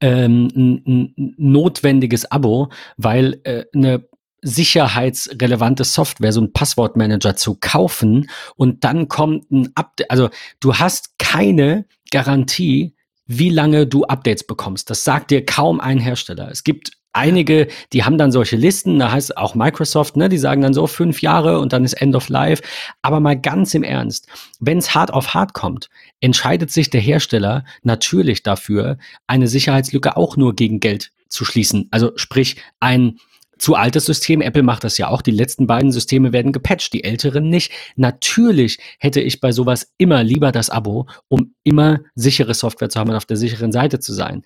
ähm, 0.00 0.48
ein, 0.54 0.82
ein 0.86 1.34
notwendiges 1.38 2.30
Abo, 2.30 2.68
weil 2.96 3.40
äh, 3.44 3.64
eine 3.74 4.06
sicherheitsrelevante 4.42 5.84
Software, 5.84 6.32
so 6.32 6.40
ein 6.40 6.52
Passwortmanager 6.52 7.36
zu 7.36 7.56
kaufen 7.60 8.28
und 8.56 8.84
dann 8.84 9.08
kommt 9.08 9.50
ein 9.50 9.70
Update. 9.74 10.10
Also 10.10 10.28
du 10.60 10.74
hast 10.74 11.18
keine 11.18 11.86
Garantie, 12.10 12.94
wie 13.26 13.50
lange 13.50 13.86
du 13.86 14.04
Updates 14.04 14.44
bekommst. 14.44 14.90
Das 14.90 15.04
sagt 15.04 15.30
dir 15.30 15.46
kaum 15.46 15.80
ein 15.80 15.98
Hersteller. 15.98 16.50
Es 16.50 16.64
gibt 16.64 16.90
einige, 17.12 17.68
die 17.92 18.04
haben 18.04 18.18
dann 18.18 18.32
solche 18.32 18.56
Listen, 18.56 18.98
da 18.98 19.12
heißt 19.12 19.36
auch 19.36 19.54
Microsoft, 19.54 20.16
ne, 20.16 20.28
die 20.28 20.38
sagen 20.38 20.62
dann 20.62 20.74
so 20.74 20.86
fünf 20.86 21.22
Jahre 21.22 21.60
und 21.60 21.72
dann 21.72 21.84
ist 21.84 21.94
End 21.94 22.16
of 22.16 22.28
Life. 22.28 22.62
Aber 23.02 23.20
mal 23.20 23.38
ganz 23.38 23.74
im 23.74 23.82
Ernst, 23.82 24.26
wenn 24.60 24.78
es 24.78 24.94
hart 24.94 25.12
auf 25.12 25.34
hart 25.34 25.52
kommt, 25.52 25.88
entscheidet 26.20 26.70
sich 26.70 26.90
der 26.90 27.00
Hersteller 27.00 27.64
natürlich 27.82 28.42
dafür, 28.42 28.98
eine 29.26 29.48
Sicherheitslücke 29.48 30.16
auch 30.16 30.36
nur 30.36 30.56
gegen 30.56 30.80
Geld 30.80 31.12
zu 31.28 31.44
schließen. 31.44 31.88
Also 31.90 32.12
sprich, 32.16 32.56
ein 32.80 33.18
zu 33.62 33.76
altes 33.76 34.06
System, 34.06 34.40
Apple 34.40 34.64
macht 34.64 34.82
das 34.82 34.98
ja 34.98 35.06
auch, 35.06 35.22
die 35.22 35.30
letzten 35.30 35.68
beiden 35.68 35.92
Systeme 35.92 36.32
werden 36.32 36.50
gepatcht, 36.50 36.92
die 36.94 37.04
älteren 37.04 37.48
nicht. 37.48 37.70
Natürlich 37.94 38.80
hätte 38.98 39.20
ich 39.20 39.40
bei 39.40 39.52
sowas 39.52 39.92
immer 39.98 40.24
lieber 40.24 40.50
das 40.50 40.68
Abo, 40.68 41.06
um 41.28 41.54
immer 41.62 42.00
sichere 42.16 42.54
Software 42.54 42.88
zu 42.88 42.98
haben 42.98 43.10
und 43.10 43.16
auf 43.16 43.24
der 43.24 43.36
sicheren 43.36 43.70
Seite 43.70 44.00
zu 44.00 44.14
sein. 44.14 44.42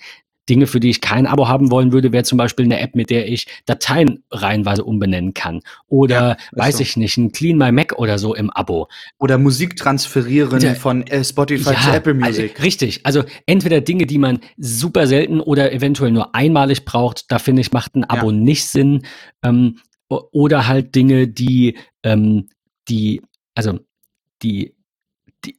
Dinge, 0.49 0.67
für 0.67 0.81
die 0.81 0.91
ich 0.91 1.01
kein 1.01 1.27
Abo 1.27 1.49
haben 1.49 1.71
wollen 1.71 1.93
würde, 1.93 2.13
wäre 2.13 2.25
zum 2.25 2.39
Beispiel 2.39 2.65
eine 2.65 2.81
App, 2.81 2.95
mit 2.95 3.11
der 3.11 3.29
ich 3.29 3.47
Dateien 3.67 4.23
reihenweise 4.31 4.85
umbenennen 4.85 5.35
kann. 5.35 5.61
Oder 5.89 6.31
ja, 6.31 6.37
weiß 6.53 6.77
so. 6.77 6.83
ich 6.83 6.97
nicht, 6.97 7.17
ein 7.17 7.33
Clean 7.33 7.57
My 7.57 7.73
Mac 7.73 7.99
oder 7.99 8.19
so 8.19 8.35
im 8.35 8.51
Abo. 8.51 8.89
Oder 9.19 9.39
Musik 9.39 9.77
transferieren 9.77 10.61
der, 10.61 10.77
von 10.77 11.07
äh, 11.07 11.25
Spotify 11.25 11.73
ja, 11.73 11.81
zu 11.81 11.91
Apple 11.91 12.15
Music. 12.15 12.53
Also, 12.53 12.63
richtig. 12.63 13.01
Also 13.05 13.25
entweder 13.47 13.81
Dinge, 13.81 14.07
die 14.07 14.19
man 14.19 14.41
super 14.57 15.07
selten 15.07 15.41
oder 15.41 15.73
eventuell 15.73 16.13
nur 16.13 16.35
einmalig 16.35 16.85
braucht, 16.85 17.31
da 17.31 17.39
finde 17.39 17.63
ich, 17.63 17.73
macht 17.73 17.97
ein 17.97 18.05
Abo 18.05 18.31
ja. 18.31 18.37
nicht 18.37 18.67
Sinn. 18.67 19.03
Ähm, 19.43 19.79
oder 20.09 20.69
halt 20.69 20.95
Dinge, 20.95 21.27
die, 21.27 21.77
ähm, 22.05 22.49
die, 22.89 23.23
also 23.55 23.81
die, 24.43 24.75
die, 25.45 25.59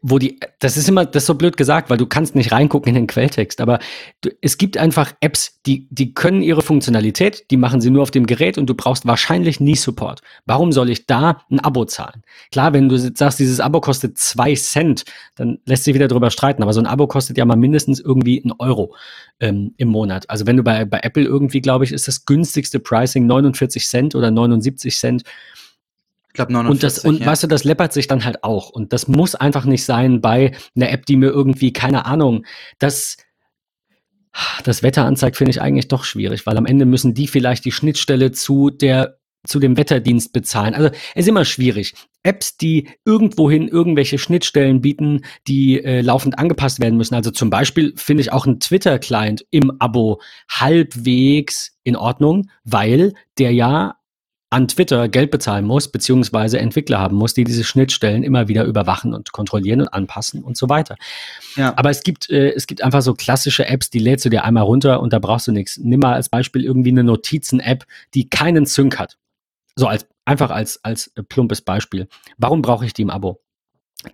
wo 0.00 0.18
die, 0.18 0.38
das 0.60 0.76
ist 0.76 0.88
immer, 0.88 1.04
das 1.04 1.24
ist 1.24 1.26
so 1.26 1.34
blöd 1.34 1.56
gesagt, 1.56 1.90
weil 1.90 1.98
du 1.98 2.06
kannst 2.06 2.36
nicht 2.36 2.52
reingucken 2.52 2.90
in 2.90 2.94
den 2.94 3.06
Quelltext, 3.08 3.60
aber 3.60 3.80
du, 4.20 4.30
es 4.40 4.56
gibt 4.56 4.76
einfach 4.76 5.12
Apps, 5.20 5.60
die, 5.66 5.88
die 5.90 6.14
können 6.14 6.42
ihre 6.42 6.62
Funktionalität, 6.62 7.50
die 7.50 7.56
machen 7.56 7.80
sie 7.80 7.90
nur 7.90 8.02
auf 8.02 8.12
dem 8.12 8.26
Gerät 8.26 8.58
und 8.58 8.66
du 8.66 8.74
brauchst 8.74 9.06
wahrscheinlich 9.06 9.58
nie 9.58 9.74
Support. 9.74 10.20
Warum 10.46 10.70
soll 10.70 10.88
ich 10.88 11.06
da 11.06 11.42
ein 11.50 11.58
Abo 11.58 11.84
zahlen? 11.84 12.22
Klar, 12.52 12.72
wenn 12.72 12.88
du 12.88 12.96
sagst, 12.96 13.40
dieses 13.40 13.58
Abo 13.58 13.80
kostet 13.80 14.18
zwei 14.18 14.54
Cent, 14.54 15.04
dann 15.34 15.58
lässt 15.66 15.84
sich 15.84 15.94
wieder 15.94 16.08
drüber 16.08 16.30
streiten, 16.30 16.62
aber 16.62 16.72
so 16.72 16.80
ein 16.80 16.86
Abo 16.86 17.08
kostet 17.08 17.36
ja 17.36 17.44
mal 17.44 17.56
mindestens 17.56 17.98
irgendwie 17.98 18.40
einen 18.40 18.52
Euro 18.58 18.94
ähm, 19.40 19.74
im 19.78 19.88
Monat. 19.88 20.30
Also 20.30 20.46
wenn 20.46 20.56
du 20.56 20.62
bei, 20.62 20.84
bei 20.84 21.00
Apple 21.02 21.24
irgendwie, 21.24 21.60
glaube 21.60 21.84
ich, 21.84 21.92
ist 21.92 22.06
das 22.06 22.24
günstigste 22.24 22.78
Pricing 22.78 23.26
49 23.26 23.86
Cent 23.86 24.14
oder 24.14 24.30
79 24.30 24.96
Cent. 24.96 25.24
Ich 26.32 26.34
glaube 26.34 26.52
49. 26.54 26.72
Und, 26.72 26.82
das, 26.82 26.98
und 27.04 27.20
ja. 27.20 27.26
weißt 27.26 27.42
du, 27.42 27.46
das 27.46 27.64
läppert 27.64 27.92
sich 27.92 28.06
dann 28.06 28.24
halt 28.24 28.42
auch. 28.42 28.70
Und 28.70 28.94
das 28.94 29.06
muss 29.06 29.34
einfach 29.34 29.66
nicht 29.66 29.84
sein 29.84 30.22
bei 30.22 30.52
einer 30.74 30.90
App, 30.90 31.04
die 31.04 31.16
mir 31.16 31.28
irgendwie, 31.28 31.74
keine 31.74 32.06
Ahnung, 32.06 32.46
das, 32.78 33.18
das 34.64 34.82
Wetter 34.82 35.04
anzeigt, 35.04 35.36
finde 35.36 35.50
ich 35.50 35.60
eigentlich 35.60 35.88
doch 35.88 36.04
schwierig, 36.04 36.46
weil 36.46 36.56
am 36.56 36.64
Ende 36.64 36.86
müssen 36.86 37.12
die 37.12 37.26
vielleicht 37.26 37.66
die 37.66 37.72
Schnittstelle 37.72 38.32
zu 38.32 38.70
der 38.70 39.18
zu 39.44 39.58
dem 39.58 39.76
Wetterdienst 39.76 40.32
bezahlen. 40.32 40.74
Also 40.74 40.88
es 41.14 41.24
ist 41.24 41.28
immer 41.28 41.44
schwierig. 41.44 41.94
Apps, 42.22 42.56
die 42.56 42.88
irgendwohin 43.04 43.66
irgendwelche 43.66 44.18
Schnittstellen 44.18 44.80
bieten, 44.80 45.22
die 45.48 45.82
äh, 45.82 46.00
laufend 46.00 46.38
angepasst 46.38 46.80
werden 46.80 46.96
müssen. 46.96 47.16
Also 47.16 47.32
zum 47.32 47.50
Beispiel 47.50 47.92
finde 47.96 48.20
ich 48.20 48.32
auch 48.32 48.46
ein 48.46 48.60
Twitter-Client 48.60 49.44
im 49.50 49.72
Abo 49.80 50.20
halbwegs 50.48 51.76
in 51.82 51.96
Ordnung, 51.96 52.48
weil 52.62 53.14
der 53.38 53.52
ja 53.52 53.96
an 54.52 54.68
Twitter 54.68 55.08
Geld 55.08 55.30
bezahlen 55.30 55.64
muss, 55.64 55.88
beziehungsweise 55.88 56.58
Entwickler 56.58 56.98
haben 56.98 57.16
muss, 57.16 57.32
die 57.32 57.44
diese 57.44 57.64
Schnittstellen 57.64 58.22
immer 58.22 58.48
wieder 58.48 58.64
überwachen 58.64 59.14
und 59.14 59.32
kontrollieren 59.32 59.80
und 59.80 59.88
anpassen 59.88 60.44
und 60.44 60.58
so 60.58 60.68
weiter. 60.68 60.96
Ja. 61.56 61.72
Aber 61.76 61.88
es 61.88 62.02
gibt, 62.02 62.28
äh, 62.28 62.50
es 62.52 62.66
gibt 62.66 62.82
einfach 62.82 63.00
so 63.00 63.14
klassische 63.14 63.66
Apps, 63.66 63.88
die 63.88 63.98
lädst 63.98 64.26
du 64.26 64.28
dir 64.28 64.44
einmal 64.44 64.64
runter 64.64 65.00
und 65.00 65.12
da 65.12 65.18
brauchst 65.18 65.48
du 65.48 65.52
nichts. 65.52 65.78
Nimm 65.78 66.00
mal 66.00 66.12
als 66.14 66.28
Beispiel 66.28 66.64
irgendwie 66.64 66.90
eine 66.90 67.02
Notizen-App, 67.02 67.86
die 68.14 68.28
keinen 68.28 68.66
Sync 68.66 68.98
hat. 68.98 69.16
So 69.74 69.86
als 69.86 70.06
einfach 70.26 70.50
als, 70.50 70.84
als 70.84 71.12
plumpes 71.28 71.62
Beispiel. 71.62 72.08
Warum 72.36 72.60
brauche 72.60 72.84
ich 72.84 72.92
die 72.92 73.02
im 73.02 73.10
Abo? 73.10 73.41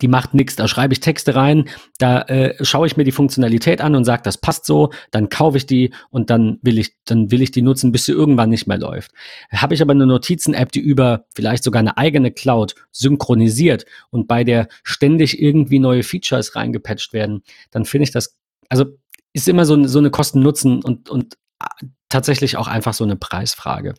Die 0.01 0.07
macht 0.07 0.33
nichts. 0.33 0.55
Da 0.55 0.67
schreibe 0.67 0.93
ich 0.93 0.99
Texte 0.99 1.35
rein, 1.35 1.67
da 1.97 2.21
äh, 2.23 2.63
schaue 2.63 2.87
ich 2.87 2.97
mir 2.97 3.03
die 3.03 3.11
Funktionalität 3.11 3.81
an 3.81 3.95
und 3.95 4.05
sage, 4.05 4.21
das 4.23 4.37
passt 4.37 4.65
so, 4.65 4.91
dann 5.11 5.29
kaufe 5.29 5.57
ich 5.57 5.65
die 5.65 5.93
und 6.09 6.29
dann 6.29 6.59
will 6.61 6.77
ich, 6.77 6.95
dann 7.05 7.31
will 7.31 7.41
ich 7.41 7.51
die 7.51 7.61
nutzen, 7.61 7.91
bis 7.91 8.05
sie 8.05 8.11
irgendwann 8.11 8.49
nicht 8.49 8.67
mehr 8.67 8.77
läuft. 8.77 9.11
Habe 9.51 9.73
ich 9.73 9.81
aber 9.81 9.91
eine 9.91 10.05
Notizen-App, 10.05 10.71
die 10.71 10.79
über 10.79 11.25
vielleicht 11.33 11.63
sogar 11.63 11.79
eine 11.79 11.97
eigene 11.97 12.31
Cloud 12.31 12.75
synchronisiert 12.91 13.85
und 14.11 14.27
bei 14.27 14.43
der 14.43 14.67
ständig 14.83 15.41
irgendwie 15.41 15.79
neue 15.79 16.03
Features 16.03 16.55
reingepatcht 16.55 17.13
werden, 17.13 17.43
dann 17.71 17.85
finde 17.85 18.03
ich 18.03 18.11
das, 18.11 18.37
also 18.69 18.85
ist 19.33 19.47
immer 19.47 19.65
so, 19.65 19.85
so 19.87 19.99
eine 19.99 20.11
Kosten-Nutzen 20.11 20.83
und, 20.83 21.09
und 21.09 21.35
äh, 21.61 21.85
tatsächlich 22.09 22.57
auch 22.57 22.67
einfach 22.67 22.93
so 22.93 23.03
eine 23.03 23.15
Preisfrage. 23.15 23.93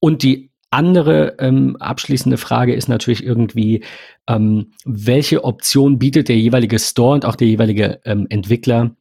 Und 0.00 0.22
die 0.22 0.49
andere 0.70 1.36
ähm, 1.38 1.76
abschließende 1.76 2.38
Frage 2.38 2.74
ist 2.74 2.88
natürlich 2.88 3.24
irgendwie, 3.24 3.84
ähm, 4.28 4.72
welche 4.84 5.44
Option 5.44 5.98
bietet 5.98 6.28
der 6.28 6.36
jeweilige 6.36 6.78
Store 6.78 7.14
und 7.14 7.24
auch 7.24 7.36
der 7.36 7.48
jeweilige 7.48 8.00
ähm, 8.04 8.26
Entwickler, 8.30 8.92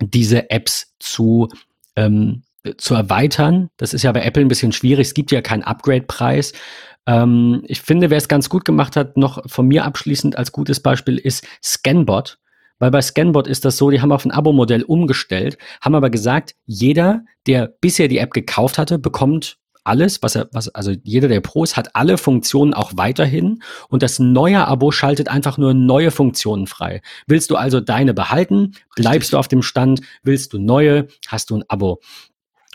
diese 0.00 0.50
Apps 0.50 0.94
zu, 0.98 1.48
ähm, 1.94 2.42
zu 2.76 2.94
erweitern? 2.94 3.70
Das 3.76 3.94
ist 3.94 4.02
ja 4.02 4.12
bei 4.12 4.22
Apple 4.22 4.42
ein 4.42 4.48
bisschen 4.48 4.72
schwierig. 4.72 5.08
Es 5.08 5.14
gibt 5.14 5.30
ja 5.30 5.42
keinen 5.42 5.62
Upgrade-Preis. 5.62 6.52
Ähm, 7.06 7.62
ich 7.66 7.80
finde, 7.80 8.10
wer 8.10 8.18
es 8.18 8.28
ganz 8.28 8.48
gut 8.48 8.64
gemacht 8.64 8.96
hat, 8.96 9.16
noch 9.16 9.48
von 9.48 9.66
mir 9.66 9.84
abschließend 9.84 10.36
als 10.36 10.52
gutes 10.52 10.80
Beispiel 10.80 11.18
ist 11.18 11.46
Scanbot. 11.62 12.38
Weil 12.78 12.90
bei 12.90 13.00
Scanbot 13.00 13.46
ist 13.46 13.64
das 13.64 13.76
so, 13.76 13.90
die 13.90 14.02
haben 14.02 14.12
auf 14.12 14.24
ein 14.26 14.32
Abo-Modell 14.32 14.82
umgestellt, 14.82 15.56
haben 15.80 15.94
aber 15.94 16.10
gesagt, 16.10 16.56
jeder, 16.66 17.24
der 17.46 17.72
bisher 17.80 18.08
die 18.08 18.18
App 18.18 18.32
gekauft 18.32 18.76
hatte, 18.76 18.98
bekommt 18.98 19.56
alles, 19.86 20.22
was 20.22 20.34
er, 20.34 20.48
was, 20.52 20.68
also 20.68 20.92
jeder 21.02 21.28
der 21.28 21.40
Pros 21.40 21.76
hat 21.76 21.94
alle 21.94 22.18
Funktionen 22.18 22.74
auch 22.74 22.92
weiterhin 22.96 23.62
und 23.88 24.02
das 24.02 24.18
neue 24.18 24.66
Abo 24.66 24.90
schaltet 24.90 25.28
einfach 25.28 25.58
nur 25.58 25.74
neue 25.74 26.10
Funktionen 26.10 26.66
frei. 26.66 27.02
Willst 27.26 27.50
du 27.50 27.56
also 27.56 27.80
deine 27.80 28.14
behalten, 28.14 28.72
bleibst 28.94 29.32
du 29.32 29.38
auf 29.38 29.48
dem 29.48 29.62
Stand, 29.62 30.00
willst 30.22 30.52
du 30.52 30.58
neue, 30.58 31.08
hast 31.28 31.50
du 31.50 31.56
ein 31.56 31.64
Abo. 31.68 32.00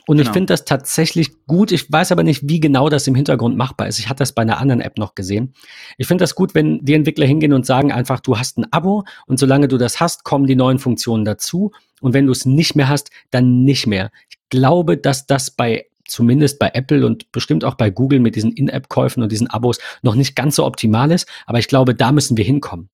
Und 0.07 0.17
genau. 0.17 0.29
ich 0.29 0.33
finde 0.33 0.47
das 0.47 0.65
tatsächlich 0.65 1.45
gut. 1.45 1.71
Ich 1.71 1.91
weiß 1.91 2.11
aber 2.11 2.23
nicht, 2.23 2.49
wie 2.49 2.59
genau 2.59 2.89
das 2.89 3.07
im 3.07 3.15
Hintergrund 3.15 3.55
machbar 3.55 3.87
ist. 3.87 3.99
Ich 3.99 4.09
hatte 4.09 4.19
das 4.19 4.33
bei 4.33 4.41
einer 4.41 4.59
anderen 4.59 4.81
App 4.81 4.97
noch 4.97 5.15
gesehen. 5.15 5.53
Ich 5.97 6.07
finde 6.07 6.23
das 6.23 6.35
gut, 6.35 6.55
wenn 6.55 6.83
die 6.83 6.95
Entwickler 6.95 7.25
hingehen 7.25 7.53
und 7.53 7.65
sagen 7.65 7.91
einfach, 7.91 8.19
du 8.19 8.37
hast 8.37 8.57
ein 8.57 8.65
Abo 8.71 9.03
und 9.27 9.39
solange 9.39 9.67
du 9.67 9.77
das 9.77 9.99
hast, 9.99 10.23
kommen 10.23 10.47
die 10.47 10.55
neuen 10.55 10.79
Funktionen 10.79 11.23
dazu. 11.23 11.71
Und 12.01 12.13
wenn 12.13 12.25
du 12.25 12.31
es 12.31 12.45
nicht 12.45 12.75
mehr 12.75 12.89
hast, 12.89 13.11
dann 13.29 13.63
nicht 13.63 13.85
mehr. 13.85 14.11
Ich 14.29 14.37
glaube, 14.49 14.97
dass 14.97 15.27
das 15.27 15.51
bei 15.51 15.85
zumindest 16.11 16.59
bei 16.59 16.69
Apple 16.73 17.05
und 17.05 17.31
bestimmt 17.31 17.63
auch 17.63 17.75
bei 17.75 17.89
Google 17.89 18.19
mit 18.19 18.35
diesen 18.35 18.51
In-App-Käufen 18.51 19.23
und 19.23 19.31
diesen 19.31 19.47
Abos 19.47 19.79
noch 20.01 20.15
nicht 20.15 20.35
ganz 20.35 20.55
so 20.57 20.65
optimal 20.65 21.11
ist. 21.11 21.27
Aber 21.45 21.59
ich 21.59 21.67
glaube, 21.67 21.95
da 21.95 22.11
müssen 22.11 22.37
wir 22.37 22.45
hinkommen, 22.45 22.89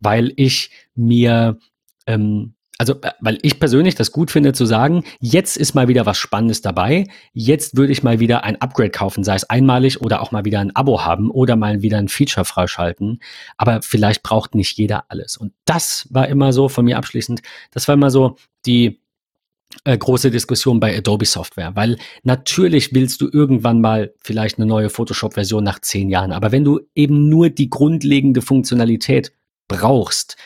weil 0.00 0.32
ich 0.36 0.70
mir, 0.94 1.58
ähm, 2.06 2.54
also 2.78 2.94
äh, 3.02 3.12
weil 3.20 3.38
ich 3.42 3.60
persönlich 3.60 3.94
das 3.94 4.10
gut 4.10 4.30
finde 4.30 4.52
zu 4.54 4.66
sagen, 4.66 5.04
jetzt 5.20 5.56
ist 5.56 5.74
mal 5.74 5.88
wieder 5.88 6.06
was 6.06 6.18
Spannendes 6.18 6.62
dabei. 6.62 7.06
Jetzt 7.32 7.76
würde 7.76 7.92
ich 7.92 8.02
mal 8.02 8.18
wieder 8.18 8.44
ein 8.44 8.60
Upgrade 8.60 8.90
kaufen, 8.90 9.22
sei 9.22 9.34
es 9.34 9.44
einmalig 9.44 10.00
oder 10.00 10.22
auch 10.22 10.32
mal 10.32 10.44
wieder 10.44 10.60
ein 10.60 10.74
Abo 10.74 11.04
haben 11.04 11.30
oder 11.30 11.56
mal 11.56 11.82
wieder 11.82 11.98
ein 11.98 12.08
Feature 12.08 12.44
freischalten. 12.44 13.20
Aber 13.56 13.82
vielleicht 13.82 14.22
braucht 14.22 14.54
nicht 14.54 14.78
jeder 14.78 15.04
alles. 15.08 15.36
Und 15.36 15.52
das 15.64 16.08
war 16.10 16.28
immer 16.28 16.52
so 16.52 16.68
von 16.68 16.84
mir 16.84 16.96
abschließend, 16.96 17.42
das 17.70 17.86
war 17.86 17.94
immer 17.94 18.10
so 18.10 18.36
die 18.64 19.01
äh, 19.84 19.96
große 19.96 20.30
Diskussion 20.30 20.80
bei 20.80 20.96
Adobe 20.96 21.26
Software, 21.26 21.74
weil 21.74 21.98
natürlich 22.22 22.94
willst 22.94 23.20
du 23.20 23.28
irgendwann 23.32 23.80
mal 23.80 24.14
vielleicht 24.20 24.58
eine 24.58 24.66
neue 24.66 24.90
Photoshop-Version 24.90 25.64
nach 25.64 25.80
zehn 25.80 26.08
Jahren, 26.08 26.32
aber 26.32 26.52
wenn 26.52 26.64
du 26.64 26.80
eben 26.94 27.28
nur 27.28 27.50
die 27.50 27.70
grundlegende 27.70 28.42
Funktionalität 28.42 29.32
brauchst, 29.68 30.36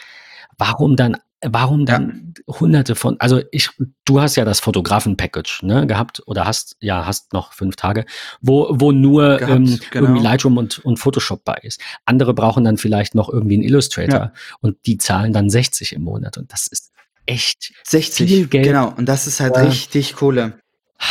warum 0.58 0.96
dann 0.96 1.16
Warum 1.42 1.84
dann 1.84 2.32
ja. 2.48 2.54
hunderte 2.58 2.94
von, 2.94 3.20
also 3.20 3.42
ich, 3.52 3.68
du 4.06 4.20
hast 4.22 4.36
ja 4.36 4.46
das 4.46 4.58
Fotografen-Package 4.60 5.64
ne, 5.64 5.86
gehabt 5.86 6.22
oder 6.24 6.46
hast, 6.46 6.76
ja, 6.80 7.04
hast 7.04 7.34
noch 7.34 7.52
fünf 7.52 7.76
Tage, 7.76 8.06
wo, 8.40 8.68
wo 8.70 8.90
nur 8.90 9.36
gehabt, 9.36 9.52
ähm, 9.52 9.78
genau. 9.90 10.06
irgendwie 10.06 10.24
Lightroom 10.24 10.56
und, 10.56 10.78
und 10.78 10.96
Photoshop 10.96 11.44
bei 11.44 11.58
ist. 11.62 11.78
Andere 12.06 12.32
brauchen 12.32 12.64
dann 12.64 12.78
vielleicht 12.78 13.14
noch 13.14 13.28
irgendwie 13.28 13.56
einen 13.56 13.64
Illustrator 13.64 14.18
ja. 14.18 14.32
und 14.60 14.78
die 14.86 14.96
zahlen 14.96 15.34
dann 15.34 15.50
60 15.50 15.92
im 15.92 16.04
Monat 16.04 16.38
und 16.38 16.50
das 16.52 16.68
ist 16.68 16.90
echt 17.26 17.72
60, 17.84 18.28
viel 18.28 18.46
Geld. 18.46 18.64
Genau, 18.64 18.92
und 18.96 19.06
das 19.06 19.26
ist 19.26 19.40
halt 19.40 19.56
ja. 19.56 19.62
richtig 19.62 20.14
Kohle. 20.14 20.58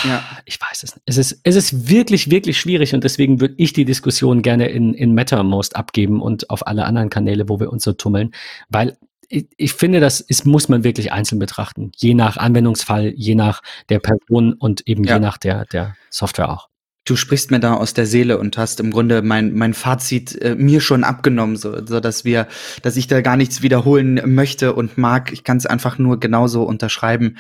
Ja. 0.03 0.24
Ich 0.45 0.59
weiß 0.59 0.84
es 0.84 0.95
nicht. 0.95 1.03
Es 1.05 1.18
ist, 1.18 1.39
es 1.43 1.55
ist 1.55 1.89
wirklich, 1.89 2.32
wirklich 2.32 2.59
schwierig 2.59 2.93
und 2.93 3.03
deswegen 3.03 3.39
würde 3.39 3.53
ich 3.57 3.74
die 3.74 3.86
Diskussion 3.86 4.41
gerne 4.41 4.68
in, 4.70 4.93
in 4.93 5.13
MetaMost 5.13 5.76
abgeben 5.76 6.22
und 6.22 6.49
auf 6.49 6.66
alle 6.66 6.86
anderen 6.86 7.09
Kanäle, 7.09 7.47
wo 7.49 7.59
wir 7.59 7.72
uns 7.72 7.84
so 7.84 7.93
tummeln, 7.93 8.32
weil 8.70 8.97
ich, 9.30 9.47
ich 9.57 9.74
finde, 9.74 9.99
das 9.99 10.22
ist, 10.22 10.45
muss 10.45 10.70
man 10.70 10.84
wirklich 10.84 11.11
einzeln 11.11 11.39
betrachten. 11.39 11.91
Je 11.95 12.13
nach 12.13 12.38
Anwendungsfall, 12.38 13.13
je 13.16 13.36
nach 13.36 13.61
der 13.89 13.99
Person 13.99 14.53
und 14.53 14.88
eben 14.88 15.03
ja. 15.03 15.16
je 15.16 15.20
nach 15.20 15.38
der, 15.38 15.66
der 15.66 15.95
Software 16.09 16.49
auch 16.49 16.70
du 17.06 17.16
sprichst 17.16 17.51
mir 17.51 17.60
da 17.60 17.76
aus 17.76 17.93
der 17.93 18.08
Seele 18.08 18.39
und 18.39 18.58
hast 18.58 18.80
im 18.80 18.89
Grunde 18.89 19.22
mein, 19.22 19.53
mein 19.53 19.76
Fazit 19.76 20.41
äh, 20.41 20.56
mir 20.56 20.82
schon 20.82 21.03
abgenommen, 21.03 21.56
so, 21.56 21.86
so 21.86 21.99
dass 21.99 22.26
wir, 22.26 22.47
dass 22.82 22.97
ich 22.97 23.06
da 23.06 23.22
gar 23.22 23.38
nichts 23.38 23.62
wiederholen 23.62 24.22
möchte 24.26 24.74
und 24.74 24.97
mag. 24.97 25.32
Ich 25.32 25.43
kann 25.43 25.58
es 25.58 25.68
einfach 25.68 25.99
nur 25.99 26.20
genauso 26.20 26.64
unterschreiben. 26.64 27.38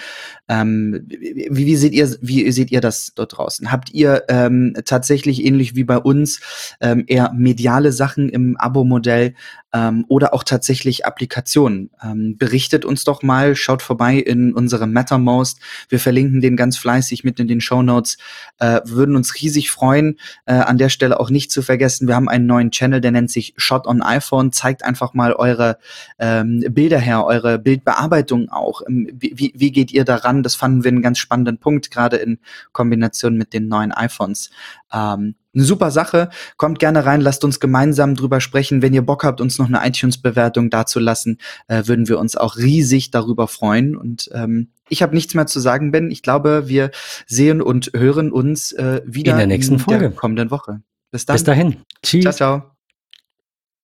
Ähm, 0.47 1.07
wie, 1.07 1.65
wie 1.65 1.75
seht 1.75 1.93
ihr, 1.93 2.15
wie 2.21 2.51
seht 2.51 2.71
ihr 2.71 2.79
das 2.79 3.13
dort 3.15 3.37
draußen? 3.37 3.71
Habt 3.71 3.91
ihr 3.91 4.25
ähm, 4.29 4.75
tatsächlich 4.85 5.43
ähnlich 5.43 5.75
wie 5.75 5.83
bei 5.83 5.97
uns 5.97 6.41
ähm, 6.79 7.03
eher 7.07 7.33
mediale 7.33 7.91
Sachen 7.91 8.29
im 8.29 8.55
Abo-Modell 8.57 9.33
ähm, 9.73 10.05
oder 10.07 10.35
auch 10.35 10.43
tatsächlich 10.43 11.07
Applikationen? 11.07 11.89
Ähm, 12.03 12.37
berichtet 12.37 12.85
uns 12.85 13.03
doch 13.03 13.23
mal, 13.23 13.55
schaut 13.55 13.81
vorbei 13.81 14.17
in 14.17 14.53
unserem 14.53 14.91
MetaMost. 14.91 15.59
Wir 15.89 15.99
verlinken 15.99 16.41
den 16.41 16.55
ganz 16.55 16.77
fleißig 16.77 17.23
mit 17.23 17.39
in 17.39 17.47
den 17.47 17.61
Show 17.61 17.81
Notes. 17.81 18.17
Äh, 18.59 18.81
würden 18.85 19.15
uns 19.15 19.33
riesig 19.41 19.54
riesig 19.55 19.71
freuen. 19.71 20.19
Äh, 20.45 20.53
an 20.53 20.77
der 20.77 20.89
Stelle 20.89 21.19
auch 21.19 21.29
nicht 21.29 21.51
zu 21.51 21.61
vergessen, 21.61 22.07
wir 22.07 22.15
haben 22.15 22.29
einen 22.29 22.45
neuen 22.45 22.71
Channel, 22.71 23.01
der 23.01 23.11
nennt 23.11 23.31
sich 23.31 23.53
Shot 23.57 23.87
on 23.87 24.01
iPhone. 24.01 24.51
Zeigt 24.51 24.83
einfach 24.83 25.13
mal 25.13 25.33
eure 25.33 25.77
ähm, 26.19 26.63
Bilder 26.69 26.99
her, 26.99 27.25
eure 27.25 27.57
Bildbearbeitung 27.59 28.49
auch. 28.49 28.81
Ähm, 28.87 29.09
wie, 29.13 29.53
wie 29.55 29.71
geht 29.71 29.91
ihr 29.91 30.03
daran? 30.03 30.43
Das 30.43 30.55
fanden 30.55 30.83
wir 30.83 30.91
einen 30.91 31.01
ganz 31.01 31.19
spannenden 31.19 31.57
Punkt, 31.57 31.91
gerade 31.91 32.17
in 32.17 32.39
Kombination 32.71 33.37
mit 33.37 33.53
den 33.53 33.67
neuen 33.67 33.91
iPhones. 33.91 34.49
Ähm, 34.93 35.35
eine 35.53 35.63
super 35.63 35.89
Sache. 35.89 36.29
Kommt 36.57 36.79
gerne 36.79 37.05
rein, 37.05 37.21
lasst 37.21 37.45
uns 37.45 37.61
gemeinsam 37.61 38.15
drüber 38.15 38.41
sprechen. 38.41 38.81
Wenn 38.81 38.93
ihr 38.93 39.05
Bock 39.05 39.23
habt, 39.23 39.39
uns 39.39 39.57
noch 39.57 39.67
eine 39.67 39.87
iTunes-Bewertung 39.87 40.69
dazulassen, 40.69 41.37
äh, 41.67 41.83
würden 41.85 42.09
wir 42.09 42.19
uns 42.19 42.35
auch 42.35 42.57
riesig 42.57 43.09
darüber 43.09 43.47
freuen. 43.47 43.95
Und 43.95 44.29
ähm, 44.33 44.71
ich 44.89 45.01
habe 45.01 45.15
nichts 45.15 45.33
mehr 45.33 45.47
zu 45.47 45.59
sagen, 45.59 45.91
Ben. 45.91 46.11
Ich 46.11 46.21
glaube, 46.21 46.67
wir 46.67 46.91
sehen 47.25 47.61
und 47.61 47.91
hören 47.95 48.31
uns 48.31 48.71
äh, 48.73 49.01
wieder 49.05 49.33
in 49.33 49.37
der 49.37 49.47
nächsten 49.47 49.75
in 49.75 49.79
Folge. 49.79 50.11
kommenden 50.11 50.51
Woche. 50.51 50.81
Bis 51.11 51.25
dann. 51.25 51.35
Bis 51.35 51.43
dahin. 51.43 51.77
Tschüss. 52.03 52.23
Ciao, 52.23 52.33
ciao. 52.33 52.74